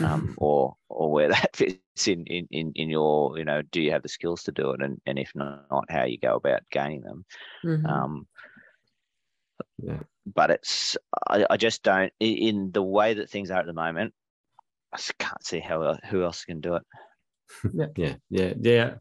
um, 0.00 0.34
or 0.38 0.76
or 0.88 1.12
where 1.12 1.28
that 1.28 1.50
fits 1.56 2.08
in, 2.08 2.24
in 2.26 2.46
in 2.50 2.72
in 2.74 2.88
your 2.88 3.38
you 3.38 3.44
know 3.44 3.62
do 3.62 3.80
you 3.80 3.90
have 3.90 4.02
the 4.02 4.08
skills 4.08 4.42
to 4.44 4.52
do 4.52 4.70
it 4.70 4.82
and 4.82 5.00
and 5.06 5.18
if 5.18 5.32
not 5.34 5.90
how 5.90 6.04
you 6.04 6.18
go 6.18 6.36
about 6.36 6.62
gaining 6.70 7.02
them 7.02 7.24
mm-hmm. 7.64 7.86
um, 7.86 8.26
yeah. 9.82 10.00
but 10.26 10.50
it's 10.50 10.96
I, 11.28 11.46
I 11.48 11.56
just 11.56 11.82
don't 11.82 12.12
in 12.20 12.72
the 12.72 12.82
way 12.82 13.14
that 13.14 13.30
things 13.30 13.50
are 13.50 13.60
at 13.60 13.66
the 13.66 13.72
moment 13.72 14.12
I 14.92 14.96
just 14.96 15.18
can't 15.18 15.44
see 15.44 15.60
how 15.60 15.96
who 16.08 16.24
else 16.24 16.44
can 16.44 16.60
do 16.60 16.76
it 16.76 16.82
yeah 17.72 17.86
yeah 17.96 18.14
yeah 18.30 18.52
yeah 18.60 18.94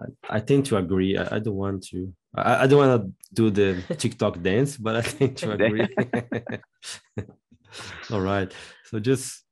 I, 0.00 0.36
I 0.36 0.40
tend 0.40 0.66
to 0.66 0.76
agree 0.76 1.16
I, 1.16 1.36
I 1.36 1.38
don't 1.38 1.54
want 1.54 1.84
to 1.88 2.12
I, 2.36 2.64
I 2.64 2.66
don't 2.66 2.86
want 2.86 3.02
to 3.02 3.12
do 3.32 3.50
the 3.50 3.82
TikTok 3.94 4.42
dance, 4.42 4.76
but 4.76 4.96
I 4.96 5.00
tend 5.02 5.36
to 5.38 5.52
agree. 5.52 5.86
All 8.10 8.20
right. 8.20 8.52
So 8.84 8.98
just 8.98 9.43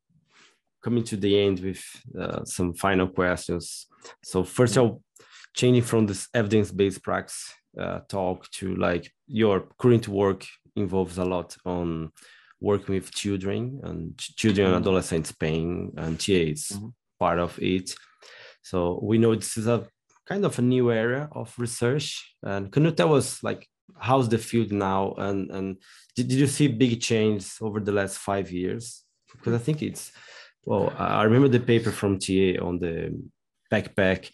coming 0.83 1.05
to 1.05 1.17
the 1.17 1.39
end 1.39 1.61
with 1.61 1.83
uh, 2.19 2.45
some 2.45 2.75
final 2.75 3.09
questions. 3.09 3.87
So 4.23 4.45
first 4.45 4.77
of 4.77 4.83
all, 4.83 5.03
changing 5.55 5.83
from 5.83 6.07
this 6.07 6.29
evidence-based 6.35 7.03
practice 7.03 7.53
uh, 7.79 8.01
talk 8.09 8.51
to 8.51 8.75
like 8.77 9.11
your 9.27 9.65
current 9.79 10.09
work 10.09 10.45
involves 10.77 11.19
a 11.19 11.25
lot 11.25 11.57
on 11.65 12.11
working 12.61 12.95
with 12.95 13.13
children 13.13 13.81
and 13.83 14.17
children 14.19 14.67
and 14.67 14.77
mm-hmm. 14.77 14.83
adolescents 14.83 15.33
pain 15.33 15.93
and 15.97 16.19
TAs 16.19 16.73
mm-hmm. 16.73 16.89
part 17.19 17.39
of 17.39 17.59
it. 17.61 17.95
So 18.63 19.01
we 19.03 19.19
know 19.19 19.35
this 19.35 19.57
is 19.57 19.67
a 19.67 19.87
kind 20.27 20.45
of 20.45 20.59
a 20.59 20.63
new 20.63 20.93
area 20.93 21.29
of 21.33 21.53
research. 21.59 22.37
And 22.43 22.71
can 22.71 22.85
you 22.85 22.93
tell 22.93 23.15
us 23.15 23.43
like 23.43 23.67
how's 23.99 24.29
the 24.29 24.39
field 24.39 24.73
now 24.73 25.15
and 25.19 25.51
and 25.51 25.77
did, 26.15 26.29
did 26.29 26.39
you 26.39 26.47
see 26.47 26.69
big 26.69 27.01
change 27.01 27.47
over 27.61 27.81
the 27.81 27.93
last 27.93 28.19
five 28.19 28.51
years? 28.51 29.03
Because 29.33 29.55
I 29.55 29.59
think 29.59 29.83
it's 29.83 30.13
well, 30.65 30.93
I 30.99 31.23
remember 31.25 31.49
the 31.49 31.61
paper 31.61 31.91
from 31.91 32.19
TA 32.19 32.61
on 32.61 32.79
the 32.79 33.21
backpack. 33.71 34.31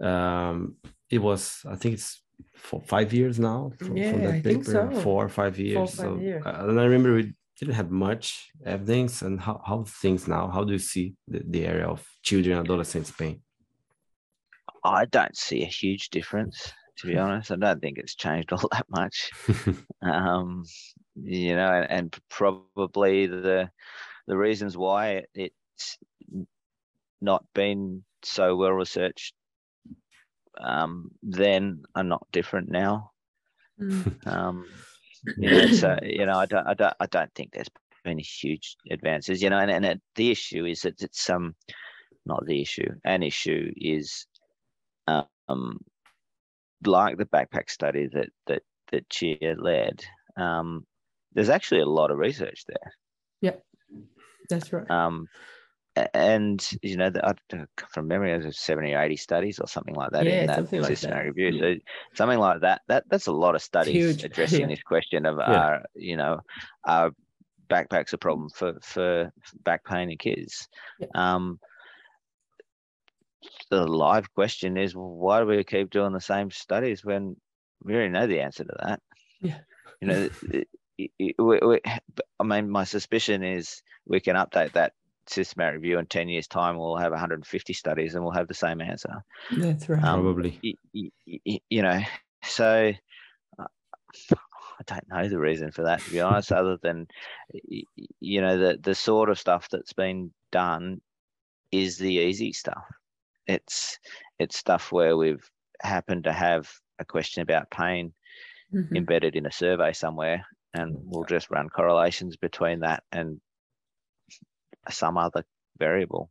Um, 0.00 0.76
it 1.10 1.18
was, 1.18 1.62
I 1.68 1.76
think 1.76 1.94
it's 1.94 2.22
for 2.54 2.82
five 2.82 3.12
years 3.12 3.38
now. 3.38 3.72
From, 3.78 3.96
yeah, 3.96 4.12
from 4.12 4.20
that 4.22 4.28
I 4.28 4.32
paper, 4.40 4.48
think 4.48 4.64
so. 4.64 4.90
Four 5.00 5.24
or 5.24 5.28
five 5.28 5.58
years. 5.58 5.76
Four, 5.76 5.86
five 5.86 5.96
so, 5.96 6.16
years. 6.18 6.42
Uh, 6.44 6.66
and 6.68 6.80
I 6.80 6.84
remember 6.84 7.14
we 7.14 7.32
didn't 7.58 7.74
have 7.74 7.90
much 7.90 8.50
evidence. 8.64 9.22
And 9.22 9.40
how, 9.40 9.60
how 9.64 9.84
things 9.84 10.28
now? 10.28 10.48
How 10.48 10.64
do 10.64 10.72
you 10.72 10.78
see 10.78 11.14
the, 11.28 11.42
the 11.46 11.66
area 11.66 11.86
of 11.86 12.06
children 12.22 12.58
and 12.58 12.66
adolescents 12.66 13.10
pain? 13.10 13.40
I 14.84 15.04
don't 15.06 15.36
see 15.36 15.62
a 15.62 15.66
huge 15.66 16.10
difference 16.10 16.72
to 16.98 17.06
be 17.06 17.16
honest. 17.16 17.50
I 17.50 17.56
don't 17.56 17.80
think 17.80 17.98
it's 17.98 18.14
changed 18.14 18.52
all 18.52 18.68
that 18.72 18.86
much. 18.88 19.30
um, 20.02 20.64
you 21.14 21.56
know, 21.56 21.72
and, 21.72 21.90
and, 21.90 22.18
probably 22.28 23.26
the 23.26 23.70
the 24.26 24.36
reasons 24.36 24.76
why 24.76 25.24
it, 25.34 25.52
not 27.20 27.44
been 27.54 28.04
so 28.22 28.56
well 28.56 28.72
researched 28.72 29.34
um, 30.60 31.10
then 31.22 31.82
are 31.94 32.04
not 32.04 32.26
different 32.32 32.70
now. 32.70 33.10
Mm. 33.80 34.16
Um, 34.26 34.66
you 35.36 35.50
know, 35.50 35.66
so 35.68 35.96
you 36.02 36.26
know, 36.26 36.34
I 36.34 36.46
don't, 36.46 36.66
I 36.66 36.74
don't, 36.74 36.94
I 36.98 37.06
don't 37.06 37.32
think 37.34 37.52
there's 37.52 37.70
been 38.04 38.18
huge 38.18 38.76
advances. 38.90 39.40
You 39.40 39.50
know, 39.50 39.58
and, 39.58 39.70
and 39.70 39.84
it, 39.84 40.00
the 40.16 40.30
issue 40.30 40.64
is 40.64 40.82
that 40.82 41.00
it's 41.00 41.30
um, 41.30 41.54
not 42.26 42.44
the 42.46 42.60
issue. 42.60 42.88
An 43.04 43.22
issue 43.22 43.72
is 43.76 44.26
um, 45.06 45.78
like 46.84 47.18
the 47.18 47.26
backpack 47.26 47.70
study 47.70 48.08
that 48.12 48.28
that 48.46 48.62
that 48.90 49.08
Chia 49.10 49.54
led. 49.58 50.04
Um, 50.36 50.84
there's 51.34 51.50
actually 51.50 51.80
a 51.80 51.86
lot 51.86 52.10
of 52.10 52.18
research 52.18 52.64
there. 52.66 52.92
Yeah, 53.40 53.56
that's 54.48 54.72
right. 54.72 54.90
Um, 54.90 55.28
and 56.14 56.70
you 56.82 56.96
know, 56.96 57.10
the, 57.10 57.36
from 57.90 58.08
memory, 58.08 58.38
there's 58.38 58.58
70 58.58 58.94
or 58.94 59.02
80 59.02 59.16
studies 59.16 59.58
or 59.58 59.68
something 59.68 59.94
like 59.94 60.10
that 60.12 60.24
yeah, 60.24 60.40
in 60.40 60.46
that 60.46 60.68
systematic 60.68 61.10
like 61.10 61.36
review. 61.36 61.58
So 61.58 61.74
something 62.14 62.38
like 62.38 62.60
that. 62.62 62.82
That 62.88 63.04
that's 63.08 63.26
a 63.26 63.32
lot 63.32 63.54
of 63.54 63.62
studies 63.62 64.24
addressing 64.24 64.62
yeah. 64.62 64.66
this 64.68 64.82
question 64.82 65.26
of 65.26 65.38
are 65.38 65.84
you 65.94 66.16
know, 66.16 66.40
are 66.84 67.10
backpacks 67.68 68.12
a 68.12 68.18
problem 68.18 68.48
for 68.50 68.74
for 68.82 69.32
back 69.64 69.84
pain 69.84 70.10
in 70.10 70.18
kids? 70.18 70.68
Um, 71.14 71.58
the 73.70 73.86
live 73.86 74.32
question 74.34 74.76
is, 74.76 74.92
why 74.94 75.40
do 75.40 75.46
we 75.46 75.62
keep 75.64 75.90
doing 75.90 76.12
the 76.12 76.20
same 76.20 76.50
studies 76.50 77.04
when 77.04 77.36
we 77.82 77.94
already 77.94 78.10
know 78.10 78.26
the 78.26 78.40
answer 78.40 78.64
to 78.64 78.76
that? 78.82 79.00
Yeah. 79.40 79.58
You 80.00 80.08
know, 80.08 80.28
it, 80.50 80.68
it, 80.98 81.10
it, 81.18 81.34
we, 81.38 81.80
I 82.40 82.44
mean, 82.44 82.70
my 82.70 82.84
suspicion 82.84 83.42
is 83.42 83.82
we 84.06 84.20
can 84.20 84.36
update 84.36 84.72
that 84.72 84.92
systematic 85.28 85.80
review 85.80 85.98
in 85.98 86.06
10 86.06 86.28
years 86.28 86.46
time 86.48 86.76
we'll 86.78 86.96
have 86.96 87.12
150 87.12 87.72
studies 87.72 88.14
and 88.14 88.24
we'll 88.24 88.32
have 88.34 88.48
the 88.48 88.54
same 88.54 88.80
answer 88.80 89.22
that's 89.58 89.88
right 89.88 90.02
Um, 90.02 90.22
Probably. 90.22 90.58
you, 90.62 91.10
you, 91.24 91.58
you 91.70 91.82
know 91.82 92.00
so 92.44 92.92
uh, 93.58 93.66
i 94.80 94.82
don't 94.86 95.08
know 95.08 95.28
the 95.28 95.38
reason 95.38 95.70
for 95.70 95.82
that 95.84 96.04
to 96.04 96.10
be 96.10 96.20
honest 96.20 96.52
other 96.52 96.76
than 96.82 97.06
y- 97.54 97.82
y- 97.98 98.06
you 98.20 98.40
know 98.40 98.58
the 98.58 98.78
the 98.82 98.94
sort 98.94 99.30
of 99.30 99.38
stuff 99.38 99.68
that's 99.70 99.92
been 99.92 100.32
done 100.50 101.00
is 101.72 101.98
the 101.98 102.14
easy 102.14 102.52
stuff 102.52 102.84
it's 103.46 103.98
it's 104.38 104.58
stuff 104.58 104.92
where 104.92 105.16
we've 105.16 105.50
happened 105.82 106.24
to 106.24 106.32
have 106.32 106.70
a 106.98 107.04
question 107.04 107.42
about 107.42 107.70
pain 107.70 108.12
Mhm. 108.72 108.96
embedded 108.96 109.36
in 109.36 109.46
a 109.46 109.52
survey 109.52 109.92
somewhere 109.92 110.44
and 110.74 110.96
we'll 111.04 111.24
just 111.24 111.50
run 111.50 111.68
correlations 111.68 112.36
between 112.36 112.80
that 112.80 113.02
and 113.12 113.40
some 114.90 115.16
other 115.18 115.44
variable 115.78 116.30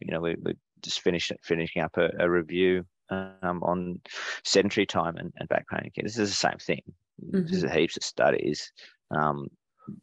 you 0.00 0.10
know 0.12 0.20
we, 0.20 0.36
we 0.42 0.54
just 0.82 1.00
finished 1.00 1.32
finishing 1.42 1.82
up 1.82 1.96
a, 1.96 2.10
a 2.18 2.30
review 2.30 2.84
um, 3.10 3.62
on 3.62 4.00
sedentary 4.44 4.86
time 4.86 5.16
and, 5.16 5.32
and 5.38 5.48
back 5.48 5.66
pain 5.68 5.90
this 5.96 6.18
is 6.18 6.30
the 6.30 6.34
same 6.34 6.58
thing 6.60 6.80
there's 7.18 7.70
heaps 7.72 7.96
of 7.96 8.02
studies 8.04 8.72
um, 9.10 9.48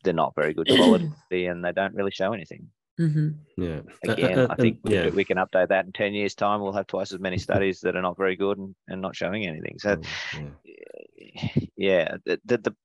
they're 0.03 0.13
not 0.13 0.35
very 0.35 0.53
good 0.53 0.67
quality 0.67 1.09
and 1.47 1.63
they 1.63 1.71
don't 1.71 1.95
really 1.95 2.11
show 2.11 2.33
anything 2.33 2.67
Mhm. 2.99 3.35
Yeah. 3.57 3.81
Again 4.03 4.39
uh, 4.39 4.43
uh, 4.45 4.47
i 4.49 4.55
think 4.55 4.79
and- 4.85 4.91
yeah. 4.93 5.09
we 5.11 5.23
can 5.23 5.37
update 5.37 5.67
that 5.69 5.85
in 5.85 5.91
10 5.91 6.15
years 6.15 6.33
time 6.33 6.61
we'll 6.61 6.73
have 6.73 6.87
twice 6.87 7.13
as 7.13 7.19
many 7.19 7.37
studies 7.37 7.79
that 7.81 7.95
are 7.95 8.01
not 8.01 8.17
very 8.17 8.35
good 8.35 8.57
and, 8.57 8.73
and 8.87 9.01
not 9.01 9.15
showing 9.15 9.45
anything 9.45 9.77
so 9.77 9.95
Mm, 9.97 10.51
yeah. 10.65 11.59
yeah, 11.75 12.17
the, 12.25 12.39
the, 12.45 12.57
the 12.57 12.75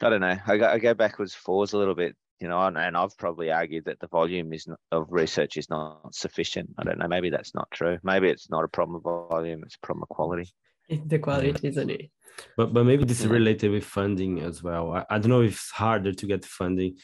I 0.00 0.10
don't 0.10 0.20
know. 0.20 0.36
I 0.46 0.56
go, 0.56 0.66
I 0.68 0.78
go 0.78 0.94
backwards, 0.94 1.34
forwards 1.34 1.72
a 1.72 1.78
little 1.78 1.94
bit, 1.94 2.14
you 2.40 2.48
know, 2.48 2.60
and, 2.66 2.76
and 2.76 2.96
I've 2.96 3.16
probably 3.16 3.50
argued 3.50 3.84
that 3.86 4.00
the 4.00 4.08
volume 4.08 4.52
is 4.52 4.66
not, 4.66 4.78
of 4.92 5.06
research 5.10 5.56
is 5.56 5.70
not 5.70 6.14
sufficient. 6.14 6.70
I 6.78 6.84
don't 6.84 6.98
know. 6.98 7.08
Maybe 7.08 7.30
that's 7.30 7.54
not 7.54 7.70
true. 7.70 7.98
Maybe 8.02 8.28
it's 8.28 8.50
not 8.50 8.64
a 8.64 8.68
problem 8.68 8.96
of 8.96 9.02
volume; 9.02 9.62
it's 9.64 9.76
a 9.76 9.86
problem 9.86 10.02
of 10.02 10.08
quality. 10.08 10.50
it's 10.88 11.06
the 11.06 11.18
quality 11.18 11.68
isn't 11.68 11.90
it 11.90 12.10
But 12.56 12.72
but 12.74 12.84
maybe 12.84 13.04
this 13.04 13.20
is 13.20 13.26
related 13.26 13.70
with 13.70 13.84
funding 13.84 14.40
as 14.40 14.62
well. 14.62 14.92
I, 14.92 15.04
I 15.10 15.18
don't 15.18 15.30
know 15.30 15.42
if 15.42 15.52
it's 15.52 15.70
harder 15.70 16.12
to 16.12 16.26
get 16.26 16.44
funding 16.44 16.96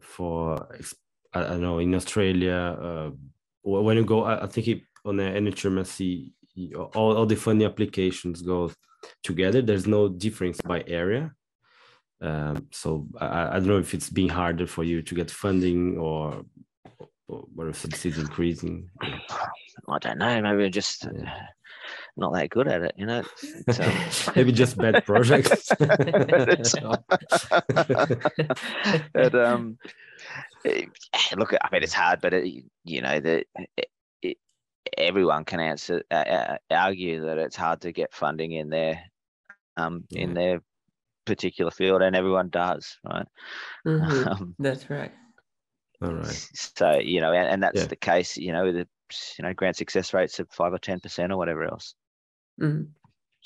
for 0.00 0.66
I, 1.34 1.40
I 1.40 1.42
don't 1.42 1.62
know 1.62 1.78
in 1.78 1.94
Australia. 1.94 2.58
Uh, 2.88 3.10
when 3.62 3.96
you 3.96 4.04
go, 4.04 4.24
I, 4.24 4.44
I 4.44 4.46
think 4.46 4.68
it, 4.68 4.80
on 5.04 5.16
the 5.16 5.24
NHMRC, 5.24 6.32
y- 6.56 6.72
all, 6.94 7.16
all 7.18 7.26
the 7.26 7.36
funding 7.36 7.66
applications 7.68 8.42
go 8.42 8.72
together. 9.22 9.60
There's 9.62 9.86
no 9.86 10.08
difference 10.08 10.60
by 10.62 10.82
area. 10.86 11.32
Um, 12.22 12.66
so 12.70 13.06
I, 13.18 13.48
I 13.48 13.52
don't 13.54 13.68
know 13.68 13.78
if 13.78 13.94
it's 13.94 14.10
been 14.10 14.28
harder 14.28 14.66
for 14.66 14.84
you 14.84 15.02
to 15.02 15.14
get 15.14 15.30
funding 15.30 15.96
or 15.96 16.44
or, 17.28 17.44
or 17.56 17.68
if 17.68 17.84
is 18.04 18.18
increasing. 18.18 18.90
I 19.88 19.98
don't 19.98 20.18
know. 20.18 20.42
Maybe 20.42 20.56
we're 20.56 20.68
just 20.70 21.06
uh, 21.06 21.10
Yeah. 21.14 21.46
not 22.16 22.34
that 22.34 22.50
good 22.50 22.68
at 22.68 22.82
it, 22.82 22.94
you 22.96 23.06
know. 23.06 23.22
It's, 23.66 23.80
um, 23.80 24.34
maybe 24.36 24.52
just 24.52 24.76
bad 24.78 25.04
projects. 25.04 25.68
but 29.12 29.34
um, 29.34 29.78
eh, 30.64 30.86
look, 31.36 31.54
I 31.54 31.68
mean, 31.72 31.82
it's 31.82 31.92
hard, 31.94 32.20
but 32.20 32.34
it, 32.34 32.64
you 32.84 33.00
know, 33.02 33.12
it, 33.12 33.46
it, 34.22 34.36
everyone 34.98 35.44
can 35.44 35.60
answer 35.60 36.02
uh, 36.10 36.14
uh, 36.14 36.56
argue 36.70 37.24
that 37.24 37.38
it's 37.38 37.56
hard 37.56 37.80
to 37.82 37.92
get 37.92 38.12
funding 38.12 38.52
in 38.52 38.68
their 38.70 39.00
um 39.76 40.04
in 40.10 40.30
Yeah. 40.30 40.34
their 40.34 40.62
particular 41.24 41.70
field, 41.70 42.02
and 42.02 42.16
everyone 42.16 42.48
does, 42.50 42.98
right? 43.04 43.26
Mhm. 43.86 44.24
Um, 44.40 44.56
that's 44.58 44.88
right 44.90 45.12
All 46.02 46.14
right. 46.14 46.42
so 46.54 46.98
you 46.98 47.20
know, 47.20 47.32
and, 47.32 47.48
and 47.48 47.62
that's 47.62 47.80
Yeah. 47.80 47.86
the 47.86 47.96
case, 47.96 48.36
you 48.36 48.52
know, 48.52 48.72
the 48.72 48.88
you 49.38 49.42
know 49.42 49.52
grant 49.54 49.76
success 49.76 50.14
rates 50.14 50.38
of 50.38 50.50
five 50.50 50.72
or 50.72 50.78
ten 50.78 51.00
percent 51.00 51.32
or 51.32 51.36
whatever 51.36 51.64
else. 51.64 51.94
Mhm. 52.58 52.94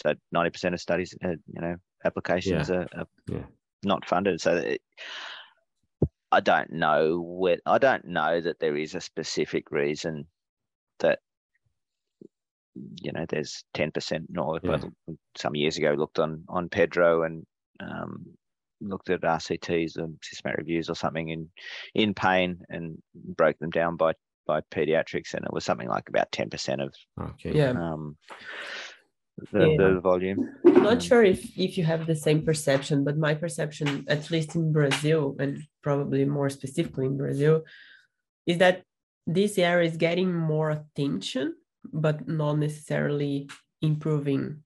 So 0.04 0.14
ninety 0.32 0.50
percent 0.50 0.74
of 0.74 0.80
studies, 0.80 1.14
uh, 1.24 1.30
you 1.46 1.60
know, 1.60 1.76
applications 2.04 2.70
are, 2.70 2.86
are 2.94 3.06
Yeah. 3.26 3.46
not 3.84 4.06
funded. 4.06 4.40
So 4.40 4.56
it, 4.56 4.82
I 6.32 6.40
don't 6.40 6.70
know 6.72 7.20
where 7.20 7.58
I 7.64 7.78
don't 7.78 8.04
know 8.06 8.40
that 8.40 8.58
there 8.58 8.76
is 8.76 8.94
a 8.94 9.00
specific 9.00 9.70
reason 9.70 10.28
that 11.00 11.20
you 12.74 13.12
know 13.12 13.24
there's 13.28 13.64
ten 13.72 13.90
percent. 13.90 14.26
No, 14.28 14.58
Yeah. 14.62 14.80
some 15.36 15.54
years 15.54 15.76
ago 15.78 15.92
looked 15.92 16.18
on 16.18 16.44
on 16.48 16.68
PEDro 16.68 17.24
and 17.26 17.46
um, 17.80 18.26
looked 18.80 19.10
at 19.10 19.22
RCTs 19.22 19.96
and 19.96 20.18
systematic 20.22 20.58
reviews 20.58 20.90
or 20.90 20.94
something 20.94 21.28
in 21.28 21.48
in 21.94 22.14
pain 22.14 22.60
and 22.68 22.98
broke 23.14 23.58
them 23.58 23.70
down 23.70 23.96
by 23.96 24.12
by 24.46 24.60
pediatrics 24.70 25.32
and 25.34 25.44
it 25.44 25.52
was 25.52 25.64
something 25.64 25.88
like 25.88 26.08
about 26.08 26.30
ten 26.32 26.50
percent 26.50 26.80
of 26.82 26.92
Okay. 27.20 27.52
yeah 27.54 27.70
um, 27.70 28.16
the, 29.52 29.68
Yeah. 29.68 29.76
the 29.78 30.00
volume. 30.00 30.50
not 30.64 31.02
sure 31.02 31.22
if 31.24 31.40
if 31.58 31.78
you 31.78 31.84
have 31.84 32.06
the 32.06 32.16
same 32.16 32.42
perception 32.44 33.04
but 33.04 33.16
my 33.16 33.34
perception 33.34 34.04
at 34.08 34.30
least 34.30 34.54
in 34.54 34.70
brazil 34.72 35.34
and 35.40 35.62
probably 35.82 36.24
more 36.24 36.50
specifically 36.50 37.06
in 37.06 37.16
brazil 37.16 37.62
is 38.46 38.58
that 38.58 38.82
this 39.26 39.56
area 39.58 39.88
is 39.88 39.96
getting 39.96 40.32
more 40.34 40.70
attention 40.70 41.54
but 41.92 42.28
not 42.28 42.58
necessarily 42.58 43.48
improving 43.80 44.62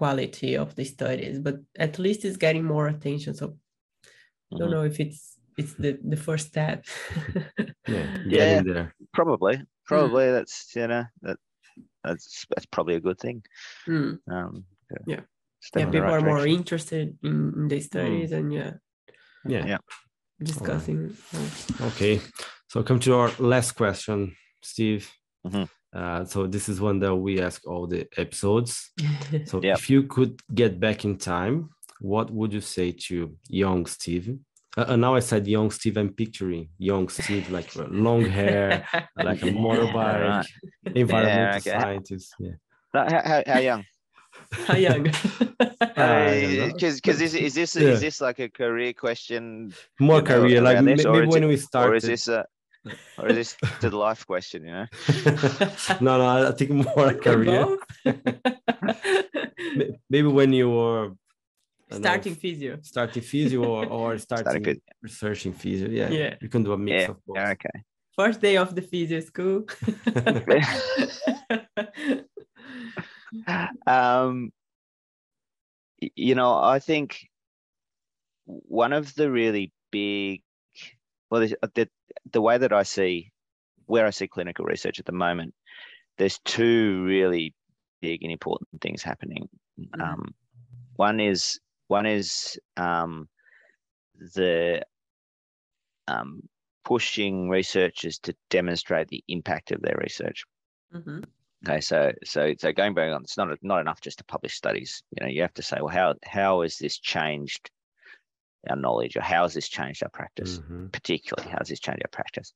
quality 0.00 0.52
of 0.62 0.68
the 0.78 0.84
studies 0.94 1.36
but 1.46 1.56
at 1.86 1.98
least 1.98 2.24
it's 2.24 2.40
getting 2.44 2.64
more 2.74 2.86
attention 2.94 3.34
so 3.34 3.44
I 4.52 4.56
don't 4.58 4.68
Mhm. 4.68 4.74
know 4.76 4.84
if 4.92 4.96
it's 5.04 5.20
it's 5.60 5.74
the 5.82 5.90
the 6.12 6.20
first 6.26 6.46
step 6.52 6.78
Yeah. 7.94 8.06
Yeah. 8.26 8.62
There. 8.62 8.86
Probably, 9.12 9.56
probably 9.90 10.26
that's 10.36 10.56
you 10.76 10.86
know 10.90 11.04
that 11.24 11.36
that's 12.04 12.46
that's 12.50 12.66
probably 12.74 12.94
a 12.96 13.04
good 13.06 13.18
thing. 13.24 13.42
Hmm. 13.86 14.12
Um, 14.34 14.52
Yeah. 15.06 15.22
step 15.60 15.80
yeah 15.82 15.90
people 15.92 16.10
right 16.10 16.22
are 16.22 16.28
more 16.32 16.46
interested 16.46 17.06
in, 17.22 17.36
in 17.58 17.68
the 17.68 17.80
studies 17.80 18.32
and 18.32 18.52
yeah 18.58 18.72
Yeah. 19.54 19.66
Yeah. 19.72 19.80
discussing 20.50 21.16
Okay. 21.88 22.20
So 22.70 22.82
come 22.82 23.00
to 23.00 23.12
our 23.20 23.30
last 23.38 23.72
question, 23.76 24.18
Steve. 24.62 25.04
Mhm. 25.46 25.68
Uh, 25.92 26.24
so 26.24 26.46
this 26.46 26.68
is 26.68 26.80
one 26.80 26.98
that 27.00 27.14
we 27.14 27.40
ask 27.40 27.66
all 27.66 27.86
the 27.86 28.06
episodes. 28.16 28.92
So 29.46 29.60
Yep. 29.62 29.78
if 29.78 29.90
you 29.90 30.04
could 30.04 30.40
get 30.54 30.78
back 30.78 31.04
in 31.04 31.16
time, 31.18 31.70
what 32.00 32.30
would 32.30 32.52
you 32.52 32.60
say 32.60 32.92
to 33.08 33.36
young 33.48 33.86
Steve? 33.86 34.38
Uh, 34.76 34.84
and 34.88 35.00
now 35.02 35.16
I 35.16 35.20
said 35.20 35.46
young 35.48 35.70
Steve, 35.72 35.96
I'm 35.96 36.12
picturing 36.14 36.68
young 36.78 37.08
Steve, 37.08 37.50
like 37.50 37.76
uh, 37.76 37.86
long 37.90 38.24
hair, 38.24 38.86
like 39.16 39.42
a 39.42 39.46
motorbike, 39.46 40.46
environmental 40.94 41.58
okay. 41.58 41.80
scientist. 41.80 42.34
Yeah. 42.38 42.52
How, 42.94 43.08
how, 43.10 43.42
how 43.46 43.58
young? 43.58 43.84
How 44.52 44.76
young? 44.76 45.08
I 45.96 46.56
don't. 46.56 46.72
Because 46.72 46.96
because 47.00 47.20
is, 47.20 47.34
is 47.34 47.54
this 47.54 47.74
Yeah. 47.76 47.88
is 47.90 48.00
this 48.00 48.20
like 48.20 48.38
a 48.38 48.48
career 48.48 48.92
question 48.92 49.74
More 49.98 50.22
career, 50.22 50.60
like 50.62 50.84
this, 50.84 51.04
maybe 51.04 51.26
when 51.26 51.42
it- 51.44 51.46
we 51.48 51.54
or 51.54 51.58
started. 51.58 51.96
is 51.96 52.02
this 52.04 52.28
a 52.28 52.46
or 53.18 53.28
is 53.28 53.36
this 53.36 53.56
the 53.80 53.90
life 53.96 54.26
question? 54.26 54.64
You 54.64 54.72
know. 54.72 54.86
no, 56.00 56.18
no, 56.18 56.48
I 56.48 56.52
think 56.52 56.70
more 56.70 57.12
career. 57.14 57.76
Maybe 60.08 60.28
when 60.28 60.52
you 60.52 60.70
were 60.70 61.04
I 61.90 61.94
don't 61.94 62.02
know, 62.02 62.08
Starting 62.08 62.34
physio. 62.36 62.78
starting 62.82 63.22
physio 63.22 63.64
or, 63.64 63.84
or 63.86 64.18
starting, 64.26 64.64
physio. 64.64 64.80
researching 65.02 65.52
physio. 65.52 65.88
Yeah, 65.88 66.08
Yeah. 66.10 66.34
you 66.40 66.48
can 66.48 66.62
do 66.62 66.72
a 66.72 66.78
mix 66.78 67.02
Yeah, 67.02 67.10
of 67.10 67.16
both. 67.26 67.36
yeah, 67.36 67.50
okay. 67.50 67.82
First 68.16 68.40
day 68.40 68.56
of 68.56 68.74
the 68.74 68.82
physio 68.82 69.20
school. 69.20 69.64
um, 73.86 74.52
you 76.16 76.34
know, 76.34 76.54
I 76.54 76.78
think 76.78 77.28
one 78.44 78.92
of 78.92 79.14
the 79.14 79.30
really 79.30 79.72
big, 79.90 80.42
well, 81.30 81.42
uh, 81.42 81.68
the 81.74 81.88
the 82.32 82.40
way 82.42 82.58
that 82.58 82.72
I 82.72 82.82
see 82.82 83.32
where 83.86 84.06
I 84.06 84.10
see 84.10 84.28
clinical 84.28 84.64
research 84.64 84.98
at 84.98 85.06
the 85.06 85.12
moment, 85.12 85.54
there's 86.18 86.38
two 86.44 87.02
really 87.04 87.54
big 88.00 88.22
and 88.22 88.32
important 88.32 88.68
things 88.80 89.02
happening. 89.02 89.48
Mhm. 89.78 90.00
Um, 90.00 90.34
one 90.96 91.20
is 91.20 91.60
one 91.88 92.06
is 92.06 92.58
um, 92.76 93.28
the 94.34 94.84
um, 96.06 96.42
pushing 96.84 97.48
researchers 97.48 98.18
to 98.20 98.34
demonstrate 98.48 99.08
the 99.08 99.24
impact 99.28 99.70
of 99.70 99.80
their 99.82 99.96
research. 100.00 100.44
Mhm. 100.92 101.24
Okay, 101.66 101.80
so 101.80 102.10
so 102.24 102.54
so 102.58 102.72
going 102.72 102.94
back 102.94 103.12
on, 103.12 103.22
it's 103.22 103.36
not 103.36 103.48
not 103.62 103.80
enough 103.80 104.00
just 104.00 104.18
to 104.18 104.24
publish 104.24 104.54
studies. 104.54 105.02
You 105.10 105.24
know, 105.24 105.30
you 105.30 105.42
have 105.42 105.54
to 105.54 105.62
say, 105.62 105.76
well, 105.80 105.88
how 105.88 106.14
how 106.24 106.62
has 106.62 106.78
this 106.78 106.98
changed 106.98 107.70
our 108.68 108.76
knowledge, 108.76 109.16
or 109.16 109.22
how 109.22 109.42
has 109.42 109.54
this 109.54 109.68
changed 109.68 110.02
our 110.02 110.10
practice? 110.10 110.58
Mhm. 110.58 110.92
Particularly, 110.92 111.50
how 111.50 111.58
has 111.58 111.68
this 111.68 111.80
changed 111.80 112.02
our 112.04 112.10
practice? 112.10 112.52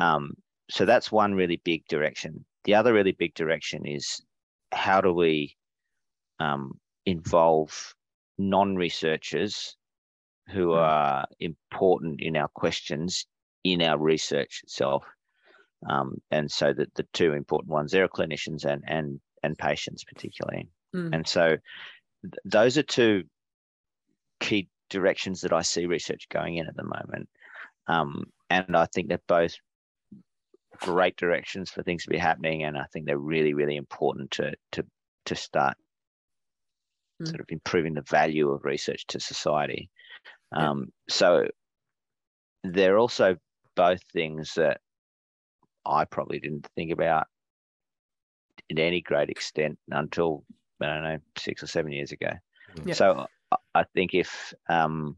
Um, 0.00 0.34
so 0.70 0.84
that's 0.84 1.10
one 1.12 1.34
really 1.34 1.56
big 1.64 1.86
direction. 1.86 2.44
The 2.64 2.74
other 2.74 2.92
really 2.92 3.12
big 3.12 3.34
direction 3.34 3.86
is 3.86 4.20
how 4.72 5.00
do 5.00 5.12
we 5.12 5.56
um, 6.38 6.78
involve 7.06 7.94
non-researchers 8.38 9.76
who 10.48 10.68
Mm. 10.68 10.76
are 10.78 11.26
important 11.38 12.20
in 12.20 12.36
our 12.36 12.48
questions 12.48 13.26
in 13.62 13.82
our 13.82 13.98
research 13.98 14.60
itself. 14.64 15.04
Um, 15.88 16.20
and 16.30 16.50
so 16.50 16.72
the, 16.72 16.86
the 16.94 17.06
two 17.12 17.32
important 17.34 17.70
ones 17.70 17.92
there 17.92 18.04
are 18.04 18.08
clinicians 18.08 18.64
and 18.64 18.82
and 18.86 19.20
and 19.42 19.56
patients 19.58 20.04
particularly. 20.04 20.68
Mm. 20.94 21.14
And 21.14 21.28
so 21.28 21.56
th- 22.22 22.34
those 22.44 22.78
are 22.78 22.82
two 22.82 23.24
key 24.40 24.68
directions 24.90 25.40
that 25.40 25.52
I 25.52 25.62
see 25.62 25.86
research 25.86 26.28
going 26.28 26.56
in 26.56 26.66
at 26.66 26.76
the 26.76 26.84
moment. 26.84 27.28
Um, 27.86 28.24
and 28.50 28.76
I 28.76 28.86
think 28.86 29.08
they're 29.08 29.20
both 29.26 29.54
great 30.78 31.16
directions 31.16 31.70
for 31.70 31.82
things 31.82 32.04
to 32.04 32.10
be 32.10 32.18
happening. 32.18 32.64
And 32.64 32.76
I 32.76 32.84
think 32.92 33.06
they're 33.06 33.18
really, 33.18 33.54
really 33.54 33.76
important 33.76 34.30
to 34.32 34.54
to 34.72 34.84
to 35.26 35.34
start 35.34 35.76
mm. 37.22 37.26
sort 37.26 37.40
of 37.40 37.46
improving 37.48 37.94
the 37.94 38.02
value 38.02 38.50
of 38.50 38.64
research 38.64 39.06
to 39.08 39.20
society. 39.20 39.90
Um, 40.52 40.88
so 41.08 41.46
they're 42.64 42.98
also 42.98 43.36
both 43.76 44.00
things 44.12 44.54
that 44.54 44.80
I 45.86 46.04
probably 46.04 46.40
didn't 46.40 46.68
think 46.74 46.92
about 46.92 47.26
in 48.68 48.78
any 48.78 49.00
great 49.00 49.30
extent 49.30 49.78
until 49.90 50.44
I 50.80 50.86
don't 50.86 51.02
know 51.02 51.18
six 51.36 51.62
or 51.62 51.66
seven 51.66 51.92
years 51.92 52.12
ago. 52.12 52.30
Yeah. 52.84 52.94
So 52.94 53.26
I 53.74 53.84
think 53.94 54.14
if 54.14 54.54
um, 54.68 55.16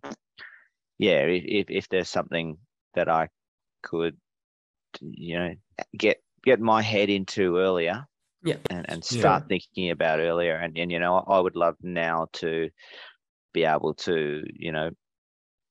yeah, 0.99 1.21
if 1.21 1.67
if 1.69 1.89
there's 1.89 2.09
something 2.09 2.59
that 2.95 3.09
I 3.09 3.29
could 3.83 4.17
you 5.01 5.39
know 5.39 5.55
get 5.97 6.23
get 6.45 6.61
my 6.61 6.83
head 6.83 7.11
into 7.11 7.59
earlier, 7.59 8.07
yeah, 8.43 8.57
and, 8.71 8.89
and 8.89 9.05
start 9.05 9.45
yeah. 9.45 9.49
thinking 9.49 9.91
about 9.91 10.21
earlier, 10.21 10.57
and 10.57 10.77
and 10.77 10.91
you 10.91 10.99
know 10.99 11.17
I 11.17 11.39
would 11.39 11.57
love 11.57 11.77
now 11.83 12.29
to 12.35 12.71
be 13.53 13.65
able 13.65 13.95
to 13.95 14.43
you 14.55 14.73
know 14.73 14.91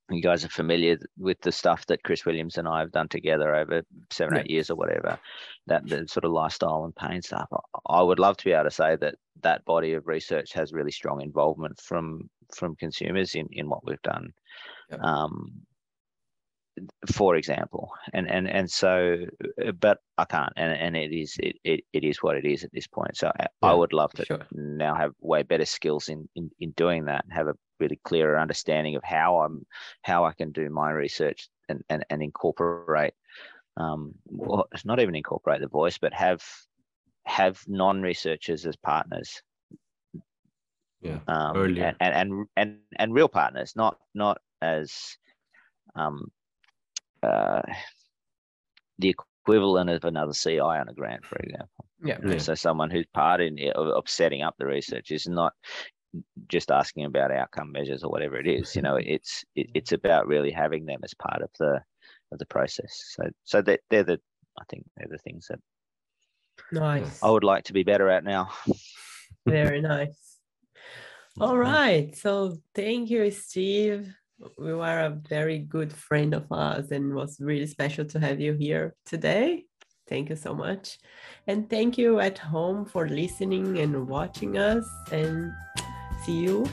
you 0.10 0.22
guys 0.22 0.44
are 0.44 0.50
familiar 0.50 0.98
with 1.18 1.40
the 1.42 1.52
stuff 1.52 1.86
that 1.88 2.04
Chris 2.04 2.26
Williams 2.26 2.58
and 2.58 2.68
I 2.68 2.80
have 2.80 2.92
done 2.92 3.08
together 3.08 3.56
over 3.56 3.84
seven, 4.12 4.36
yeah. 4.36 4.42
eight 4.42 4.50
years 4.50 4.70
or 4.70 4.76
whatever, 4.76 5.20
that 5.68 5.88
the 5.88 6.08
sort 6.08 6.26
of 6.26 6.32
lifestyle 6.32 6.84
and 6.84 6.96
pain 6.96 7.22
stuff. 7.22 7.48
I 7.88 8.02
would 8.02 8.20
love 8.20 8.38
to 8.38 8.46
be 8.46 8.52
able 8.52 8.66
to 8.66 8.72
say 8.72 8.96
that 8.98 9.16
that 9.42 9.66
body 9.66 9.94
of 9.94 10.08
research 10.08 10.54
has 10.54 10.74
really 10.74 10.92
strong 10.92 11.22
involvement 11.22 11.80
from 11.80 12.30
from 12.56 12.76
consumers 12.76 13.36
in 13.36 13.48
in 13.52 13.70
what 13.70 13.86
we've 13.86 14.02
done. 14.02 14.34
Yeah. 14.90 14.98
Um, 14.98 15.66
for 17.12 17.36
example, 17.36 17.92
and 18.14 18.30
and 18.30 18.48
and 18.48 18.70
so, 18.70 19.18
but 19.80 20.00
I 20.18 20.26
can't, 20.26 20.54
and 20.56 20.72
and 20.72 20.96
it 20.96 21.12
is 21.14 21.36
it 21.40 21.58
it, 21.64 21.84
it 21.92 22.04
is 22.04 22.24
what 22.24 22.38
it 22.38 22.46
is 22.46 22.64
at 22.64 22.72
this 22.72 22.88
point. 22.88 23.18
So 23.18 23.28
I, 23.28 23.34
yeah, 23.42 23.48
I 23.62 23.74
would 23.74 23.94
love 23.94 24.12
to 24.14 24.26
sure. 24.26 24.46
now 24.52 24.96
have 24.96 25.14
way 25.20 25.44
better 25.44 25.66
skills 25.66 26.08
in 26.10 26.30
in 26.36 26.50
in 26.60 26.72
doing 26.72 27.06
that, 27.06 27.26
and 27.26 27.34
have 27.34 27.48
a 27.48 27.56
really 27.80 28.00
clearer 28.04 28.40
understanding 28.40 28.96
of 28.96 29.04
how 29.04 29.40
I'm 29.40 29.66
how 30.02 30.24
I 30.26 30.34
can 30.34 30.52
do 30.52 30.70
my 30.70 30.92
research 30.92 31.50
and 31.68 31.84
and, 31.90 32.06
and 32.10 32.22
incorporate 32.22 33.14
um 33.78 34.14
well, 34.28 34.68
not 34.86 35.00
even 35.00 35.16
incorporate 35.16 35.62
the 35.62 35.68
voice 35.68 35.98
but 35.98 36.14
have 36.14 36.44
have 37.26 37.62
non-researchers 37.68 38.66
as 38.66 38.76
partners 38.76 39.42
yeah 41.02 41.20
um 41.28 41.58
and, 41.58 41.78
and, 41.78 41.96
and 42.00 42.48
and 42.56 42.78
and 42.98 43.14
real 43.14 43.28
partners 43.28 43.74
not 43.76 43.98
not 44.14 44.40
as 44.62 45.18
um 45.96 46.32
uh 47.24 47.62
the 49.00 49.16
equivalent 49.46 49.90
of 49.90 50.06
another 50.06 50.34
CI 50.34 50.60
on 50.60 50.88
a 50.88 50.94
grant, 50.94 51.26
for 51.26 51.38
example. 51.38 51.86
Yeah. 52.04 52.18
yeah. 52.26 52.38
So 52.38 52.56
someone 52.56 52.90
who's 52.90 53.06
part 53.14 53.42
in 53.42 53.58
of, 53.76 53.88
of 53.88 54.10
setting 54.10 54.44
up 54.44 54.56
the 54.58 54.66
research 54.66 55.12
is 55.12 55.28
not 55.28 55.54
just 56.48 56.72
asking 56.72 57.06
about 57.06 57.32
outcome 57.32 57.72
measures 57.72 58.04
or 58.04 58.12
whatever 58.12 58.38
it 58.38 58.48
is. 58.48 58.76
You 58.76 58.82
know, 58.82 58.96
it's 59.02 59.44
it, 59.56 59.68
it's 59.74 59.92
about 59.92 60.28
really 60.28 60.52
having 60.52 60.86
them 60.86 61.02
as 61.04 61.14
part 61.14 61.42
of 61.42 61.50
the 61.60 61.82
of 62.32 62.40
the 62.40 62.46
process. 62.46 63.16
So 63.16 63.24
so 63.44 63.62
that 63.64 63.82
they're 63.90 64.04
the 64.04 64.20
I 64.60 64.64
think 64.70 64.86
they're 64.96 65.10
the 65.10 65.18
things 65.18 65.48
that 65.50 65.60
nice. 66.72 67.20
I 67.22 67.30
would 67.30 67.44
like 67.44 67.66
to 67.66 67.74
be 67.74 67.84
better 67.84 68.10
at 68.10 68.24
now. 68.24 68.50
Very 69.46 69.82
nice. 69.82 70.31
All 71.40 71.58
right. 71.58 72.16
So 72.16 72.58
thank 72.76 73.10
you, 73.10 73.32
Steve. 73.32 74.14
You 74.58 74.82
are 74.82 75.02
a 75.02 75.10
very 75.30 75.60
good 75.60 75.94
friend 75.94 76.34
of 76.34 76.52
ours 76.52 76.92
and 76.92 77.14
was 77.14 77.40
really 77.40 77.68
special 77.68 78.06
to 78.06 78.20
have 78.20 78.40
you 78.42 78.54
here 78.54 78.96
today. 79.06 79.66
Thank 80.08 80.30
you 80.30 80.36
so 80.36 80.54
much. 80.54 80.98
And 81.48 81.70
thank 81.70 81.98
you 81.98 82.20
at 82.20 82.38
home 82.38 82.86
for 82.86 83.08
listening 83.08 83.80
and 83.80 84.08
watching 84.08 84.58
us. 84.58 84.86
And 85.12 85.52
See 86.26 86.34
you 86.34 86.66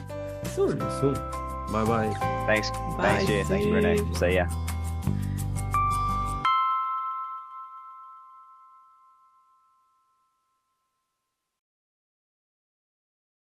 soon. 0.45 0.79
Soon. 1.01 1.15
Bye 1.73 1.85
bye. 1.85 2.15
Thanks. 2.47 2.71
Bye. 2.71 3.25
Thanks, 3.25 3.49
Thanks, 3.49 3.67
Renee. 3.67 4.15
See 4.15 4.35
ya. 4.35 4.68